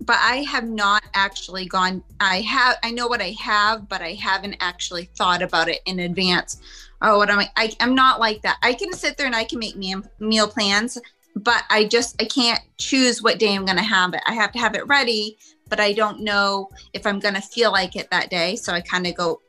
but 0.01 0.17
I 0.19 0.43
have 0.49 0.67
not 0.67 1.01
actually 1.13 1.65
gone. 1.65 2.03
I 2.19 2.41
have. 2.41 2.75
I 2.83 2.91
know 2.91 3.07
what 3.07 3.21
I 3.21 3.33
have, 3.39 3.87
but 3.87 4.01
I 4.01 4.15
haven't 4.15 4.57
actually 4.59 5.05
thought 5.15 5.41
about 5.41 5.69
it 5.69 5.79
in 5.85 5.99
advance. 5.99 6.59
Oh, 7.01 7.19
what 7.19 7.29
am 7.29 7.39
I? 7.39 7.49
I 7.55 7.71
am 7.79 7.95
not 7.95 8.19
like 8.19 8.41
that. 8.41 8.57
I 8.61 8.73
can 8.73 8.91
sit 8.91 9.15
there 9.15 9.27
and 9.27 9.35
I 9.35 9.45
can 9.45 9.57
make 9.57 9.77
meal 9.77 10.03
meal 10.19 10.49
plans, 10.49 10.97
but 11.37 11.63
I 11.69 11.85
just 11.85 12.21
I 12.21 12.25
can't 12.25 12.59
choose 12.77 13.21
what 13.21 13.39
day 13.39 13.55
I'm 13.55 13.63
going 13.63 13.77
to 13.77 13.83
have 13.83 14.13
it. 14.13 14.23
I 14.25 14.33
have 14.33 14.51
to 14.51 14.59
have 14.59 14.75
it 14.75 14.85
ready, 14.87 15.37
but 15.69 15.79
I 15.79 15.93
don't 15.93 16.19
know 16.19 16.69
if 16.91 17.07
I'm 17.07 17.21
going 17.21 17.35
to 17.35 17.41
feel 17.41 17.71
like 17.71 17.95
it 17.95 18.11
that 18.11 18.29
day. 18.29 18.57
So 18.57 18.73
I 18.73 18.81
kind 18.81 19.07
of 19.07 19.15
go. 19.15 19.39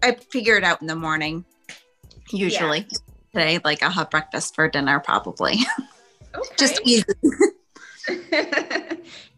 I 0.00 0.12
figure 0.12 0.56
it 0.56 0.62
out 0.62 0.80
in 0.80 0.86
the 0.86 0.94
morning 0.94 1.44
usually. 2.30 2.86
Yeah. 2.90 2.98
Today, 3.32 3.60
like 3.64 3.82
I'll 3.82 3.90
have 3.90 4.10
breakfast 4.10 4.54
for 4.54 4.68
dinner 4.68 5.00
probably. 5.00 5.58
Okay. 6.34 6.48
Just 6.56 6.80
easy. 6.86 7.04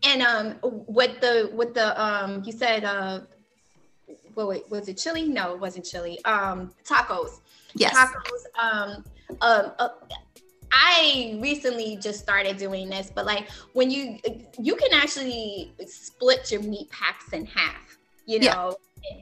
and 0.04 0.22
um 0.22 0.54
with 0.62 1.20
the 1.20 1.50
with 1.52 1.74
the 1.74 2.00
um 2.00 2.44
you 2.46 2.52
said 2.52 2.84
uh 2.84 3.18
well, 4.36 4.46
wait, 4.46 4.70
was 4.70 4.86
it 4.86 4.94
chili? 4.94 5.24
No, 5.24 5.54
it 5.54 5.58
wasn't 5.58 5.84
chili. 5.84 6.24
Um 6.24 6.70
tacos. 6.84 7.40
Yes. 7.74 7.96
Tacos. 7.96 8.44
Um 8.56 9.04
um 9.40 9.72
uh, 9.80 9.88
I 10.70 11.36
recently 11.42 11.96
just 11.96 12.20
started 12.20 12.58
doing 12.58 12.88
this, 12.88 13.10
but 13.12 13.26
like 13.26 13.50
when 13.72 13.90
you 13.90 14.20
you 14.60 14.76
can 14.76 14.92
actually 14.92 15.72
split 15.88 16.52
your 16.52 16.62
meat 16.62 16.90
packs 16.90 17.32
in 17.32 17.44
half, 17.46 17.98
you 18.24 18.38
know. 18.38 18.46
Yeah 18.46 18.72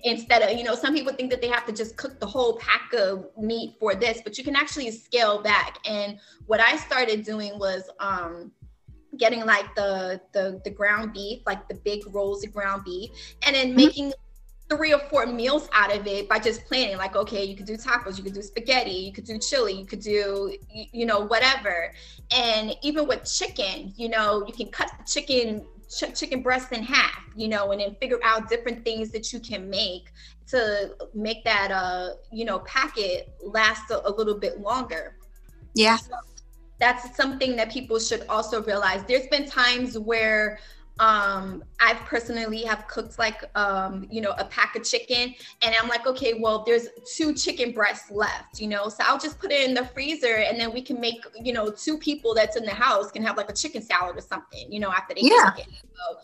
instead 0.05 0.43
of 0.43 0.57
you 0.57 0.65
know 0.65 0.75
some 0.75 0.95
people 0.95 1.13
think 1.13 1.31
that 1.31 1.41
they 1.41 1.49
have 1.49 1.67
to 1.67 1.73
just 1.73 1.97
cook 1.97 2.19
the 2.21 2.27
whole 2.27 2.57
pack 2.59 2.93
of 2.95 3.27
meat 3.37 3.75
for 3.79 3.95
this 3.95 4.21
but 4.23 4.39
you 4.39 4.45
can 4.45 4.55
actually 4.57 4.91
scale 4.91 5.43
back 5.43 5.79
and 5.87 6.19
what 6.47 6.61
i 6.61 6.77
started 6.77 7.25
doing 7.25 7.59
was 7.59 7.91
um 8.01 8.51
getting 9.19 9.45
like 9.45 9.75
the 9.75 10.21
the 10.33 10.61
the 10.65 10.71
ground 10.71 11.13
beef 11.13 11.41
like 11.47 11.69
the 11.69 11.75
big 11.75 12.03
rolls 12.15 12.45
of 12.45 12.53
ground 12.53 12.83
beef 12.85 13.11
and 13.43 13.55
then 13.55 13.69
mm-hmm. 13.69 13.77
making 13.77 14.13
three 14.71 14.93
or 14.93 15.01
four 15.11 15.27
meals 15.27 15.69
out 15.75 15.95
of 15.95 16.07
it 16.07 16.29
by 16.29 16.39
just 16.39 16.65
planning 16.65 16.97
like 16.97 17.15
okay 17.15 17.45
you 17.45 17.55
could 17.55 17.67
do 17.67 17.77
tacos 17.77 18.17
you 18.17 18.25
could 18.25 18.33
do 18.33 18.43
spaghetti 18.43 18.91
you 18.91 19.13
could 19.13 19.25
do 19.25 19.39
chili 19.39 19.73
you 19.73 19.85
could 19.85 20.01
do 20.01 20.57
you 20.71 21.05
know 21.05 21.21
whatever 21.21 21.93
and 22.35 22.75
even 22.83 23.07
with 23.07 23.23
chicken 23.25 23.93
you 23.97 24.09
know 24.09 24.45
you 24.47 24.53
can 24.53 24.69
cut 24.69 24.91
the 24.99 25.05
chicken 25.05 25.65
ch- 25.93 26.19
chicken 26.19 26.43
breast 26.43 26.73
in 26.73 26.83
half, 26.83 27.25
you 27.37 27.49
know, 27.49 27.73
and 27.73 27.81
then 27.81 27.95
figure 28.01 28.19
out 28.25 28.49
different 28.49 28.85
things 28.85 29.11
that 29.11 29.33
you 29.33 29.41
can 29.41 29.69
make 29.69 30.11
to 30.49 30.95
make 31.15 31.45
that 31.45 31.71
uh, 31.71 32.11
you 32.31 32.45
know, 32.45 32.61
packet 32.61 33.35
last 33.43 33.91
a, 33.91 34.09
a 34.09 34.11
little 34.11 34.39
bit 34.39 34.61
longer. 34.61 35.17
Yeah. 35.75 35.97
So 35.97 36.15
that's 36.79 37.17
something 37.17 37.57
that 37.57 37.71
people 37.71 37.99
should 37.99 38.27
also 38.29 38.63
realize. 38.63 39.05
There's 39.05 39.29
been 39.29 39.47
times 39.49 39.99
where 39.99 40.59
um 40.99 41.65
i've 41.81 41.99
personally 42.01 42.63
have 42.63 42.87
cooked 42.87 43.19
like 43.19 43.45
um 43.57 44.07
you 44.11 44.21
know 44.21 44.35
a 44.39 44.45
pack 44.45 44.77
of 44.77 44.85
chicken 44.85 45.35
and 45.63 45.75
i'm 45.81 45.89
like 45.89 46.07
okay 46.07 46.35
well 46.35 46.63
there's 46.67 46.89
two 47.17 47.33
chicken 47.33 47.73
breasts 47.73 48.11
left 48.11 48.61
you 48.61 48.69
know? 48.69 48.89
So 48.89 49.03
i'll 49.07 49.19
just 49.19 49.39
put 49.39 49.51
it 49.51 49.67
in 49.67 49.75
the 49.75 49.87
freezer 49.87 50.37
and 50.37 50.61
then 50.61 50.73
we 50.73 50.83
can 50.83 51.01
make 51.01 51.25
you 51.41 51.55
know 51.55 51.71
two 51.71 51.97
people 51.97 52.35
that's 52.35 52.57
in 52.57 52.65
the 52.65 52.75
house 52.75 53.11
can 53.11 53.23
have 53.23 53.39
like 53.39 53.51
a 53.51 53.55
chicken 53.55 53.81
salad 53.81 54.17
or 54.17 54.21
something 54.21 54.71
you 54.71 54.81
know 54.81 54.91
after 54.91 55.15
they 55.15 55.23
yeah. 55.23 55.51
cook 55.51 55.67
it. 55.67 55.69
So 55.71 56.19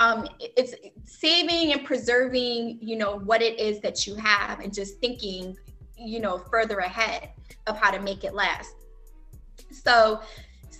um 0.00 0.28
it's 0.40 0.74
saving 1.04 1.72
and 1.72 1.84
preserving 1.84 2.78
you 2.80 2.96
know 2.96 3.18
what 3.18 3.42
it 3.42 3.60
is 3.60 3.80
that 3.80 4.06
you 4.06 4.14
have 4.16 4.60
and 4.60 4.72
just 4.72 4.98
thinking 5.00 5.54
you 5.96 6.20
know 6.20 6.38
further 6.38 6.78
ahead 6.78 7.30
of 7.66 7.76
how 7.76 7.90
to 7.90 8.00
make 8.00 8.24
it 8.24 8.34
last. 8.34 8.74
So 9.70 10.20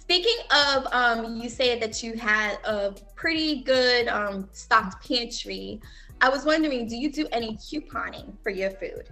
Speaking 0.05 0.37
of, 0.51 0.87
um, 0.93 1.37
you 1.37 1.49
said 1.49 1.81
that 1.81 2.03
you 2.03 2.15
had 2.15 2.59
a 2.65 2.95
pretty 3.15 3.63
good 3.63 4.07
um, 4.09 4.49
stocked 4.53 5.09
pantry. 5.09 5.81
I 6.21 6.29
was 6.29 6.45
wondering, 6.45 6.87
do 6.87 6.95
you 6.95 7.11
do 7.11 7.27
any 7.33 7.57
couponing 7.57 8.35
for 8.43 8.51
your 8.51 8.71
food? 8.73 9.09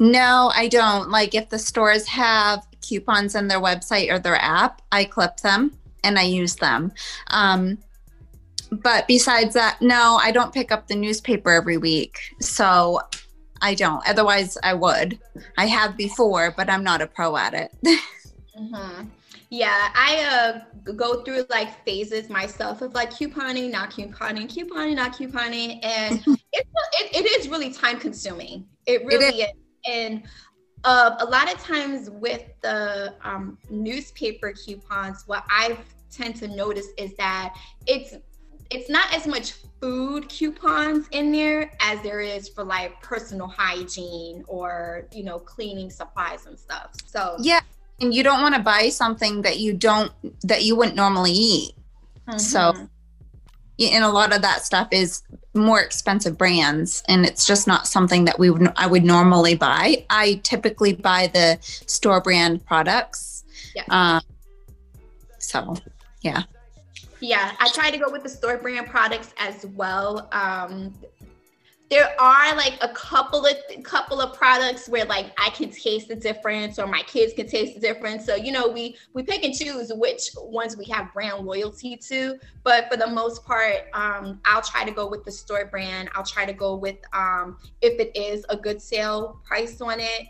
No, 0.00 0.50
I 0.54 0.66
don't. 0.66 1.10
Like 1.10 1.34
if 1.34 1.48
the 1.48 1.58
stores 1.58 2.06
have 2.08 2.66
coupons 2.80 3.36
on 3.36 3.46
their 3.46 3.60
website 3.60 4.10
or 4.12 4.18
their 4.18 4.36
app, 4.36 4.82
I 4.90 5.04
clip 5.04 5.36
them 5.38 5.78
and 6.02 6.18
I 6.18 6.22
use 6.22 6.56
them. 6.56 6.92
Um, 7.28 7.78
but 8.70 9.06
besides 9.06 9.54
that, 9.54 9.80
no, 9.80 10.18
I 10.20 10.32
don't 10.32 10.52
pick 10.52 10.72
up 10.72 10.88
the 10.88 10.96
newspaper 10.96 11.50
every 11.50 11.76
week. 11.76 12.18
So 12.40 13.00
I 13.60 13.74
don't. 13.74 14.06
Otherwise, 14.08 14.58
I 14.64 14.74
would. 14.74 15.18
I 15.56 15.66
have 15.66 15.96
before, 15.96 16.52
but 16.56 16.68
I'm 16.68 16.82
not 16.82 17.02
a 17.02 17.06
pro 17.06 17.36
at 17.36 17.54
it. 17.54 17.70
mm-hmm. 18.58 19.08
Yeah, 19.50 19.90
I 19.94 20.62
uh, 20.86 20.92
go 20.92 21.22
through 21.22 21.44
like 21.50 21.84
phases 21.84 22.28
myself 22.30 22.82
of 22.82 22.94
like 22.94 23.10
couponing, 23.10 23.70
not 23.70 23.90
couponing, 23.90 24.48
couponing, 24.48 24.96
not 24.96 25.12
couponing, 25.12 25.78
and 25.82 26.22
it, 26.52 26.66
it, 27.00 27.24
it 27.24 27.40
is 27.40 27.48
really 27.48 27.72
time 27.72 27.98
consuming. 27.98 28.66
It 28.86 29.04
really 29.04 29.26
it 29.26 29.34
is. 29.34 29.44
is. 29.44 29.52
And 29.86 30.22
uh, 30.84 31.16
a 31.20 31.24
lot 31.24 31.52
of 31.52 31.60
times 31.62 32.10
with 32.10 32.44
the 32.62 33.14
um, 33.22 33.58
newspaper 33.70 34.52
coupons, 34.52 35.24
what 35.26 35.44
I 35.48 35.78
tend 36.10 36.36
to 36.36 36.48
notice 36.48 36.88
is 36.98 37.14
that 37.16 37.54
it's 37.86 38.14
it's 38.70 38.88
not 38.88 39.12
as 39.14 39.26
much 39.26 39.52
food 39.80 40.28
coupons 40.30 41.06
in 41.10 41.30
there 41.30 41.72
as 41.80 42.00
there 42.02 42.20
is 42.20 42.48
for 42.48 42.64
like 42.64 43.00
personal 43.02 43.46
hygiene 43.46 44.44
or 44.46 45.08
you 45.12 45.24
know 45.24 45.38
cleaning 45.38 45.90
supplies 45.90 46.46
and 46.46 46.58
stuff. 46.58 46.92
So 47.06 47.36
yeah, 47.40 47.60
and 48.02 48.12
you 48.12 48.22
don't 48.22 48.42
want 48.42 48.54
to 48.54 48.60
buy 48.60 48.88
something 48.88 49.42
that 49.42 49.58
you 49.58 49.72
don't 49.72 50.12
that 50.42 50.64
you 50.64 50.76
wouldn't 50.76 50.96
normally 50.96 51.30
eat. 51.30 51.72
Mm-hmm. 52.28 52.38
So 52.38 52.74
and 53.80 54.04
a 54.04 54.08
lot 54.08 54.34
of 54.34 54.42
that 54.42 54.62
stuff 54.62 54.88
is 54.90 55.22
more 55.54 55.80
expensive 55.80 56.38
brands 56.38 57.02
and 57.08 57.26
it's 57.26 57.46
just 57.46 57.66
not 57.66 57.86
something 57.86 58.24
that 58.26 58.38
we 58.38 58.50
would 58.50 58.72
I 58.76 58.86
would 58.86 59.04
normally 59.04 59.54
buy. 59.54 60.04
I 60.10 60.40
typically 60.42 60.92
buy 60.92 61.30
the 61.32 61.58
store 61.62 62.20
brand 62.20 62.64
products. 62.66 63.44
Yeah. 63.74 63.84
Um, 63.88 64.22
so 65.38 65.74
yeah. 66.20 66.42
Yeah, 67.20 67.52
I 67.60 67.70
try 67.72 67.92
to 67.92 67.98
go 67.98 68.10
with 68.10 68.24
the 68.24 68.28
store 68.28 68.58
brand 68.58 68.88
products 68.88 69.32
as 69.38 69.64
well. 69.66 70.28
Um, 70.32 70.92
there 71.92 72.18
are 72.18 72.56
like 72.56 72.78
a 72.80 72.88
couple 72.88 73.44
of 73.44 73.54
couple 73.84 74.18
of 74.18 74.34
products 74.34 74.88
where 74.88 75.04
like 75.04 75.30
I 75.36 75.50
can 75.50 75.70
taste 75.70 76.08
the 76.08 76.14
difference 76.14 76.78
or 76.78 76.86
my 76.86 77.02
kids 77.02 77.34
can 77.34 77.46
taste 77.46 77.74
the 77.74 77.80
difference. 77.80 78.24
So 78.24 78.34
you 78.34 78.50
know 78.50 78.66
we 78.66 78.96
we 79.12 79.22
pick 79.22 79.44
and 79.44 79.54
choose 79.54 79.92
which 79.94 80.30
ones 80.38 80.74
we 80.74 80.86
have 80.86 81.12
brand 81.12 81.44
loyalty 81.44 81.98
to. 82.08 82.38
But 82.64 82.90
for 82.90 82.96
the 82.96 83.08
most 83.08 83.44
part, 83.44 83.90
um, 83.92 84.40
I'll 84.46 84.62
try 84.62 84.84
to 84.84 84.90
go 84.90 85.06
with 85.06 85.22
the 85.26 85.32
store 85.32 85.66
brand. 85.66 86.08
I'll 86.14 86.24
try 86.24 86.46
to 86.46 86.54
go 86.54 86.76
with 86.76 86.96
um, 87.12 87.58
if 87.82 88.00
it 88.00 88.16
is 88.16 88.46
a 88.48 88.56
good 88.56 88.80
sale 88.80 89.42
price 89.44 89.78
on 89.82 90.00
it. 90.00 90.28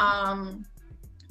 Um, 0.00 0.66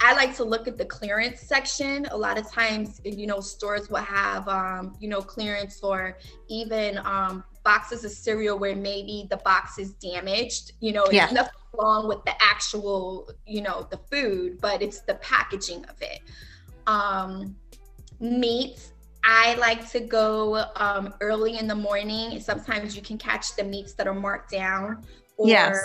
I 0.04 0.14
like 0.16 0.36
to 0.36 0.44
look 0.44 0.68
at 0.68 0.78
the 0.78 0.84
clearance 0.84 1.40
section. 1.40 2.06
A 2.12 2.18
lot 2.18 2.38
of 2.38 2.52
times, 2.52 3.00
you 3.06 3.26
know, 3.26 3.40
stores 3.40 3.90
will 3.90 4.00
have, 4.00 4.46
um, 4.50 4.98
you 5.00 5.08
know, 5.08 5.22
clearance 5.22 5.80
or 5.82 6.18
even 6.50 6.98
um, 7.06 7.42
boxes 7.64 8.04
of 8.04 8.12
cereal 8.12 8.60
where 8.60 8.76
maybe 8.76 9.28
the 9.30 9.38
box 9.38 9.80
is 9.80 9.94
damaged. 9.94 10.74
You 10.82 10.92
know, 10.92 11.06
yeah. 11.10 11.24
it's 11.24 11.34
nothing 11.34 11.54
wrong 11.80 12.10
with 12.10 12.22
the 12.26 12.34
actual, 12.42 13.32
you 13.48 13.62
know, 13.62 13.88
the 13.92 13.98
food, 14.12 14.60
but 14.60 14.82
it's 14.82 15.00
the 15.04 15.16
packaging 15.16 15.86
of 15.86 15.96
it. 16.02 16.20
Um, 16.86 17.56
meats, 18.20 18.92
I 19.24 19.56
like 19.56 19.90
to 19.92 20.02
go 20.02 20.66
um, 20.76 21.14
early 21.22 21.58
in 21.58 21.66
the 21.66 21.76
morning. 21.76 22.42
Sometimes 22.42 22.94
you 22.94 23.02
can 23.02 23.18
catch 23.18 23.56
the 23.56 23.64
meats 23.64 23.94
that 23.94 24.06
are 24.06 24.14
marked 24.14 24.52
down. 24.52 25.06
Or, 25.38 25.48
yes. 25.48 25.78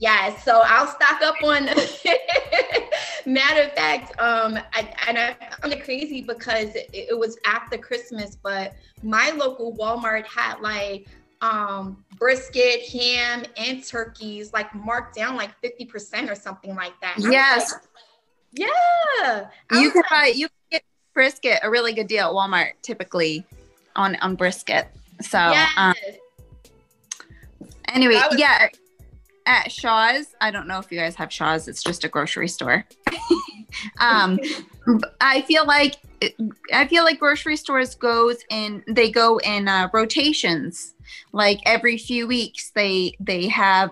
Yes. 0.00 0.44
So 0.44 0.62
I'll 0.64 0.88
stock 0.88 1.22
up 1.22 1.36
on. 1.44 1.68
Matter 3.26 3.62
of 3.62 3.72
fact, 3.72 4.18
um, 4.20 4.58
I, 4.72 4.94
and 5.08 5.18
I 5.18 5.34
found 5.60 5.72
it 5.72 5.84
crazy 5.84 6.20
because 6.20 6.74
it, 6.74 6.88
it 6.92 7.18
was 7.18 7.38
after 7.46 7.78
Christmas, 7.78 8.36
but 8.36 8.74
my 9.02 9.30
local 9.30 9.74
Walmart 9.76 10.26
had 10.26 10.60
like 10.60 11.08
um, 11.40 12.04
brisket, 12.18 12.82
ham, 12.88 13.44
and 13.56 13.84
turkeys 13.84 14.52
like 14.52 14.74
marked 14.74 15.16
down 15.16 15.36
like 15.36 15.50
50% 15.62 16.30
or 16.30 16.34
something 16.34 16.74
like 16.74 16.98
that. 17.00 17.16
Yes. 17.18 17.72
Like, 17.72 17.82
yeah. 18.52 19.48
You 19.72 19.90
can 19.90 20.02
like, 20.02 20.10
buy 20.10 20.32
you 20.34 20.48
can 20.48 20.56
get 20.70 20.82
brisket 21.12 21.60
a 21.62 21.70
really 21.70 21.92
good 21.92 22.06
deal 22.06 22.28
at 22.28 22.32
Walmart 22.32 22.72
typically 22.82 23.44
on 23.96 24.16
on 24.16 24.36
brisket. 24.36 24.88
So 25.20 25.38
yes. 25.38 25.70
um, 25.76 25.94
anyway, 27.88 28.14
was- 28.14 28.38
yeah. 28.38 28.68
At 29.46 29.70
Shaw's, 29.70 30.34
I 30.40 30.50
don't 30.50 30.66
know 30.66 30.78
if 30.78 30.90
you 30.90 30.98
guys 30.98 31.14
have 31.16 31.32
Shaw's. 31.32 31.68
It's 31.68 31.82
just 31.82 32.04
a 32.04 32.08
grocery 32.08 32.48
store. 32.48 32.86
um, 33.98 34.38
I 35.20 35.42
feel 35.42 35.66
like 35.66 35.96
I 36.72 36.86
feel 36.86 37.04
like 37.04 37.18
grocery 37.18 37.56
stores 37.56 37.94
goes 37.94 38.38
in 38.48 38.82
they 38.88 39.10
go 39.10 39.38
in 39.38 39.68
uh, 39.68 39.90
rotations. 39.92 40.94
Like 41.32 41.60
every 41.66 41.98
few 41.98 42.26
weeks, 42.26 42.70
they 42.74 43.14
they 43.20 43.48
have. 43.48 43.90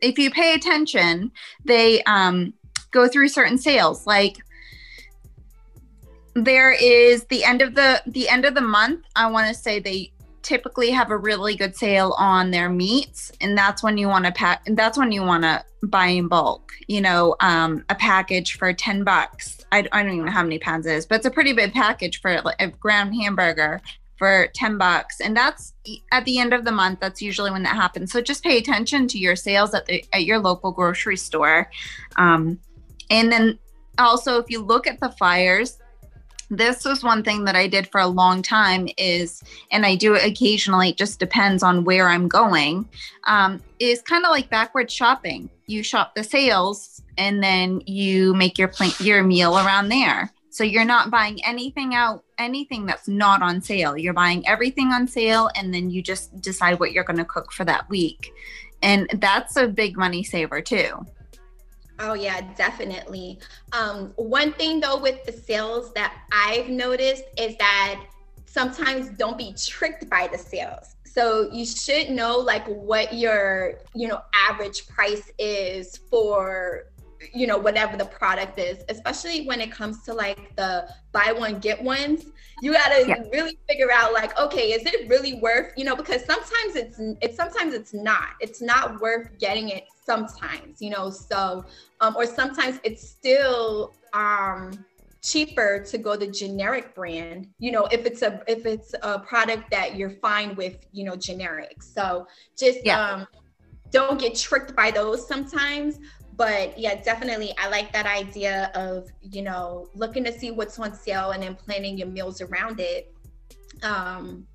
If 0.00 0.18
you 0.18 0.30
pay 0.30 0.54
attention, 0.54 1.30
they 1.64 2.02
um, 2.04 2.52
go 2.90 3.06
through 3.06 3.28
certain 3.28 3.58
sales. 3.58 4.04
Like 4.06 4.38
there 6.34 6.72
is 6.72 7.24
the 7.24 7.44
end 7.44 7.62
of 7.62 7.74
the 7.74 8.02
the 8.06 8.28
end 8.28 8.44
of 8.44 8.54
the 8.54 8.60
month. 8.60 9.04
I 9.14 9.30
want 9.30 9.48
to 9.48 9.54
say 9.54 9.78
they 9.78 10.12
typically 10.42 10.90
have 10.90 11.10
a 11.10 11.16
really 11.16 11.56
good 11.56 11.76
sale 11.76 12.14
on 12.18 12.50
their 12.50 12.68
meats 12.68 13.32
and 13.40 13.56
that's 13.56 13.82
when 13.82 13.96
you 13.96 14.08
want 14.08 14.24
to 14.24 14.32
pack 14.32 14.62
that's 14.72 14.98
when 14.98 15.12
you 15.12 15.22
want 15.22 15.42
to 15.42 15.64
buy 15.84 16.06
in 16.06 16.28
bulk 16.28 16.72
you 16.88 17.00
know 17.00 17.36
um, 17.40 17.84
a 17.88 17.94
package 17.94 18.56
for 18.56 18.72
10 18.72 19.04
bucks. 19.04 19.64
I, 19.70 19.86
I 19.92 20.02
don't 20.02 20.12
even 20.12 20.26
know 20.26 20.32
how 20.32 20.42
many 20.42 20.58
pounds 20.58 20.86
it 20.86 20.94
is 20.94 21.06
but 21.06 21.16
it's 21.16 21.26
a 21.26 21.30
pretty 21.30 21.52
big 21.52 21.72
package 21.72 22.20
for 22.20 22.42
a 22.58 22.68
ground 22.68 23.14
hamburger 23.14 23.80
for 24.22 24.46
10 24.54 24.78
bucks 24.78 25.20
and 25.20 25.36
that's 25.36 25.72
at 26.12 26.24
the 26.24 26.38
end 26.38 26.52
of 26.54 26.64
the 26.64 26.70
month 26.70 27.00
that's 27.00 27.20
usually 27.20 27.50
when 27.50 27.64
that 27.64 27.74
happens. 27.74 28.12
So 28.12 28.20
just 28.20 28.44
pay 28.44 28.58
attention 28.58 29.08
to 29.08 29.18
your 29.18 29.34
sales 29.34 29.74
at 29.74 29.86
the 29.86 30.04
at 30.12 30.24
your 30.24 30.38
local 30.38 30.70
grocery 30.70 31.16
store. 31.16 31.68
Um, 32.16 32.60
and 33.10 33.32
then 33.32 33.58
also 33.98 34.38
if 34.38 34.48
you 34.48 34.62
look 34.62 34.86
at 34.86 35.00
the 35.00 35.08
flyers 35.10 35.78
this 36.52 36.84
was 36.84 37.02
one 37.02 37.22
thing 37.22 37.44
that 37.44 37.56
I 37.56 37.66
did 37.66 37.88
for 37.90 37.98
a 37.98 38.06
long 38.06 38.42
time 38.42 38.86
is, 38.98 39.42
and 39.70 39.86
I 39.86 39.94
do 39.94 40.14
it 40.14 40.24
occasionally, 40.24 40.90
it 40.90 40.98
just 40.98 41.18
depends 41.18 41.62
on 41.62 41.84
where 41.84 42.08
I'm 42.08 42.28
going, 42.28 42.86
um, 43.26 43.62
is 43.78 44.02
kind 44.02 44.26
of 44.26 44.30
like 44.30 44.50
backward 44.50 44.90
shopping. 44.90 45.48
You 45.66 45.82
shop 45.82 46.14
the 46.14 46.22
sales 46.22 47.02
and 47.16 47.42
then 47.42 47.80
you 47.86 48.34
make 48.34 48.58
your 48.58 48.68
pl- 48.68 48.92
your 49.00 49.22
meal 49.22 49.56
around 49.56 49.88
there. 49.88 50.30
So 50.50 50.62
you're 50.62 50.84
not 50.84 51.10
buying 51.10 51.42
anything 51.46 51.94
out, 51.94 52.22
anything 52.36 52.84
that's 52.84 53.08
not 53.08 53.40
on 53.40 53.62
sale. 53.62 53.96
You're 53.96 54.12
buying 54.12 54.46
everything 54.46 54.88
on 54.88 55.08
sale 55.08 55.48
and 55.56 55.72
then 55.72 55.88
you 55.88 56.02
just 56.02 56.38
decide 56.42 56.78
what 56.78 56.92
you're 56.92 57.04
going 57.04 57.16
to 57.16 57.24
cook 57.24 57.50
for 57.50 57.64
that 57.64 57.88
week. 57.88 58.30
And 58.82 59.08
that's 59.14 59.56
a 59.56 59.68
big 59.68 59.96
money 59.96 60.22
saver 60.22 60.60
too. 60.60 61.06
Oh 62.02 62.14
yeah, 62.14 62.40
definitely. 62.56 63.38
Um, 63.72 64.12
one 64.16 64.52
thing 64.54 64.80
though 64.80 65.00
with 65.00 65.24
the 65.24 65.32
sales 65.32 65.92
that 65.94 66.12
I've 66.32 66.68
noticed 66.68 67.22
is 67.38 67.56
that 67.58 68.04
sometimes 68.44 69.10
don't 69.10 69.38
be 69.38 69.54
tricked 69.56 70.10
by 70.10 70.28
the 70.30 70.36
sales. 70.36 70.96
So 71.04 71.48
you 71.52 71.64
should 71.64 72.10
know 72.10 72.38
like 72.38 72.66
what 72.66 73.14
your 73.14 73.78
you 73.94 74.08
know 74.08 74.20
average 74.34 74.88
price 74.88 75.30
is 75.38 75.96
for 76.10 76.86
you 77.32 77.46
know 77.46 77.58
whatever 77.58 77.96
the 77.96 78.04
product 78.04 78.58
is 78.58 78.84
especially 78.88 79.46
when 79.46 79.60
it 79.60 79.70
comes 79.70 80.02
to 80.02 80.12
like 80.12 80.54
the 80.56 80.88
buy 81.12 81.32
one 81.36 81.58
get 81.58 81.82
ones 81.82 82.26
you 82.60 82.72
got 82.72 82.88
to 82.88 83.06
yeah. 83.06 83.22
really 83.32 83.58
figure 83.68 83.90
out 83.92 84.12
like 84.12 84.38
okay 84.38 84.72
is 84.72 84.84
it 84.86 85.08
really 85.08 85.34
worth 85.34 85.72
you 85.76 85.84
know 85.84 85.96
because 85.96 86.24
sometimes 86.24 86.76
it's 86.76 86.98
it's 87.20 87.36
sometimes 87.36 87.74
it's 87.74 87.92
not 87.92 88.30
it's 88.40 88.60
not 88.62 89.00
worth 89.00 89.28
getting 89.38 89.68
it 89.68 89.84
sometimes 90.04 90.80
you 90.80 90.90
know 90.90 91.10
so 91.10 91.64
um 92.00 92.14
or 92.16 92.26
sometimes 92.26 92.78
it's 92.84 93.08
still 93.08 93.94
um 94.12 94.72
cheaper 95.22 95.84
to 95.84 95.98
go 95.98 96.16
the 96.16 96.26
generic 96.26 96.94
brand 96.94 97.46
you 97.58 97.70
know 97.70 97.86
if 97.86 98.04
it's 98.04 98.22
a 98.22 98.42
if 98.48 98.66
it's 98.66 98.94
a 99.02 99.20
product 99.20 99.70
that 99.70 99.96
you're 99.96 100.10
fine 100.10 100.54
with 100.56 100.84
you 100.92 101.04
know 101.04 101.14
generic 101.14 101.82
so 101.82 102.26
just 102.58 102.84
yeah. 102.84 103.12
um 103.12 103.26
don't 103.92 104.18
get 104.18 104.34
tricked 104.34 104.74
by 104.74 104.90
those 104.90 105.26
sometimes 105.28 105.98
but 106.36 106.78
yeah 106.78 107.00
definitely 107.02 107.52
i 107.58 107.68
like 107.68 107.92
that 107.92 108.06
idea 108.06 108.70
of 108.74 109.10
you 109.20 109.42
know 109.42 109.88
looking 109.94 110.24
to 110.24 110.32
see 110.32 110.50
what's 110.50 110.78
on 110.78 110.94
sale 110.94 111.30
and 111.32 111.42
then 111.42 111.54
planning 111.54 111.98
your 111.98 112.08
meals 112.08 112.40
around 112.40 112.80
it 112.80 113.14
um 113.82 114.46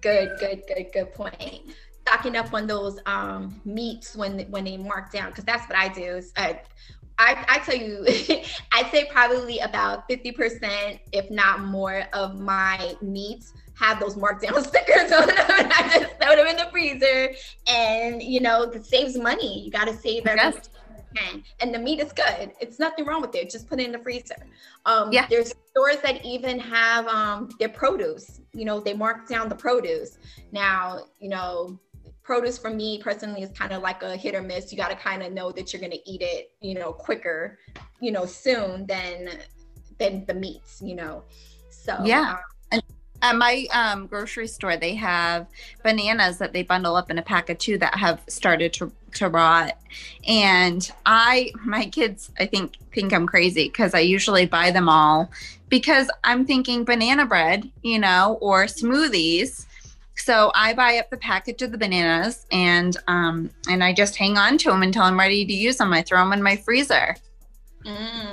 good 0.00 0.30
good 0.38 0.62
good 0.68 0.86
good 0.92 1.12
point 1.12 1.62
stocking 2.06 2.36
up 2.36 2.52
on 2.54 2.66
those 2.66 2.98
um 3.06 3.60
meats 3.64 4.16
when 4.16 4.40
when 4.50 4.64
they 4.64 4.76
mark 4.76 5.12
down 5.12 5.30
because 5.30 5.44
that's 5.44 5.68
what 5.68 5.76
i 5.76 5.88
do 5.88 6.02
is 6.02 6.32
I, 7.22 7.44
I, 7.48 7.58
tell 7.58 7.76
you, 7.76 8.02
I'd 8.72 8.90
say 8.90 9.06
probably 9.12 9.58
about 9.58 10.08
50%, 10.08 11.00
if 11.12 11.30
not 11.30 11.60
more, 11.60 12.04
of 12.14 12.40
my 12.40 12.94
meats 13.02 13.52
have 13.74 14.00
those 14.00 14.16
markdown 14.16 14.64
stickers 14.66 15.12
on 15.12 15.26
them. 15.26 15.36
And 15.38 15.72
I 15.76 15.98
just 16.00 16.16
throw 16.18 16.34
them 16.34 16.46
in 16.46 16.56
the 16.56 16.68
freezer. 16.70 17.34
And, 17.66 18.22
you 18.22 18.40
know, 18.40 18.62
it 18.62 18.86
saves 18.86 19.18
money. 19.18 19.62
You 19.62 19.70
got 19.70 19.86
to 19.86 19.94
save 19.94 20.26
everything 20.26 20.62
can. 21.14 21.42
And 21.60 21.74
the 21.74 21.78
meat 21.78 22.00
is 22.00 22.12
good. 22.12 22.52
It's 22.60 22.78
nothing 22.78 23.04
wrong 23.06 23.20
with 23.20 23.34
it. 23.34 23.50
Just 23.50 23.68
put 23.68 23.80
it 23.80 23.86
in 23.86 23.92
the 23.92 23.98
freezer. 23.98 24.36
Um, 24.86 25.12
yeah. 25.12 25.26
There's 25.28 25.54
stores 25.70 25.98
that 26.02 26.24
even 26.24 26.58
have 26.58 27.06
um, 27.08 27.50
their 27.58 27.68
produce. 27.68 28.40
You 28.52 28.64
know, 28.64 28.80
they 28.80 28.94
mark 28.94 29.28
down 29.28 29.48
the 29.48 29.54
produce. 29.54 30.18
Now, 30.52 31.00
you 31.18 31.28
know, 31.28 31.78
produce 32.22 32.58
for 32.58 32.70
me 32.70 33.00
personally 33.02 33.42
is 33.42 33.50
kind 33.50 33.72
of 33.72 33.82
like 33.82 34.02
a 34.02 34.16
hit 34.16 34.34
or 34.34 34.42
miss. 34.42 34.70
You 34.70 34.78
got 34.78 34.90
to 34.90 34.96
kind 34.96 35.22
of 35.22 35.32
know 35.32 35.50
that 35.52 35.72
you're 35.72 35.80
going 35.80 35.92
to 35.92 36.10
eat 36.10 36.22
it, 36.22 36.52
you 36.60 36.74
know, 36.74 36.92
quicker, 36.92 37.58
you 38.00 38.12
know, 38.12 38.24
soon 38.26 38.86
than 38.86 39.30
than 39.98 40.24
the 40.26 40.34
meats. 40.34 40.80
You 40.80 40.94
know, 40.94 41.24
so 41.70 41.98
yeah. 42.04 42.32
Um, 42.32 42.38
At 43.22 43.36
my 43.36 43.66
um, 43.72 44.06
grocery 44.06 44.48
store, 44.48 44.76
they 44.76 44.94
have 44.94 45.46
bananas 45.82 46.38
that 46.38 46.52
they 46.52 46.62
bundle 46.62 46.96
up 46.96 47.10
in 47.10 47.18
a 47.18 47.22
pack 47.22 47.50
of 47.50 47.58
two 47.58 47.76
that 47.78 47.94
have 47.94 48.22
started 48.28 48.72
to, 48.74 48.90
to 49.14 49.28
rot. 49.28 49.76
And 50.26 50.90
I, 51.04 51.52
my 51.64 51.86
kids, 51.86 52.30
I 52.38 52.46
think, 52.46 52.76
think 52.94 53.12
I'm 53.12 53.26
crazy 53.26 53.68
because 53.68 53.94
I 53.94 54.00
usually 54.00 54.46
buy 54.46 54.70
them 54.70 54.88
all 54.88 55.30
because 55.68 56.10
I'm 56.24 56.44
thinking 56.44 56.84
banana 56.84 57.24
bread, 57.24 57.70
you 57.82 57.98
know, 57.98 58.38
or 58.40 58.64
smoothies. 58.64 59.66
So 60.16 60.52
I 60.54 60.74
buy 60.74 60.98
up 60.98 61.08
the 61.08 61.16
package 61.16 61.62
of 61.62 61.72
the 61.72 61.78
bananas 61.78 62.46
and 62.52 62.94
um, 63.06 63.50
and 63.70 63.82
I 63.82 63.94
just 63.94 64.16
hang 64.16 64.36
on 64.36 64.58
to 64.58 64.70
them 64.70 64.82
until 64.82 65.02
I'm 65.02 65.18
ready 65.18 65.46
to 65.46 65.52
use 65.52 65.78
them. 65.78 65.94
I 65.94 66.02
throw 66.02 66.18
them 66.18 66.34
in 66.34 66.42
my 66.42 66.56
freezer. 66.56 67.16
Mm. 67.86 68.29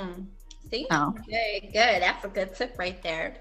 See, 0.70 0.86
oh. 0.90 1.14
good, 1.26 1.72
good. 1.72 2.02
That's 2.02 2.24
a 2.24 2.28
good 2.28 2.54
tip 2.54 2.76
right 2.78 3.02
there. 3.02 3.36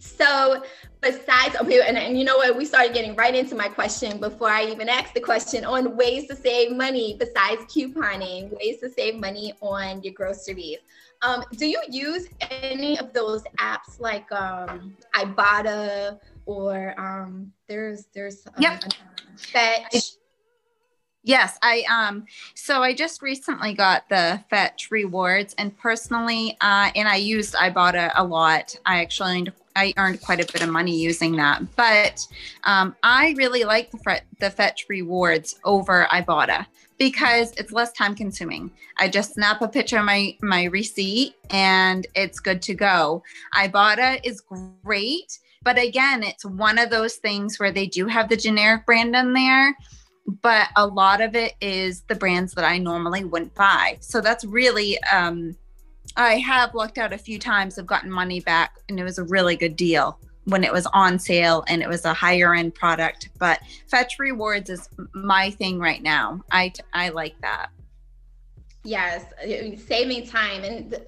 So, 0.00 0.62
besides, 1.00 1.56
okay, 1.62 1.80
and, 1.86 1.96
and 1.96 2.18
you 2.18 2.24
know 2.24 2.36
what? 2.36 2.56
We 2.56 2.64
started 2.66 2.92
getting 2.92 3.16
right 3.16 3.34
into 3.34 3.54
my 3.54 3.68
question 3.68 4.18
before 4.18 4.50
I 4.50 4.66
even 4.66 4.88
asked 4.88 5.14
the 5.14 5.20
question 5.20 5.64
on 5.64 5.96
ways 5.96 6.26
to 6.28 6.36
save 6.36 6.76
money 6.76 7.16
besides 7.18 7.62
couponing, 7.62 8.50
ways 8.58 8.80
to 8.80 8.90
save 8.90 9.18
money 9.18 9.54
on 9.62 10.02
your 10.02 10.12
groceries. 10.12 10.78
Um, 11.22 11.42
do 11.56 11.66
you 11.66 11.80
use 11.88 12.28
any 12.50 12.98
of 12.98 13.12
those 13.12 13.42
apps 13.58 13.98
like 13.98 14.30
um, 14.30 14.94
Ibotta 15.14 16.20
or 16.46 16.94
um, 17.00 17.52
there's 17.66 18.06
there's 18.14 18.46
um, 18.46 18.54
yep. 18.58 18.84
Fetch? 19.36 20.17
Yes, 21.28 21.58
I 21.60 21.84
um 21.90 22.24
so 22.54 22.82
I 22.82 22.94
just 22.94 23.20
recently 23.20 23.74
got 23.74 24.08
the 24.08 24.42
Fetch 24.48 24.90
rewards 24.90 25.54
and 25.58 25.76
personally 25.76 26.56
uh 26.62 26.90
and 26.96 27.06
I 27.06 27.16
used 27.16 27.52
Ibotta 27.52 28.12
a 28.14 28.24
lot. 28.24 28.74
I 28.86 29.02
actually 29.02 29.32
earned, 29.36 29.52
I 29.76 29.92
earned 29.98 30.22
quite 30.22 30.40
a 30.40 30.50
bit 30.50 30.62
of 30.62 30.70
money 30.70 30.96
using 30.96 31.36
that. 31.36 31.60
But 31.76 32.26
um 32.64 32.96
I 33.02 33.34
really 33.36 33.64
like 33.64 33.90
the 33.90 34.22
the 34.40 34.48
Fetch 34.48 34.86
rewards 34.88 35.60
over 35.64 36.06
Ibotta 36.10 36.64
because 36.96 37.52
it's 37.58 37.72
less 37.72 37.92
time 37.92 38.14
consuming. 38.14 38.70
I 38.96 39.10
just 39.10 39.34
snap 39.34 39.60
a 39.60 39.68
picture 39.68 39.98
of 39.98 40.06
my 40.06 40.34
my 40.40 40.64
receipt 40.64 41.34
and 41.50 42.06
it's 42.14 42.40
good 42.40 42.62
to 42.62 42.74
go. 42.74 43.22
Ibotta 43.54 44.20
is 44.24 44.40
great, 44.40 45.40
but 45.62 45.78
again, 45.78 46.22
it's 46.22 46.46
one 46.46 46.78
of 46.78 46.88
those 46.88 47.16
things 47.16 47.60
where 47.60 47.70
they 47.70 47.86
do 47.86 48.06
have 48.06 48.30
the 48.30 48.36
generic 48.36 48.86
brand 48.86 49.14
in 49.14 49.34
there 49.34 49.76
but 50.28 50.68
a 50.76 50.86
lot 50.86 51.22
of 51.22 51.34
it 51.34 51.54
is 51.60 52.02
the 52.02 52.14
brands 52.14 52.52
that 52.52 52.64
I 52.64 52.78
normally 52.78 53.24
wouldn't 53.24 53.54
buy. 53.54 53.96
So 54.00 54.20
that's 54.20 54.44
really, 54.44 55.02
um, 55.04 55.56
I 56.16 56.34
have 56.34 56.74
lucked 56.74 56.98
out 56.98 57.14
a 57.14 57.18
few 57.18 57.38
times. 57.38 57.78
I've 57.78 57.86
gotten 57.86 58.10
money 58.10 58.40
back, 58.40 58.78
and 58.88 59.00
it 59.00 59.04
was 59.04 59.18
a 59.18 59.24
really 59.24 59.56
good 59.56 59.74
deal 59.74 60.18
when 60.44 60.64
it 60.64 60.72
was 60.72 60.86
on 60.92 61.18
sale 61.18 61.62
and 61.68 61.82
it 61.82 61.88
was 61.88 62.04
a 62.04 62.12
higher 62.12 62.54
end 62.54 62.74
product. 62.74 63.30
But 63.38 63.60
Fetch 63.86 64.18
Rewards 64.18 64.70
is 64.70 64.88
my 65.14 65.50
thing 65.50 65.78
right 65.78 66.02
now. 66.02 66.42
I 66.52 66.72
I 66.92 67.08
like 67.08 67.40
that. 67.40 67.68
Yes, 68.84 69.24
saving 69.86 70.26
time 70.26 70.62
and. 70.62 71.00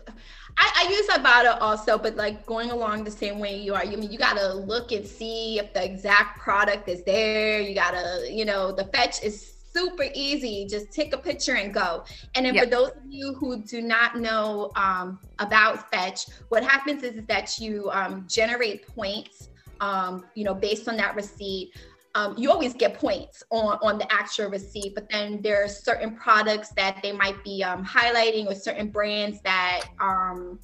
I, 0.57 0.87
I 0.87 0.91
use 0.91 1.07
Ibotta 1.09 1.59
also, 1.61 1.99
but 1.99 2.17
like 2.17 2.47
going 2.47 2.71
along 2.71 3.05
the 3.05 3.11
same 3.11 3.39
way 3.39 3.59
you 3.59 3.75
are. 3.75 3.85
You 3.85 3.93
I 3.93 3.97
mean 3.97 4.13
you 4.13 4.19
gotta 4.19 4.55
look 4.55 4.93
and 4.93 5.07
see 5.07 5.59
if 5.59 5.73
the 5.73 5.85
exact 5.85 6.39
product 6.39 6.89
is 6.89 7.03
there. 7.05 7.61
You 7.61 7.75
gotta, 7.75 8.27
you 8.31 8.45
know, 8.45 8.73
the 8.73 8.85
fetch 8.85 9.23
is 9.23 9.51
super 9.73 10.07
easy. 10.15 10.67
Just 10.69 10.93
take 10.93 11.13
a 11.13 11.19
picture 11.19 11.55
and 11.55 11.73
go. 11.73 12.05
And 12.35 12.45
then 12.47 12.55
yep. 12.55 12.65
for 12.65 12.71
those 12.71 12.91
of 12.91 13.03
you 13.09 13.35
who 13.35 13.63
do 13.63 13.81
not 13.81 14.19
know 14.19 14.71
um, 14.77 15.19
about 15.39 15.91
Fetch, 15.91 16.27
what 16.49 16.65
happens 16.65 17.03
is, 17.03 17.15
is 17.15 17.27
that 17.27 17.59
you 17.59 17.91
um, 17.93 18.27
generate 18.29 18.87
points, 18.87 19.49
um, 19.81 20.27
you 20.35 20.45
know, 20.45 20.55
based 20.55 20.89
on 20.89 20.97
that 20.97 21.15
receipt 21.15 21.75
um, 22.15 22.35
you 22.37 22.51
always 22.51 22.75
get 22.75 22.95
points 22.95 23.43
on, 23.51 23.79
on 23.83 23.99
the 23.99 24.13
actual 24.13 24.49
receipt, 24.49 24.95
but 24.95 25.09
then 25.11 25.41
there 25.43 25.63
are 25.65 25.69
certain 25.69 26.17
products 26.17 26.71
that 26.71 27.01
they 27.03 27.13
might 27.13 27.43
be 27.45 27.63
um, 27.63 27.85
highlighting 27.85 28.47
or 28.47 28.55
certain 28.55 28.89
brands 28.89 29.41
that 29.43 29.83
um, 30.01 30.59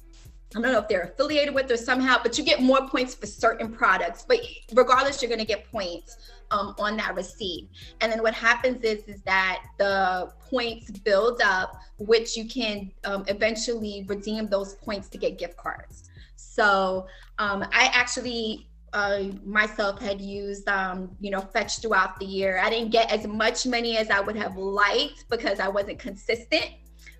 I 0.55 0.61
don't 0.61 0.71
know 0.71 0.79
if 0.79 0.87
they're 0.87 1.03
affiliated 1.03 1.53
with 1.53 1.69
or 1.71 1.77
somehow, 1.77 2.17
but 2.21 2.37
you 2.37 2.43
get 2.43 2.61
more 2.61 2.87
points 2.87 3.13
for 3.13 3.25
certain 3.25 3.71
products. 3.71 4.25
But 4.27 4.39
regardless, 4.73 5.21
you're 5.21 5.29
going 5.29 5.39
to 5.39 5.45
get 5.45 5.69
points 5.69 6.17
um, 6.51 6.73
on 6.79 6.95
that 6.97 7.15
receipt. 7.15 7.69
And 7.99 8.11
then 8.11 8.21
what 8.21 8.33
happens 8.33 8.83
is 8.83 9.03
is 9.03 9.21
that 9.23 9.63
the 9.77 10.31
points 10.49 10.89
build 10.91 11.41
up, 11.41 11.77
which 11.97 12.37
you 12.37 12.45
can 12.45 12.91
um, 13.03 13.25
eventually 13.27 14.05
redeem 14.07 14.47
those 14.47 14.75
points 14.75 15.09
to 15.09 15.17
get 15.17 15.37
gift 15.37 15.57
cards. 15.57 16.09
So 16.37 17.07
um, 17.39 17.63
I 17.73 17.91
actually 17.93 18.66
uh, 18.93 19.23
myself 19.45 20.01
had 20.01 20.21
used, 20.21 20.67
um, 20.67 21.15
you 21.19 21.29
know, 21.29 21.41
Fetch 21.41 21.81
throughout 21.81 22.19
the 22.19 22.25
year. 22.25 22.59
I 22.59 22.69
didn't 22.69 22.91
get 22.91 23.11
as 23.11 23.27
much 23.27 23.65
money 23.65 23.97
as 23.97 24.09
I 24.09 24.19
would 24.19 24.35
have 24.35 24.57
liked 24.57 25.25
because 25.29 25.59
I 25.59 25.67
wasn't 25.67 25.99
consistent. 25.99 26.71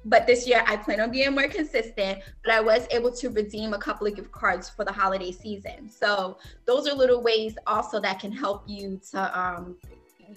But 0.05 0.25
this 0.25 0.47
year 0.47 0.63
I 0.65 0.77
plan 0.77 1.01
on 1.01 1.11
being 1.11 1.33
more 1.33 1.49
consistent. 1.49 2.19
But 2.43 2.53
I 2.53 2.61
was 2.61 2.87
able 2.91 3.11
to 3.11 3.29
redeem 3.29 3.73
a 3.73 3.77
couple 3.77 4.07
of 4.07 4.15
gift 4.15 4.31
cards 4.31 4.69
for 4.69 4.85
the 4.85 4.91
holiday 4.91 5.31
season. 5.31 5.89
So 5.89 6.37
those 6.65 6.87
are 6.87 6.95
little 6.95 7.21
ways 7.21 7.57
also 7.67 7.99
that 7.99 8.19
can 8.19 8.31
help 8.31 8.63
you 8.67 9.01
to 9.11 9.39
um, 9.39 9.77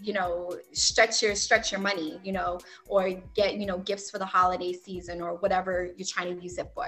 you 0.01 0.13
know 0.13 0.57
stretch 0.73 1.23
your 1.23 1.35
stretch 1.35 1.73
your 1.73 1.81
money 1.81 2.21
you 2.23 2.33
know 2.33 2.59
or 2.89 3.11
get 3.35 3.57
you 3.57 3.67
know 3.67 3.79
gifts 3.79 4.11
for 4.11 4.19
the 4.19 4.25
holiday 4.25 4.73
season 4.73 5.21
or 5.21 5.35
whatever 5.37 5.91
you're 5.97 6.07
trying 6.07 6.35
to 6.35 6.43
use 6.43 6.59
it 6.59 6.71
for 6.75 6.87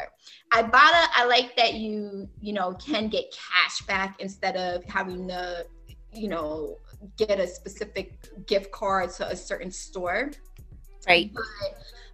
ibotta 0.52 1.06
i 1.14 1.24
like 1.26 1.56
that 1.56 1.74
you 1.74 2.28
you 2.40 2.52
know 2.52 2.72
can 2.74 3.08
get 3.08 3.24
cash 3.32 3.80
back 3.86 4.20
instead 4.20 4.56
of 4.56 4.84
having 4.84 5.26
to 5.28 5.66
you 6.12 6.28
know 6.28 6.78
get 7.16 7.40
a 7.40 7.46
specific 7.46 8.46
gift 8.46 8.70
card 8.70 9.10
to 9.10 9.26
a 9.28 9.36
certain 9.36 9.70
store 9.70 10.30
right 11.08 11.32
but, 11.34 11.44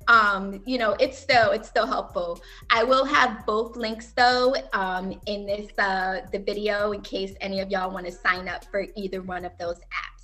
um, 0.09 0.63
you 0.65 0.79
know, 0.79 0.97
it's 0.99 1.19
still 1.19 1.51
it's 1.51 1.69
still 1.69 1.87
helpful. 1.87 2.41
I 2.71 2.83
will 2.83 3.05
have 3.05 3.45
both 3.45 3.77
links 3.77 4.13
though 4.17 4.55
um, 4.73 5.21
in 5.27 5.47
this 5.47 5.71
uh, 5.79 6.23
the 6.33 6.39
video 6.39 6.93
in 6.93 7.03
case 7.03 7.35
any 7.43 7.61
of 7.61 7.71
y'all 7.71 7.93
want 7.93 8.07
to 8.07 8.13
sign 8.13 8.49
up 8.49 8.65
for 8.65 8.87
either 8.97 9.23
one 9.23 9.45
of 9.45 9.53
those 9.59 9.77
apps. 9.77 10.18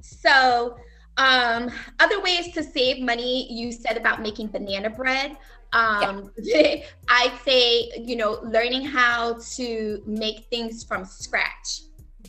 So, 0.00 0.76
um, 1.16 1.70
other 1.98 2.20
ways 2.22 2.52
to 2.54 2.62
save 2.62 3.02
money, 3.02 3.52
you 3.52 3.72
said 3.72 3.96
about 3.96 4.22
making 4.22 4.48
banana 4.48 4.90
bread. 4.90 5.36
Um, 5.72 6.30
yeah. 6.38 6.84
I'd 7.08 7.38
say, 7.44 7.90
you 7.96 8.16
know, 8.16 8.40
learning 8.42 8.84
how 8.84 9.38
to 9.54 10.02
make 10.06 10.46
things 10.50 10.84
from 10.84 11.04
scratch. 11.04 11.82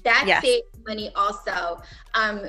That 0.04 0.24
yes. 0.26 0.44
saves 0.44 0.71
money 0.88 1.12
also. 1.16 1.82
Um, 2.14 2.48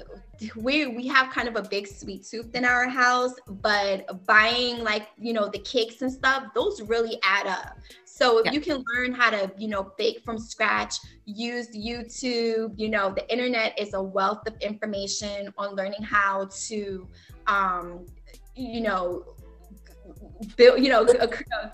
we 0.57 0.87
we 0.87 1.07
have 1.09 1.31
kind 1.31 1.49
of 1.49 1.57
a 1.57 1.63
big 1.63 1.87
sweet 1.87 2.27
tooth 2.27 2.55
in 2.55 2.65
our 2.65 2.89
house, 2.89 3.35
but 3.47 4.27
buying 4.27 4.83
like 4.83 5.09
you 5.19 5.33
know 5.33 5.49
the 5.49 5.61
cakes 5.61 6.03
and 6.03 6.13
stuff, 6.13 6.45
those 6.55 6.83
really 6.83 7.19
add 7.23 7.47
up. 7.47 7.79
So 8.15 8.39
if 8.39 8.47
yeah. 8.47 8.53
you 8.53 8.61
can 8.61 8.85
learn 8.95 9.15
how 9.15 9.31
to, 9.31 9.51
you 9.57 9.69
know, 9.69 9.93
bake 9.97 10.21
from 10.23 10.39
scratch, 10.39 10.97
use 11.25 11.69
YouTube, 11.69 12.79
you 12.79 12.91
know, 12.91 13.11
the 13.11 13.29
internet 13.33 13.77
is 13.79 13.95
a 13.95 14.03
wealth 14.03 14.47
of 14.47 14.55
information 14.61 15.53
on 15.57 15.75
learning 15.75 16.03
how 16.03 16.49
to, 16.67 17.09
um, 17.47 18.07
you 18.55 18.83
know, 18.83 19.25
build, 20.57 20.85
you 20.85 20.91
know, 20.91 21.07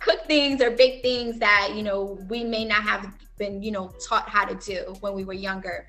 cook 0.01 0.21
things 0.27 0.63
or 0.63 0.71
bake 0.71 1.03
things 1.03 1.41
that, 1.41 1.73
you 1.75 1.83
know, 1.83 2.19
we 2.31 2.45
may 2.45 2.65
not 2.65 2.83
have 2.83 3.13
been, 3.37 3.61
you 3.61 3.73
know, 3.73 3.91
taught 4.07 4.29
how 4.29 4.45
to 4.45 4.55
do 4.55 4.95
when 5.01 5.15
we 5.15 5.25
were 5.25 5.33
younger. 5.33 5.89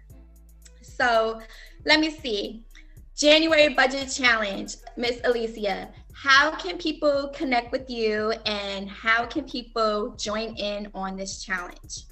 So 1.00 1.40
let 1.86 2.00
me 2.00 2.12
see. 2.12 2.66
January 3.16 3.74
budget 3.74 4.10
challenge, 4.10 4.76
Miss 4.96 5.20
Alicia 5.24 5.90
how 6.22 6.52
can 6.52 6.78
people 6.78 7.32
connect 7.34 7.72
with 7.72 7.90
you 7.90 8.32
and 8.46 8.90
how 8.90 9.26
can 9.26 9.46
people 9.46 10.14
join 10.18 10.54
in 10.56 10.92
on 10.94 11.16
this 11.16 11.42
challenge? 11.42 12.04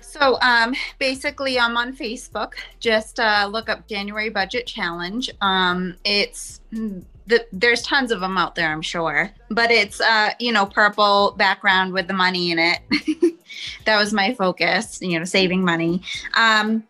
So 0.00 0.38
um, 0.40 0.74
basically, 0.98 1.58
I'm 1.58 1.76
on 1.76 1.96
Facebook. 1.96 2.52
Just 2.78 3.18
uh, 3.18 3.48
look 3.50 3.68
up 3.68 3.88
January 3.88 4.28
Budget 4.28 4.66
Challenge. 4.66 5.30
Um, 5.40 5.96
it's 6.04 6.60
the, 6.70 7.44
there's 7.52 7.82
tons 7.82 8.12
of 8.12 8.20
them 8.20 8.38
out 8.38 8.54
there, 8.54 8.70
I'm 8.70 8.82
sure, 8.82 9.32
but 9.50 9.70
it's 9.70 10.00
uh, 10.00 10.30
you 10.38 10.52
know 10.52 10.66
purple 10.66 11.34
background 11.36 11.92
with 11.92 12.06
the 12.06 12.14
money 12.14 12.52
in 12.52 12.58
it. 12.58 12.80
that 13.84 13.98
was 13.98 14.12
my 14.12 14.34
focus, 14.34 15.00
you 15.00 15.18
know, 15.18 15.24
saving 15.24 15.64
money. 15.64 16.02
Um, 16.36 16.84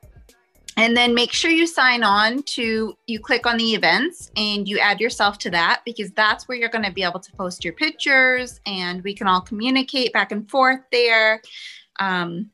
and 0.76 0.96
then 0.96 1.14
make 1.14 1.32
sure 1.32 1.50
you 1.50 1.66
sign 1.66 2.02
on 2.02 2.42
to 2.44 2.96
you 3.06 3.20
click 3.20 3.46
on 3.46 3.56
the 3.56 3.74
events 3.74 4.30
and 4.36 4.68
you 4.68 4.78
add 4.78 5.00
yourself 5.00 5.38
to 5.38 5.50
that 5.50 5.82
because 5.84 6.10
that's 6.12 6.48
where 6.48 6.56
you're 6.56 6.68
going 6.68 6.84
to 6.84 6.92
be 6.92 7.02
able 7.02 7.20
to 7.20 7.32
post 7.32 7.64
your 7.64 7.74
pictures 7.74 8.60
and 8.66 9.02
we 9.02 9.14
can 9.14 9.26
all 9.26 9.40
communicate 9.40 10.12
back 10.12 10.32
and 10.32 10.48
forth 10.50 10.80
there. 10.90 11.42
Um, 12.00 12.50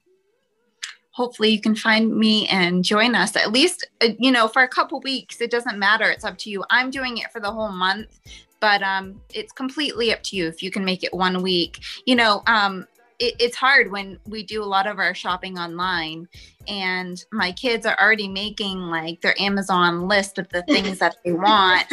hopefully 1.10 1.48
you 1.48 1.60
can 1.60 1.74
find 1.74 2.16
me 2.16 2.46
and 2.48 2.84
join 2.84 3.14
us 3.14 3.34
at 3.34 3.52
least 3.52 3.88
uh, 4.02 4.08
you 4.18 4.30
know 4.30 4.48
for 4.48 4.62
a 4.62 4.68
couple 4.68 5.00
weeks. 5.00 5.40
It 5.40 5.50
doesn't 5.50 5.78
matter. 5.78 6.10
It's 6.10 6.24
up 6.24 6.38
to 6.38 6.50
you. 6.50 6.64
I'm 6.70 6.90
doing 6.90 7.18
it 7.18 7.30
for 7.32 7.40
the 7.40 7.50
whole 7.50 7.72
month 7.72 8.20
but 8.60 8.82
um, 8.82 9.20
it's 9.32 9.52
completely 9.52 10.12
up 10.12 10.20
to 10.20 10.36
you 10.36 10.48
if 10.48 10.62
you 10.64 10.70
can 10.70 10.84
make 10.84 11.04
it 11.04 11.14
one 11.14 11.42
week. 11.42 11.80
You 12.06 12.16
know 12.16 12.42
um, 12.46 12.86
it, 13.18 13.34
it's 13.38 13.56
hard 13.56 13.90
when 13.90 14.18
we 14.26 14.42
do 14.42 14.62
a 14.62 14.66
lot 14.66 14.86
of 14.86 14.98
our 14.98 15.14
shopping 15.14 15.58
online 15.58 16.28
and 16.66 17.24
my 17.32 17.52
kids 17.52 17.86
are 17.86 17.98
already 18.00 18.28
making 18.28 18.78
like 18.78 19.20
their 19.20 19.40
Amazon 19.40 20.06
list 20.06 20.38
of 20.38 20.48
the 20.50 20.62
things 20.62 20.98
that 20.98 21.16
they 21.24 21.32
want. 21.32 21.86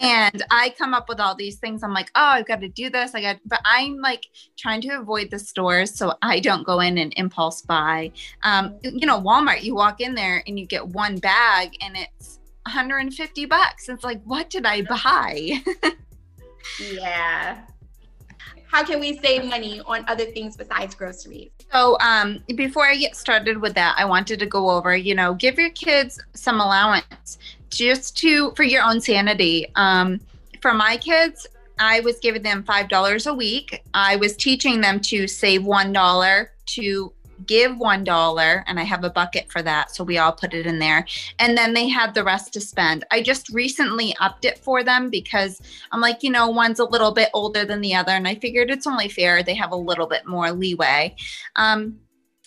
and 0.00 0.42
I 0.50 0.74
come 0.78 0.94
up 0.94 1.08
with 1.08 1.20
all 1.20 1.34
these 1.34 1.56
things. 1.56 1.82
I'm 1.82 1.92
like, 1.92 2.10
oh, 2.14 2.24
I've 2.24 2.46
got 2.46 2.60
to 2.60 2.68
do 2.68 2.88
this. 2.88 3.14
I 3.14 3.20
got, 3.20 3.36
but 3.44 3.60
I'm 3.64 3.96
like 3.96 4.26
trying 4.56 4.80
to 4.82 4.88
avoid 4.98 5.30
the 5.30 5.38
stores 5.38 5.94
so 5.94 6.14
I 6.22 6.40
don't 6.40 6.64
go 6.64 6.80
in 6.80 6.96
and 6.96 7.12
impulse 7.16 7.62
buy. 7.62 8.12
Um, 8.42 8.76
you 8.82 9.06
know, 9.06 9.20
Walmart, 9.20 9.62
you 9.62 9.74
walk 9.74 10.00
in 10.00 10.14
there 10.14 10.42
and 10.46 10.58
you 10.58 10.66
get 10.66 10.86
one 10.86 11.18
bag 11.18 11.76
and 11.82 11.96
it's 11.96 12.38
150 12.64 13.46
bucks. 13.46 13.88
It's 13.88 14.04
like, 14.04 14.22
what 14.24 14.48
did 14.48 14.64
I 14.64 14.82
buy? 14.82 15.62
yeah. 16.92 17.58
How 18.70 18.84
can 18.84 19.00
we 19.00 19.18
save 19.18 19.44
money 19.44 19.80
on 19.84 20.04
other 20.06 20.26
things 20.26 20.56
besides 20.56 20.94
groceries? 20.94 21.50
So, 21.72 21.98
um, 22.00 22.38
before 22.54 22.86
I 22.86 22.96
get 22.96 23.16
started 23.16 23.60
with 23.60 23.74
that, 23.74 23.96
I 23.98 24.04
wanted 24.04 24.38
to 24.38 24.46
go 24.46 24.70
over, 24.70 24.96
you 24.96 25.14
know, 25.14 25.34
give 25.34 25.58
your 25.58 25.70
kids 25.70 26.22
some 26.34 26.60
allowance 26.60 27.38
just 27.70 28.16
to 28.18 28.52
for 28.52 28.62
your 28.62 28.82
own 28.84 29.00
sanity. 29.00 29.66
Um, 29.74 30.20
for 30.62 30.72
my 30.72 30.96
kids, 30.98 31.48
I 31.80 32.00
was 32.00 32.18
giving 32.20 32.42
them 32.42 32.62
five 32.62 32.88
dollars 32.88 33.26
a 33.26 33.34
week. 33.34 33.82
I 33.92 34.16
was 34.16 34.36
teaching 34.36 34.80
them 34.80 35.00
to 35.00 35.26
save 35.26 35.64
one 35.64 35.92
dollar 35.92 36.52
to 36.66 37.12
give 37.46 37.76
one 37.78 38.04
dollar 38.04 38.64
and 38.66 38.78
i 38.78 38.82
have 38.82 39.04
a 39.04 39.10
bucket 39.10 39.50
for 39.50 39.62
that 39.62 39.90
so 39.90 40.04
we 40.04 40.18
all 40.18 40.32
put 40.32 40.54
it 40.54 40.66
in 40.66 40.78
there. 40.78 41.06
And 41.38 41.56
then 41.56 41.74
they 41.74 41.88
had 41.88 42.14
the 42.14 42.24
rest 42.24 42.52
to 42.54 42.60
spend. 42.60 43.04
I 43.10 43.22
just 43.22 43.48
recently 43.50 44.14
upped 44.20 44.44
it 44.44 44.58
for 44.58 44.82
them 44.82 45.10
because 45.10 45.60
i'm 45.92 46.00
like 46.00 46.22
you 46.22 46.30
know 46.30 46.48
one's 46.48 46.78
a 46.78 46.84
little 46.84 47.12
bit 47.12 47.30
older 47.34 47.64
than 47.64 47.80
the 47.80 47.94
other 47.94 48.12
and 48.12 48.28
i 48.28 48.34
figured 48.34 48.70
it's 48.70 48.86
only 48.86 49.08
fair. 49.08 49.42
They 49.42 49.54
have 49.54 49.72
a 49.72 49.76
little 49.76 50.06
bit 50.06 50.26
more 50.26 50.52
leeway. 50.52 51.14
Um, 51.56 51.98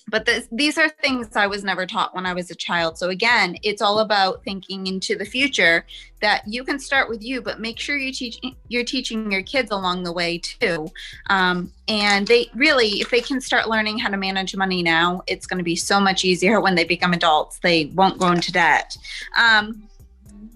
but 0.10 0.26
this, 0.26 0.48
these 0.52 0.78
are 0.78 0.90
things 0.90 1.36
I 1.36 1.48
was 1.48 1.64
never 1.64 1.86
taught 1.86 2.14
when 2.14 2.26
I 2.26 2.34
was 2.34 2.52
a 2.52 2.56
child. 2.56 2.98
So 2.98 3.10
again, 3.10 3.58
it's 3.64 3.82
all 3.82 4.00
about 4.00 4.44
thinking 4.44 4.88
into 4.88 5.16
the 5.16 5.26
future 5.26 5.86
that 6.22 6.44
you 6.48 6.64
can 6.64 6.78
start 6.80 7.10
with 7.10 7.24
you, 7.24 7.42
but 7.42 7.60
make 7.60 7.80
sure 7.80 7.98
you 7.98 8.12
teach 8.12 8.40
you're 8.68 8.84
teaching 8.84 9.32
your 9.32 9.44
kids 9.44 9.72
along 9.72 10.04
the 10.04 10.12
way 10.12 10.38
too. 10.38 10.90
Um, 11.30 11.72
and 11.88 12.28
they 12.28 12.50
really, 12.54 13.02
if 13.02 13.10
they 13.10 13.22
can 13.22 13.40
start 13.40 13.70
learning 13.70 13.98
how 13.98 14.10
to 14.10 14.18
manage 14.18 14.56
money 14.56 14.84
now, 14.84 15.22
it's 15.28 15.46
going 15.46 15.58
to 15.58 15.64
be 15.64 15.76
so 15.76 16.00
much 16.00 16.26
easier 16.26 16.60
when 16.60 16.76
they 16.76 16.84
become 16.84 17.14
adults. 17.14 17.60
They 17.60 17.86
won't 17.96 18.20
go 18.20 18.32
into 18.32 18.52
debt. 18.52 18.98
Um, 19.38 19.88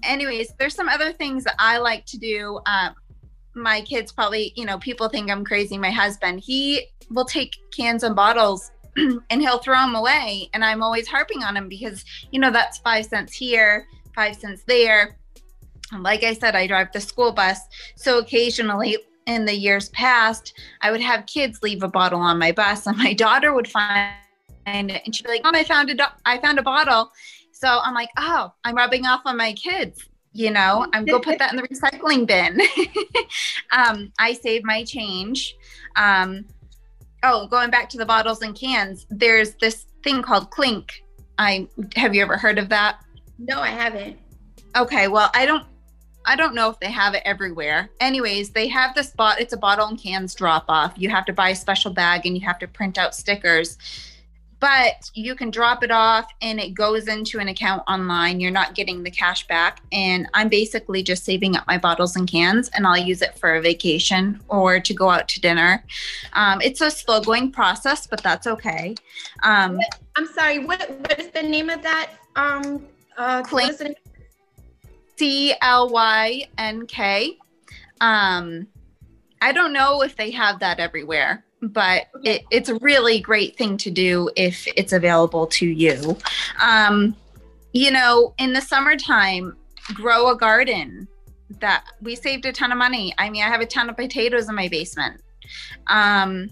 anyways, 0.02 0.52
there's 0.58 0.74
some 0.74 0.88
other 0.88 1.12
things 1.12 1.44
that 1.44 1.54
I 1.58 1.78
like 1.78 2.04
to 2.06 2.18
do. 2.18 2.60
Uh, 2.66 2.90
my 3.54 3.80
kids 3.80 4.12
probably, 4.12 4.52
you 4.56 4.64
know, 4.64 4.78
people 4.78 5.08
think 5.08 5.30
I'm 5.30 5.44
crazy. 5.44 5.78
My 5.78 5.90
husband, 5.90 6.40
he 6.40 6.86
will 7.10 7.24
take 7.24 7.56
cans 7.72 8.02
and 8.02 8.14
bottles 8.14 8.70
and 9.30 9.40
he'll 9.40 9.58
throw 9.58 9.76
them 9.76 9.94
away. 9.94 10.50
And 10.52 10.64
I'm 10.64 10.82
always 10.82 11.08
harping 11.08 11.42
on 11.42 11.56
him 11.56 11.68
because, 11.68 12.04
you 12.30 12.40
know, 12.40 12.50
that's 12.50 12.78
five 12.78 13.06
cents 13.06 13.34
here, 13.34 13.86
five 14.14 14.36
cents 14.36 14.62
there. 14.66 15.18
And 15.92 16.02
like 16.02 16.22
I 16.24 16.34
said, 16.34 16.54
I 16.54 16.66
drive 16.66 16.92
the 16.92 17.00
school 17.00 17.32
bus. 17.32 17.60
So 17.96 18.18
occasionally 18.18 18.98
in 19.26 19.44
the 19.44 19.54
years 19.54 19.88
past, 19.90 20.54
I 20.80 20.90
would 20.90 21.00
have 21.00 21.26
kids 21.26 21.62
leave 21.62 21.82
a 21.82 21.88
bottle 21.88 22.20
on 22.20 22.38
my 22.38 22.52
bus 22.52 22.86
and 22.86 22.96
my 22.96 23.12
daughter 23.14 23.52
would 23.54 23.68
find 23.68 24.12
it 24.66 25.02
and 25.04 25.14
she'd 25.14 25.24
be 25.24 25.30
like, 25.30 25.42
Mom, 25.42 25.54
I 25.54 25.64
found 25.64 25.90
a, 25.90 25.94
do- 25.94 26.04
I 26.26 26.38
found 26.38 26.58
a 26.58 26.62
bottle. 26.62 27.10
So 27.52 27.80
I'm 27.82 27.94
like, 27.94 28.10
oh, 28.18 28.52
I'm 28.64 28.74
rubbing 28.74 29.06
off 29.06 29.22
on 29.24 29.36
my 29.36 29.52
kids 29.54 30.08
you 30.34 30.50
know 30.50 30.86
i'm 30.92 31.06
go 31.06 31.18
put 31.18 31.38
that 31.38 31.52
in 31.52 31.56
the 31.56 31.66
recycling 31.66 32.26
bin 32.26 32.60
um, 33.72 34.12
i 34.18 34.32
save 34.32 34.62
my 34.62 34.84
change 34.84 35.56
um, 35.96 36.44
oh, 37.22 37.46
going 37.48 37.70
back 37.70 37.88
to 37.90 37.98
the 37.98 38.06
bottles 38.06 38.42
and 38.42 38.54
cans, 38.54 39.06
there's 39.10 39.54
this 39.54 39.86
thing 40.02 40.22
called 40.22 40.50
CLYNK. 40.50 40.90
I 41.38 41.68
have 41.96 42.14
you 42.14 42.22
ever 42.22 42.36
heard 42.36 42.58
of 42.58 42.68
that? 42.68 43.00
No, 43.38 43.60
I 43.60 43.68
haven't. 43.68 44.18
Okay, 44.76 45.08
well, 45.08 45.30
I 45.34 45.46
don't 45.46 45.64
I 46.26 46.36
don't 46.36 46.54
know 46.54 46.68
if 46.68 46.78
they 46.80 46.90
have 46.90 47.14
it 47.14 47.22
everywhere. 47.24 47.90
Anyways, 48.00 48.50
they 48.50 48.68
have 48.68 48.94
this 48.94 49.10
bot 49.10 49.40
it's 49.40 49.52
a 49.52 49.56
bottle 49.56 49.86
and 49.86 50.00
cans 50.00 50.34
drop 50.34 50.64
off. 50.68 50.94
You 50.96 51.08
have 51.10 51.24
to 51.26 51.32
buy 51.32 51.50
a 51.50 51.56
special 51.56 51.92
bag 51.92 52.26
and 52.26 52.36
you 52.36 52.44
have 52.44 52.58
to 52.58 52.68
print 52.68 52.98
out 52.98 53.14
stickers 53.14 53.78
but 54.60 55.10
you 55.14 55.34
can 55.34 55.50
drop 55.50 55.84
it 55.84 55.90
off 55.90 56.30
and 56.42 56.58
it 56.58 56.74
goes 56.74 57.06
into 57.06 57.38
an 57.38 57.48
account 57.48 57.82
online. 57.86 58.40
You're 58.40 58.50
not 58.50 58.74
getting 58.74 59.02
the 59.02 59.10
cash 59.10 59.46
back. 59.46 59.80
And 59.92 60.28
I'm 60.34 60.48
basically 60.48 61.02
just 61.02 61.24
saving 61.24 61.56
up 61.56 61.66
my 61.66 61.78
bottles 61.78 62.16
and 62.16 62.28
cans 62.28 62.68
and 62.74 62.86
I'll 62.86 62.98
use 62.98 63.22
it 63.22 63.38
for 63.38 63.54
a 63.54 63.60
vacation 63.60 64.40
or 64.48 64.80
to 64.80 64.94
go 64.94 65.10
out 65.10 65.28
to 65.28 65.40
dinner. 65.40 65.84
Um, 66.32 66.60
it's 66.60 66.80
a 66.80 66.90
slow 66.90 67.20
going 67.20 67.52
process, 67.52 68.06
but 68.06 68.22
that's 68.22 68.46
okay. 68.46 68.94
Um, 69.44 69.78
I'm 70.16 70.26
sorry, 70.26 70.64
what, 70.64 70.90
what 70.90 71.20
is 71.20 71.28
the 71.28 71.42
name 71.42 71.70
of 71.70 71.82
that? 71.82 72.10
Um, 72.34 72.84
uh, 73.16 73.42
C 75.16 75.54
L 75.62 75.88
Y 75.88 76.48
N 76.58 76.86
K. 76.86 77.38
Um, 78.00 78.66
I 79.40 79.52
don't 79.52 79.72
know 79.72 80.02
if 80.02 80.16
they 80.16 80.30
have 80.32 80.60
that 80.60 80.80
everywhere 80.80 81.44
but 81.60 82.08
it, 82.24 82.44
it's 82.50 82.68
a 82.68 82.76
really 82.76 83.20
great 83.20 83.56
thing 83.56 83.76
to 83.78 83.90
do 83.90 84.30
if 84.36 84.66
it's 84.76 84.92
available 84.92 85.46
to 85.46 85.66
you. 85.66 86.16
Um, 86.60 87.16
you 87.72 87.90
know, 87.90 88.34
in 88.38 88.52
the 88.52 88.60
summertime, 88.60 89.56
grow 89.94 90.30
a 90.30 90.36
garden. 90.36 91.08
That 91.60 91.84
we 92.02 92.14
saved 92.14 92.44
a 92.44 92.52
ton 92.52 92.72
of 92.72 92.78
money. 92.78 93.14
I 93.16 93.30
mean, 93.30 93.42
I 93.42 93.46
have 93.46 93.62
a 93.62 93.66
ton 93.66 93.88
of 93.88 93.96
potatoes 93.96 94.50
in 94.50 94.54
my 94.54 94.68
basement. 94.68 95.22
Um, 95.86 96.50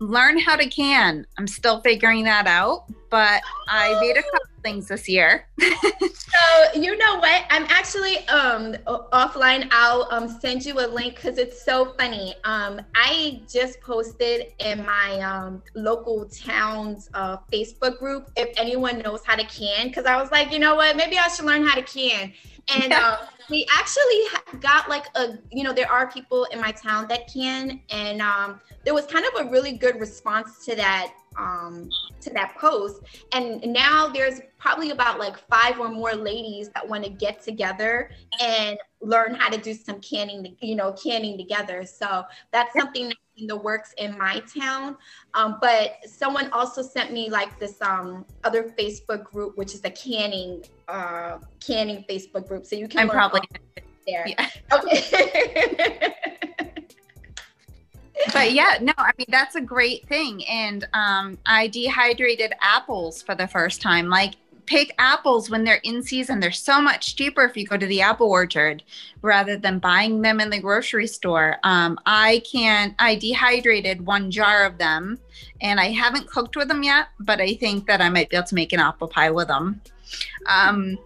learn 0.00 0.38
how 0.38 0.56
to 0.56 0.68
can. 0.68 1.26
I'm 1.36 1.46
still 1.46 1.80
figuring 1.80 2.24
that 2.24 2.46
out, 2.46 2.84
but 3.10 3.42
I 3.68 3.98
made 4.00 4.16
a 4.16 4.22
couple 4.22 4.48
things 4.62 4.88
this 4.88 5.08
year. 5.08 5.46
so 5.60 6.72
you 6.74 6.96
know 6.96 7.16
what? 7.16 7.44
I'm 7.50 7.64
actually 7.68 8.18
um 8.28 8.74
offline. 9.12 9.68
I'll 9.70 10.08
um 10.10 10.28
send 10.28 10.64
you 10.64 10.78
a 10.80 10.86
link 10.86 11.16
because 11.16 11.38
it's 11.38 11.64
so 11.64 11.94
funny. 11.98 12.34
Um, 12.44 12.80
I 12.94 13.42
just 13.50 13.80
posted 13.80 14.52
in 14.58 14.84
my 14.84 15.20
um 15.20 15.62
local 15.74 16.26
town's 16.26 17.08
uh 17.14 17.38
Facebook 17.52 17.98
group 17.98 18.30
if 18.36 18.50
anyone 18.56 19.00
knows 19.00 19.22
how 19.24 19.36
to 19.36 19.44
can 19.44 19.88
because 19.88 20.06
I 20.06 20.20
was 20.20 20.30
like, 20.30 20.52
you 20.52 20.58
know 20.58 20.74
what? 20.74 20.96
Maybe 20.96 21.18
I 21.18 21.28
should 21.28 21.44
learn 21.44 21.64
how 21.66 21.74
to 21.74 21.82
can. 21.82 22.32
And 22.74 22.90
yeah. 22.90 23.16
um, 23.20 23.26
we 23.50 23.66
actually 23.74 24.60
got 24.60 24.88
like 24.88 25.06
a 25.14 25.38
you 25.50 25.64
know 25.64 25.72
there 25.72 25.90
are 25.90 26.10
people 26.10 26.44
in 26.52 26.60
my 26.60 26.70
town 26.70 27.08
that 27.08 27.32
can 27.32 27.80
and 27.90 28.20
um 28.20 28.60
there 28.84 28.94
was 28.94 29.06
kind 29.06 29.24
of 29.24 29.46
a 29.46 29.50
really 29.50 29.72
good 29.72 29.98
response 29.98 30.64
to 30.66 30.76
that 30.76 31.12
um, 31.38 31.88
to 32.20 32.30
that 32.30 32.56
post. 32.58 33.02
And 33.32 33.62
now 33.72 34.08
there's 34.08 34.40
probably 34.58 34.90
about 34.90 35.18
like 35.18 35.36
five 35.48 35.78
or 35.78 35.88
more 35.88 36.14
ladies 36.14 36.68
that 36.70 36.86
want 36.86 37.04
to 37.04 37.10
get 37.10 37.40
together 37.40 38.10
and 38.40 38.76
learn 39.00 39.34
how 39.34 39.48
to 39.48 39.58
do 39.58 39.72
some 39.72 40.00
canning, 40.00 40.56
you 40.60 40.74
know, 40.74 40.92
canning 40.92 41.38
together. 41.38 41.84
So 41.84 42.24
that's 42.52 42.72
something 42.74 43.12
in 43.38 43.46
the 43.46 43.56
works 43.56 43.94
in 43.98 44.16
my 44.18 44.40
town. 44.40 44.96
Um, 45.34 45.58
but 45.60 45.96
someone 46.06 46.50
also 46.52 46.82
sent 46.82 47.12
me 47.12 47.30
like 47.30 47.58
this 47.58 47.80
um, 47.80 48.24
other 48.44 48.64
Facebook 48.78 49.24
group, 49.24 49.56
which 49.56 49.74
is 49.74 49.80
the 49.80 49.90
canning 49.90 50.64
uh, 50.88 51.38
canning 51.64 52.04
Facebook 52.08 52.48
group. 52.48 52.66
So 52.66 52.76
you 52.76 52.88
can. 52.88 53.00
I'm 53.00 53.08
probably 53.08 53.42
there. 54.06 54.26
Yeah. 54.26 54.48
Okay. 54.72 56.14
but 58.32 58.52
yeah, 58.52 58.78
no, 58.80 58.92
I 58.96 59.12
mean 59.18 59.26
that's 59.28 59.54
a 59.54 59.60
great 59.60 60.06
thing. 60.08 60.44
And 60.46 60.86
um, 60.92 61.38
I 61.46 61.68
dehydrated 61.68 62.52
apples 62.60 63.22
for 63.22 63.34
the 63.34 63.46
first 63.46 63.80
time. 63.80 64.08
Like 64.08 64.34
pick 64.68 64.94
apples 64.98 65.48
when 65.48 65.64
they're 65.64 65.80
in 65.82 66.02
season. 66.02 66.40
They're 66.40 66.52
so 66.52 66.80
much 66.80 67.16
cheaper 67.16 67.42
if 67.42 67.56
you 67.56 67.66
go 67.66 67.78
to 67.78 67.86
the 67.86 68.02
apple 68.02 68.30
orchard 68.30 68.82
rather 69.22 69.56
than 69.56 69.78
buying 69.78 70.20
them 70.20 70.40
in 70.40 70.50
the 70.50 70.60
grocery 70.60 71.06
store. 71.06 71.56
Um, 71.64 71.98
I 72.04 72.42
can 72.50 72.94
I 72.98 73.14
dehydrated 73.14 74.04
one 74.04 74.30
jar 74.30 74.66
of 74.66 74.76
them, 74.76 75.18
and 75.62 75.80
I 75.80 75.86
haven't 75.86 76.28
cooked 76.28 76.54
with 76.54 76.68
them 76.68 76.82
yet, 76.82 77.06
but 77.18 77.40
I 77.40 77.54
think 77.54 77.86
that 77.86 78.02
I 78.02 78.10
might 78.10 78.28
be 78.28 78.36
able 78.36 78.46
to 78.46 78.54
make 78.54 78.74
an 78.74 78.80
apple 78.80 79.08
pie 79.08 79.30
with 79.30 79.48
them. 79.48 79.80
Um, 80.46 80.98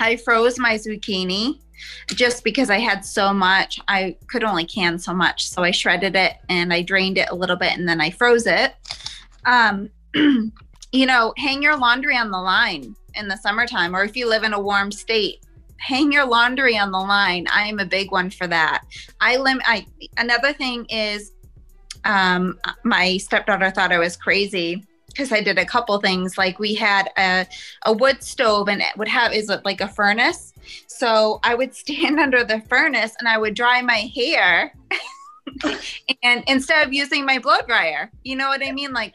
I 0.00 0.16
froze 0.16 0.58
my 0.58 0.74
zucchini 0.74 1.60
just 2.08 2.42
because 2.42 2.70
I 2.70 2.78
had 2.78 3.04
so 3.04 3.34
much. 3.34 3.80
I 3.86 4.16
could 4.28 4.44
only 4.44 4.64
can 4.64 4.98
so 4.98 5.12
much. 5.12 5.48
So 5.50 5.62
I 5.62 5.72
shredded 5.72 6.16
it 6.16 6.34
and 6.48 6.72
I 6.72 6.80
drained 6.80 7.18
it 7.18 7.28
a 7.30 7.34
little 7.34 7.56
bit 7.56 7.72
and 7.72 7.86
then 7.86 8.00
I 8.00 8.10
froze 8.10 8.46
it. 8.46 8.74
Um, 9.44 9.90
you 10.94 11.06
know, 11.06 11.34
hang 11.36 11.60
your 11.60 11.76
laundry 11.76 12.16
on 12.16 12.30
the 12.30 12.40
line 12.40 12.94
in 13.16 13.26
the 13.26 13.36
summertime, 13.36 13.96
or 13.96 14.04
if 14.04 14.16
you 14.16 14.28
live 14.28 14.44
in 14.44 14.52
a 14.52 14.60
warm 14.60 14.92
state, 14.92 15.40
hang 15.76 16.12
your 16.12 16.24
laundry 16.24 16.78
on 16.78 16.92
the 16.92 16.98
line. 16.98 17.48
I 17.52 17.66
am 17.66 17.80
a 17.80 17.84
big 17.84 18.12
one 18.12 18.30
for 18.30 18.46
that. 18.46 18.84
I 19.20 19.36
lim 19.36 19.60
I 19.64 19.86
another 20.18 20.52
thing 20.52 20.86
is 20.88 21.32
um 22.04 22.60
my 22.84 23.16
stepdaughter 23.16 23.72
thought 23.72 23.90
I 23.90 23.98
was 23.98 24.16
crazy 24.16 24.84
because 25.08 25.32
I 25.32 25.40
did 25.40 25.58
a 25.58 25.64
couple 25.64 25.98
things. 26.00 26.38
Like 26.38 26.60
we 26.60 26.74
had 26.74 27.10
a, 27.18 27.46
a 27.86 27.92
wood 27.92 28.22
stove 28.22 28.68
and 28.68 28.80
it 28.80 28.96
would 28.96 29.08
have 29.08 29.32
is 29.32 29.50
it 29.50 29.64
like 29.64 29.80
a 29.80 29.88
furnace. 29.88 30.52
So 30.86 31.40
I 31.42 31.56
would 31.56 31.74
stand 31.82 32.20
under 32.20 32.44
the 32.44 32.60
furnace 32.68 33.16
and 33.18 33.28
I 33.28 33.36
would 33.36 33.54
dry 33.54 33.82
my 33.82 34.08
hair 34.14 34.72
and 36.22 36.44
instead 36.46 36.86
of 36.86 36.92
using 36.92 37.26
my 37.26 37.40
blow 37.40 37.60
dryer, 37.66 38.12
you 38.22 38.36
know 38.36 38.48
what 38.48 38.66
I 38.66 38.70
mean? 38.70 38.92
Like, 38.92 39.14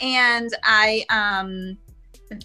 and 0.00 0.54
I, 0.62 1.04
um, 1.10 1.78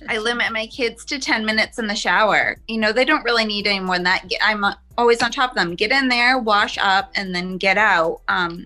I 0.08 0.18
limit 0.18 0.52
my 0.52 0.68
kids 0.68 1.06
to 1.06 1.20
10 1.20 1.46
minutes 1.46 1.80
in 1.80 1.88
the 1.88 1.96
shower. 1.96 2.58
You 2.68 2.78
know, 2.78 2.92
they 2.92 3.06
don't 3.06 3.24
really 3.24 3.46
need 3.46 3.68
any 3.68 3.80
more 3.80 3.96
than 3.96 4.04
that. 4.04 4.26
I'm 4.42 4.66
always 4.98 5.22
on 5.22 5.32
top 5.32 5.52
of 5.52 5.56
them. 5.56 5.76
Get 5.76 5.92
in 5.92 6.08
there, 6.08 6.38
wash 6.38 6.78
up, 6.80 7.12
and 7.16 7.34
then 7.34 7.58
get 7.58 7.78
out. 7.78 8.22
Um, 8.28 8.66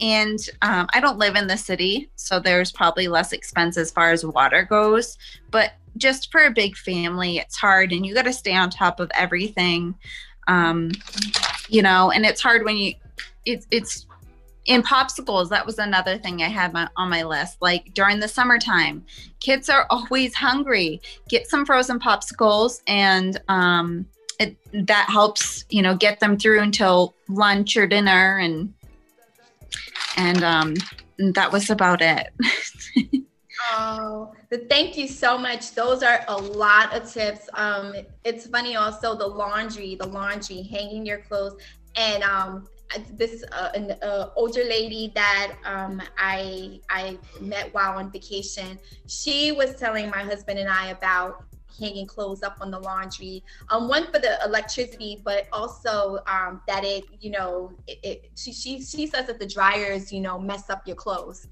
and 0.00 0.38
um, 0.62 0.88
I 0.92 1.00
don't 1.00 1.18
live 1.18 1.36
in 1.36 1.46
the 1.46 1.56
city, 1.56 2.10
so 2.16 2.40
there's 2.40 2.72
probably 2.72 3.06
less 3.06 3.32
expense 3.32 3.76
as 3.76 3.92
far 3.92 4.10
as 4.10 4.26
water 4.26 4.64
goes. 4.64 5.16
But 5.50 5.74
just 5.96 6.32
for 6.32 6.44
a 6.44 6.50
big 6.50 6.76
family, 6.76 7.38
it's 7.38 7.56
hard, 7.56 7.92
and 7.92 8.04
you 8.04 8.14
got 8.14 8.24
to 8.24 8.32
stay 8.32 8.54
on 8.54 8.70
top 8.70 8.98
of 8.98 9.10
everything. 9.14 9.94
Um, 10.48 10.90
you 11.68 11.82
know, 11.82 12.10
and 12.10 12.26
it's 12.26 12.40
hard 12.40 12.64
when 12.64 12.76
you 12.76 12.94
it's 13.44 13.66
it's 13.70 14.06
in 14.66 14.82
popsicles 14.82 15.48
that 15.48 15.64
was 15.64 15.78
another 15.78 16.18
thing 16.18 16.42
i 16.42 16.48
had 16.48 16.72
my, 16.72 16.88
on 16.96 17.10
my 17.10 17.22
list 17.22 17.56
like 17.60 17.92
during 17.94 18.20
the 18.20 18.28
summertime 18.28 19.04
kids 19.40 19.68
are 19.68 19.86
always 19.90 20.34
hungry 20.34 21.00
get 21.28 21.48
some 21.48 21.64
frozen 21.66 21.98
popsicles 21.98 22.80
and 22.86 23.40
um, 23.48 24.06
it, 24.38 24.56
that 24.86 25.08
helps 25.08 25.64
you 25.68 25.82
know 25.82 25.96
get 25.96 26.20
them 26.20 26.38
through 26.38 26.60
until 26.60 27.14
lunch 27.28 27.76
or 27.76 27.86
dinner 27.86 28.38
and 28.38 28.72
and 30.16 30.42
um, 30.44 30.74
that 31.18 31.50
was 31.50 31.70
about 31.70 32.00
it 32.02 32.32
Oh, 33.70 34.32
thank 34.68 34.96
you 34.98 35.06
so 35.06 35.38
much. 35.38 35.74
Those 35.74 36.02
are 36.02 36.24
a 36.28 36.36
lot 36.36 36.94
of 36.94 37.10
tips. 37.10 37.48
Um, 37.54 37.94
it's 38.24 38.46
funny 38.46 38.76
also 38.76 39.16
the 39.16 39.26
laundry, 39.26 39.94
the 39.94 40.06
laundry, 40.06 40.62
hanging 40.62 41.06
your 41.06 41.18
clothes, 41.18 41.56
and 41.96 42.22
um, 42.22 42.68
this 43.12 43.44
uh, 43.52 43.70
an 43.74 43.92
uh, 44.02 44.30
older 44.36 44.64
lady 44.64 45.12
that 45.14 45.54
um, 45.64 46.02
I 46.18 46.80
I 46.88 47.18
met 47.40 47.72
while 47.74 47.98
on 47.98 48.10
vacation. 48.10 48.78
She 49.06 49.52
was 49.52 49.76
telling 49.76 50.10
my 50.10 50.22
husband 50.22 50.58
and 50.58 50.68
I 50.68 50.88
about 50.88 51.44
hanging 51.78 52.06
clothes 52.06 52.42
up 52.42 52.58
on 52.60 52.70
the 52.70 52.78
laundry. 52.78 53.42
Um, 53.70 53.88
one 53.88 54.06
for 54.06 54.18
the 54.18 54.38
electricity, 54.44 55.20
but 55.24 55.46
also 55.52 56.18
um, 56.26 56.60
that 56.68 56.84
it 56.84 57.04
you 57.20 57.30
know 57.30 57.72
it, 57.86 57.98
it, 58.02 58.30
she, 58.36 58.52
she 58.52 58.82
she 58.82 59.06
says 59.06 59.26
that 59.26 59.38
the 59.38 59.46
dryers 59.46 60.12
you 60.12 60.20
know 60.20 60.38
mess 60.38 60.70
up 60.70 60.86
your 60.86 60.96
clothes. 60.96 61.48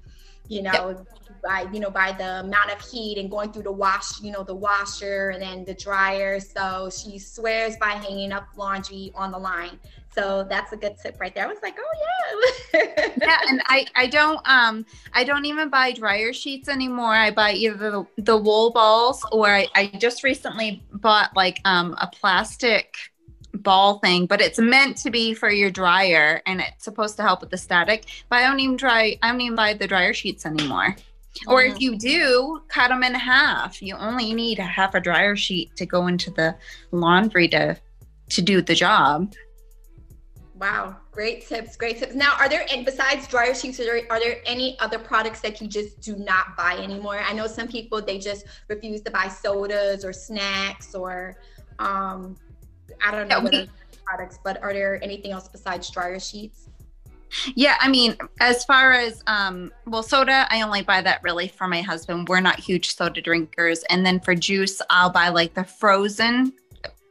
You 0.47 0.63
know, 0.63 0.89
yep. 0.89 1.07
by 1.43 1.67
you 1.71 1.79
know 1.79 1.89
by 1.89 2.11
the 2.11 2.41
amount 2.41 2.71
of 2.71 2.81
heat 2.81 3.17
and 3.17 3.31
going 3.31 3.53
through 3.53 3.63
the 3.63 3.71
wash, 3.71 4.19
you 4.21 4.31
know, 4.31 4.43
the 4.43 4.55
washer 4.55 5.29
and 5.29 5.41
then 5.41 5.63
the 5.63 5.73
dryer. 5.73 6.39
So 6.41 6.89
she 6.89 7.19
swears 7.19 7.77
by 7.77 7.91
hanging 7.91 8.33
up 8.33 8.47
laundry 8.57 9.11
on 9.15 9.31
the 9.31 9.37
line. 9.37 9.79
So 10.13 10.45
that's 10.49 10.73
a 10.73 10.77
good 10.77 10.97
tip 11.01 11.17
right 11.19 11.33
there. 11.33 11.45
I 11.45 11.47
was 11.47 11.59
like, 11.63 11.75
oh 11.79 12.41
yeah. 12.73 13.09
yeah, 13.21 13.37
and 13.47 13.61
I 13.67 13.85
I 13.95 14.07
don't 14.07 14.41
um 14.45 14.85
I 15.13 15.23
don't 15.23 15.45
even 15.45 15.69
buy 15.69 15.93
dryer 15.93 16.33
sheets 16.33 16.67
anymore. 16.67 17.13
I 17.13 17.31
buy 17.31 17.53
either 17.53 17.91
the, 17.91 18.07
the 18.17 18.37
wool 18.37 18.71
balls 18.71 19.25
or 19.31 19.47
I, 19.47 19.67
I 19.73 19.87
just 19.99 20.23
recently 20.23 20.83
bought 20.91 21.35
like 21.35 21.61
um 21.65 21.95
a 21.99 22.07
plastic 22.07 22.95
ball 23.53 23.99
thing, 23.99 24.25
but 24.25 24.41
it's 24.41 24.59
meant 24.59 24.97
to 24.97 25.11
be 25.11 25.33
for 25.33 25.49
your 25.49 25.71
dryer 25.71 26.41
and 26.45 26.61
it's 26.61 26.83
supposed 26.83 27.15
to 27.17 27.23
help 27.23 27.41
with 27.41 27.49
the 27.49 27.57
static. 27.57 28.05
But 28.29 28.39
I 28.39 28.47
don't 28.47 28.59
even 28.59 28.75
dry 28.75 29.17
I 29.21 29.31
don't 29.31 29.41
even 29.41 29.55
buy 29.55 29.73
the 29.75 29.87
dryer 29.87 30.13
sheets 30.13 30.45
anymore. 30.45 30.95
Mm-hmm. 30.95 31.51
Or 31.51 31.63
if 31.63 31.75
mm. 31.75 31.81
you 31.81 31.97
do, 31.97 32.61
cut 32.67 32.89
them 32.89 33.03
in 33.03 33.13
half. 33.13 33.81
You 33.81 33.95
only 33.95 34.33
need 34.33 34.59
a 34.59 34.63
half 34.63 34.93
a 34.93 34.99
dryer 34.99 35.37
sheet 35.37 35.73
to 35.77 35.85
go 35.85 36.07
into 36.07 36.31
the 36.31 36.55
laundry 36.91 37.47
to 37.49 37.77
to 38.31 38.41
do 38.41 38.61
the 38.61 38.75
job. 38.75 39.33
Wow, 40.61 40.95
great 41.11 41.47
tips, 41.47 41.75
great 41.75 41.97
tips. 41.97 42.13
Now, 42.13 42.35
are 42.37 42.47
there, 42.47 42.67
and 42.71 42.85
besides 42.85 43.27
dryer 43.27 43.55
sheets, 43.55 43.79
are 43.79 43.83
there, 43.83 44.01
are 44.11 44.19
there 44.19 44.43
any 44.45 44.79
other 44.79 44.99
products 44.99 45.41
that 45.41 45.59
you 45.59 45.67
just 45.67 46.01
do 46.01 46.15
not 46.15 46.55
buy 46.55 46.77
anymore? 46.77 47.19
I 47.19 47.33
know 47.33 47.47
some 47.47 47.67
people, 47.67 47.99
they 47.99 48.19
just 48.19 48.45
refuse 48.67 49.01
to 49.01 49.09
buy 49.09 49.27
sodas 49.27 50.05
or 50.05 50.13
snacks 50.13 50.93
or, 50.93 51.35
um, 51.79 52.37
I 53.03 53.09
don't 53.09 53.27
know 53.27 53.39
yeah, 53.51 53.61
we, 53.63 53.69
products, 54.05 54.37
but 54.43 54.61
are 54.61 54.71
there 54.71 55.03
anything 55.03 55.31
else 55.31 55.47
besides 55.47 55.89
dryer 55.89 56.19
sheets? 56.19 56.69
Yeah, 57.55 57.77
I 57.79 57.87
mean, 57.87 58.15
as 58.39 58.63
far 58.63 58.91
as 58.91 59.23
um, 59.25 59.71
well, 59.87 60.03
soda, 60.03 60.45
I 60.51 60.61
only 60.61 60.83
buy 60.83 61.01
that 61.01 61.23
really 61.23 61.47
for 61.47 61.67
my 61.67 61.81
husband. 61.81 62.29
We're 62.29 62.39
not 62.39 62.59
huge 62.59 62.93
soda 62.93 63.19
drinkers. 63.19 63.83
And 63.89 64.05
then 64.05 64.19
for 64.19 64.35
juice, 64.35 64.79
I'll 64.91 65.09
buy 65.09 65.29
like 65.29 65.55
the 65.55 65.63
frozen 65.63 66.53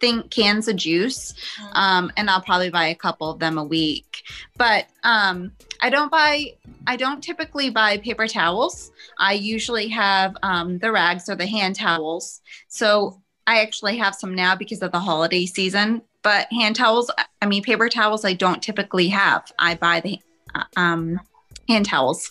think 0.01 0.31
cans 0.31 0.69
of 0.69 0.77
juice 0.77 1.35
mm. 1.61 1.71
um, 1.75 2.11
and 2.17 2.31
i'll 2.31 2.41
probably 2.41 2.71
buy 2.71 2.87
a 2.87 2.95
couple 2.95 3.31
of 3.31 3.39
them 3.39 3.59
a 3.59 3.65
week. 3.65 4.23
But 4.57 4.87
um, 5.05 5.53
i 5.81 5.91
don't 5.91 6.11
buy 6.11 6.55
i 6.87 6.97
don't 6.97 7.23
typically 7.23 7.71
buy 7.71 7.99
paper 7.99 8.27
towels. 8.27 8.91
I 9.19 9.35
usually 9.35 9.89
have 9.89 10.37
um, 10.43 10.79
the 10.79 10.93
rags 10.93 11.29
or 11.29 11.37
the 11.37 11.47
hand 11.47 11.77
towels. 11.77 12.41
So 12.69 13.21
i 13.47 13.61
actually 13.61 13.97
have 13.99 14.15
some 14.15 14.35
now 14.35 14.57
because 14.57 14.83
of 14.83 14.93
the 14.93 15.01
holiday 15.01 15.47
season. 15.47 16.03
But 16.23 16.53
hand 16.53 16.77
towels 16.77 17.11
i 17.43 17.47
mean 17.47 17.63
paper 17.63 17.89
towels 17.89 18.25
i 18.25 18.33
don't 18.33 18.63
typically 18.63 19.09
have. 19.09 19.53
I 19.59 19.75
buy 19.75 20.01
the 20.01 20.21
uh, 20.55 20.65
um, 20.77 21.21
hand 21.69 21.87
towels. 21.87 22.31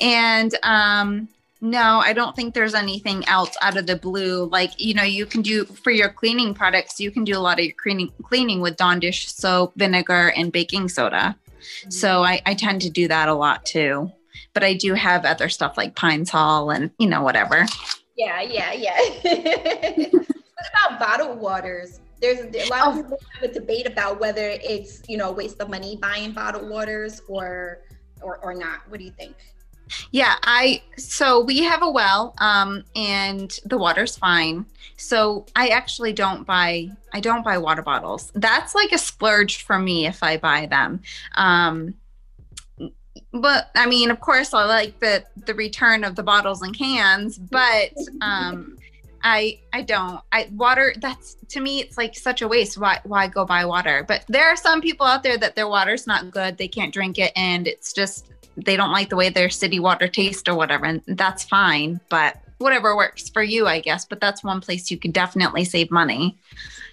And 0.00 0.54
um, 0.62 1.28
no, 1.60 2.00
I 2.04 2.12
don't 2.12 2.36
think 2.36 2.54
there's 2.54 2.74
anything 2.74 3.26
else 3.28 3.56
out 3.60 3.76
of 3.76 3.86
the 3.86 3.96
blue. 3.96 4.44
Like, 4.46 4.80
you 4.80 4.94
know, 4.94 5.02
you 5.02 5.26
can 5.26 5.42
do 5.42 5.64
for 5.64 5.90
your 5.90 6.08
cleaning 6.08 6.54
products, 6.54 7.00
you 7.00 7.10
can 7.10 7.24
do 7.24 7.36
a 7.36 7.40
lot 7.40 7.58
of 7.58 7.64
your 7.64 7.74
cleaning 7.74 8.12
cleaning 8.22 8.60
with 8.60 8.76
Dawn 8.76 9.00
dish 9.00 9.32
soap, 9.32 9.72
vinegar, 9.76 10.32
and 10.36 10.52
baking 10.52 10.88
soda. 10.88 11.36
Mm-hmm. 11.58 11.90
So 11.90 12.22
I, 12.22 12.40
I 12.46 12.54
tend 12.54 12.82
to 12.82 12.90
do 12.90 13.08
that 13.08 13.28
a 13.28 13.34
lot 13.34 13.66
too. 13.66 14.12
But 14.54 14.62
I 14.64 14.74
do 14.74 14.94
have 14.94 15.24
other 15.24 15.48
stuff 15.48 15.76
like 15.76 15.94
Pine 15.94 16.24
Sol 16.24 16.70
and, 16.70 16.90
you 16.98 17.08
know, 17.08 17.22
whatever. 17.22 17.66
Yeah, 18.16 18.40
yeah, 18.40 18.72
yeah. 18.72 18.98
what 20.08 20.26
about 20.86 20.98
bottled 20.98 21.38
waters? 21.38 22.00
There's 22.20 22.40
a 22.40 22.68
lot 22.68 22.88
of 22.88 22.94
oh. 22.94 23.02
people 23.02 23.18
have 23.34 23.50
a 23.50 23.52
debate 23.52 23.86
about 23.86 24.18
whether 24.20 24.48
it's, 24.48 25.02
you 25.08 25.16
know, 25.16 25.30
waste 25.30 25.60
of 25.60 25.68
money 25.68 25.96
buying 26.00 26.32
bottled 26.32 26.68
waters 26.68 27.20
or 27.28 27.82
or 28.20 28.38
or 28.38 28.54
not. 28.54 28.80
What 28.88 28.98
do 28.98 29.04
you 29.04 29.12
think? 29.12 29.36
Yeah, 30.10 30.34
I 30.42 30.82
so 30.96 31.40
we 31.40 31.62
have 31.62 31.82
a 31.82 31.90
well 31.90 32.34
um 32.38 32.84
and 32.96 33.58
the 33.64 33.78
water's 33.78 34.16
fine. 34.16 34.66
So 34.96 35.46
I 35.54 35.68
actually 35.68 36.12
don't 36.12 36.46
buy 36.46 36.90
I 37.12 37.20
don't 37.20 37.44
buy 37.44 37.58
water 37.58 37.82
bottles. 37.82 38.32
That's 38.34 38.74
like 38.74 38.92
a 38.92 38.98
splurge 38.98 39.62
for 39.62 39.78
me 39.78 40.06
if 40.06 40.22
I 40.22 40.36
buy 40.36 40.66
them. 40.66 41.02
Um 41.36 41.94
but 43.32 43.70
I 43.74 43.86
mean, 43.86 44.10
of 44.10 44.20
course 44.20 44.54
I 44.54 44.64
like 44.64 45.00
the 45.00 45.24
the 45.46 45.54
return 45.54 46.04
of 46.04 46.16
the 46.16 46.22
bottles 46.22 46.62
and 46.62 46.76
cans, 46.76 47.38
but 47.38 47.92
um 48.20 48.78
I 49.22 49.58
I 49.72 49.82
don't. 49.82 50.20
I 50.32 50.48
water 50.52 50.94
that's 51.00 51.36
to 51.48 51.60
me 51.60 51.80
it's 51.80 51.96
like 51.98 52.16
such 52.16 52.42
a 52.42 52.48
waste. 52.48 52.78
Why 52.78 53.00
why 53.04 53.26
go 53.26 53.44
buy 53.44 53.64
water? 53.64 54.04
But 54.06 54.24
there 54.28 54.48
are 54.48 54.56
some 54.56 54.80
people 54.80 55.06
out 55.06 55.22
there 55.22 55.36
that 55.38 55.56
their 55.56 55.68
water's 55.68 56.06
not 56.06 56.30
good. 56.30 56.56
They 56.56 56.68
can't 56.68 56.92
drink 56.92 57.18
it 57.18 57.32
and 57.34 57.66
it's 57.66 57.92
just 57.92 58.30
they 58.64 58.76
don't 58.76 58.92
like 58.92 59.08
the 59.08 59.16
way 59.16 59.28
their 59.28 59.50
city 59.50 59.80
water 59.80 60.08
tastes 60.08 60.48
or 60.48 60.54
whatever, 60.54 60.86
and 60.86 61.02
that's 61.06 61.44
fine. 61.44 62.00
But 62.08 62.36
whatever 62.58 62.96
works 62.96 63.28
for 63.28 63.42
you, 63.42 63.66
I 63.66 63.80
guess. 63.80 64.04
But 64.04 64.20
that's 64.20 64.44
one 64.44 64.60
place 64.60 64.90
you 64.90 64.98
could 64.98 65.12
definitely 65.12 65.64
save 65.64 65.90
money. 65.90 66.38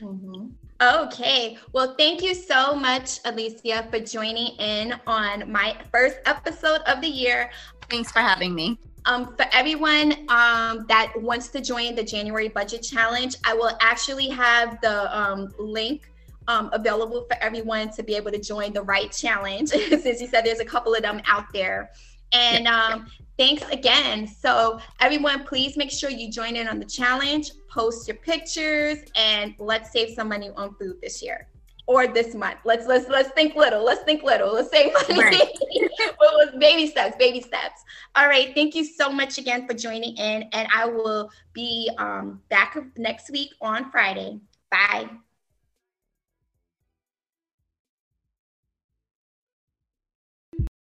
Mm-hmm. 0.01 0.47
Okay. 0.82 1.57
Well, 1.72 1.95
thank 1.97 2.22
you 2.22 2.34
so 2.34 2.76
much, 2.76 3.20
Alicia, 3.24 3.88
for 3.89 3.99
joining 3.99 4.55
in 4.57 4.93
on 5.07 5.49
my 5.49 5.76
first 5.91 6.18
episode 6.26 6.82
of 6.82 7.01
the 7.01 7.07
year. 7.07 7.49
Thanks 7.89 8.11
for 8.11 8.20
having 8.20 8.53
me. 8.53 8.78
Um, 9.05 9.36
for 9.38 9.45
everyone 9.53 10.13
um, 10.30 10.86
that 10.89 11.13
wants 11.16 11.49
to 11.49 11.61
join 11.61 11.95
the 11.95 12.03
January 12.03 12.49
Budget 12.49 12.82
Challenge, 12.82 13.36
I 13.45 13.53
will 13.53 13.78
actually 13.80 14.28
have 14.30 14.82
the 14.82 15.18
um, 15.18 15.53
link 15.59 16.11
um, 16.47 16.69
available 16.73 17.25
for 17.29 17.37
everyone 17.41 17.91
to 17.93 18.03
be 18.03 18.15
able 18.15 18.31
to 18.31 18.39
join 18.39 18.73
the 18.73 18.83
right 18.83 19.11
challenge. 19.11 19.69
Since 19.69 20.21
you 20.21 20.27
said 20.27 20.45
there's 20.45 20.59
a 20.59 20.65
couple 20.65 20.93
of 20.93 21.01
them 21.01 21.21
out 21.25 21.45
there. 21.53 21.91
And 22.31 22.67
um, 22.67 23.07
thanks 23.37 23.63
again. 23.71 24.27
So, 24.27 24.79
everyone, 24.99 25.45
please 25.45 25.77
make 25.77 25.91
sure 25.91 26.09
you 26.09 26.29
join 26.31 26.55
in 26.55 26.67
on 26.67 26.79
the 26.79 26.85
challenge, 26.85 27.51
post 27.69 28.07
your 28.07 28.17
pictures, 28.17 28.99
and 29.15 29.53
let's 29.59 29.91
save 29.91 30.15
some 30.15 30.29
money 30.29 30.51
on 30.55 30.73
food 30.75 30.97
this 31.01 31.21
year 31.21 31.47
or 31.87 32.07
this 32.07 32.33
month. 32.33 32.57
Let's 32.65 32.87
let's 32.87 33.07
let's 33.09 33.29
think 33.29 33.55
little. 33.55 33.83
Let's 33.83 34.03
think 34.03 34.23
little. 34.23 34.53
Let's 34.53 34.71
save 34.71 34.91
money. 34.93 35.21
Right. 35.21 35.57
well, 36.19 36.59
baby 36.59 36.87
steps, 36.87 37.15
baby 37.17 37.41
steps. 37.41 37.83
All 38.15 38.27
right. 38.27 38.53
Thank 38.55 38.75
you 38.75 38.83
so 38.83 39.11
much 39.11 39.37
again 39.37 39.67
for 39.67 39.73
joining 39.73 40.15
in, 40.17 40.49
and 40.51 40.67
I 40.73 40.85
will 40.85 41.29
be 41.53 41.89
um, 41.97 42.41
back 42.49 42.77
next 42.97 43.29
week 43.29 43.51
on 43.61 43.91
Friday. 43.91 44.39
Bye. 44.71 45.09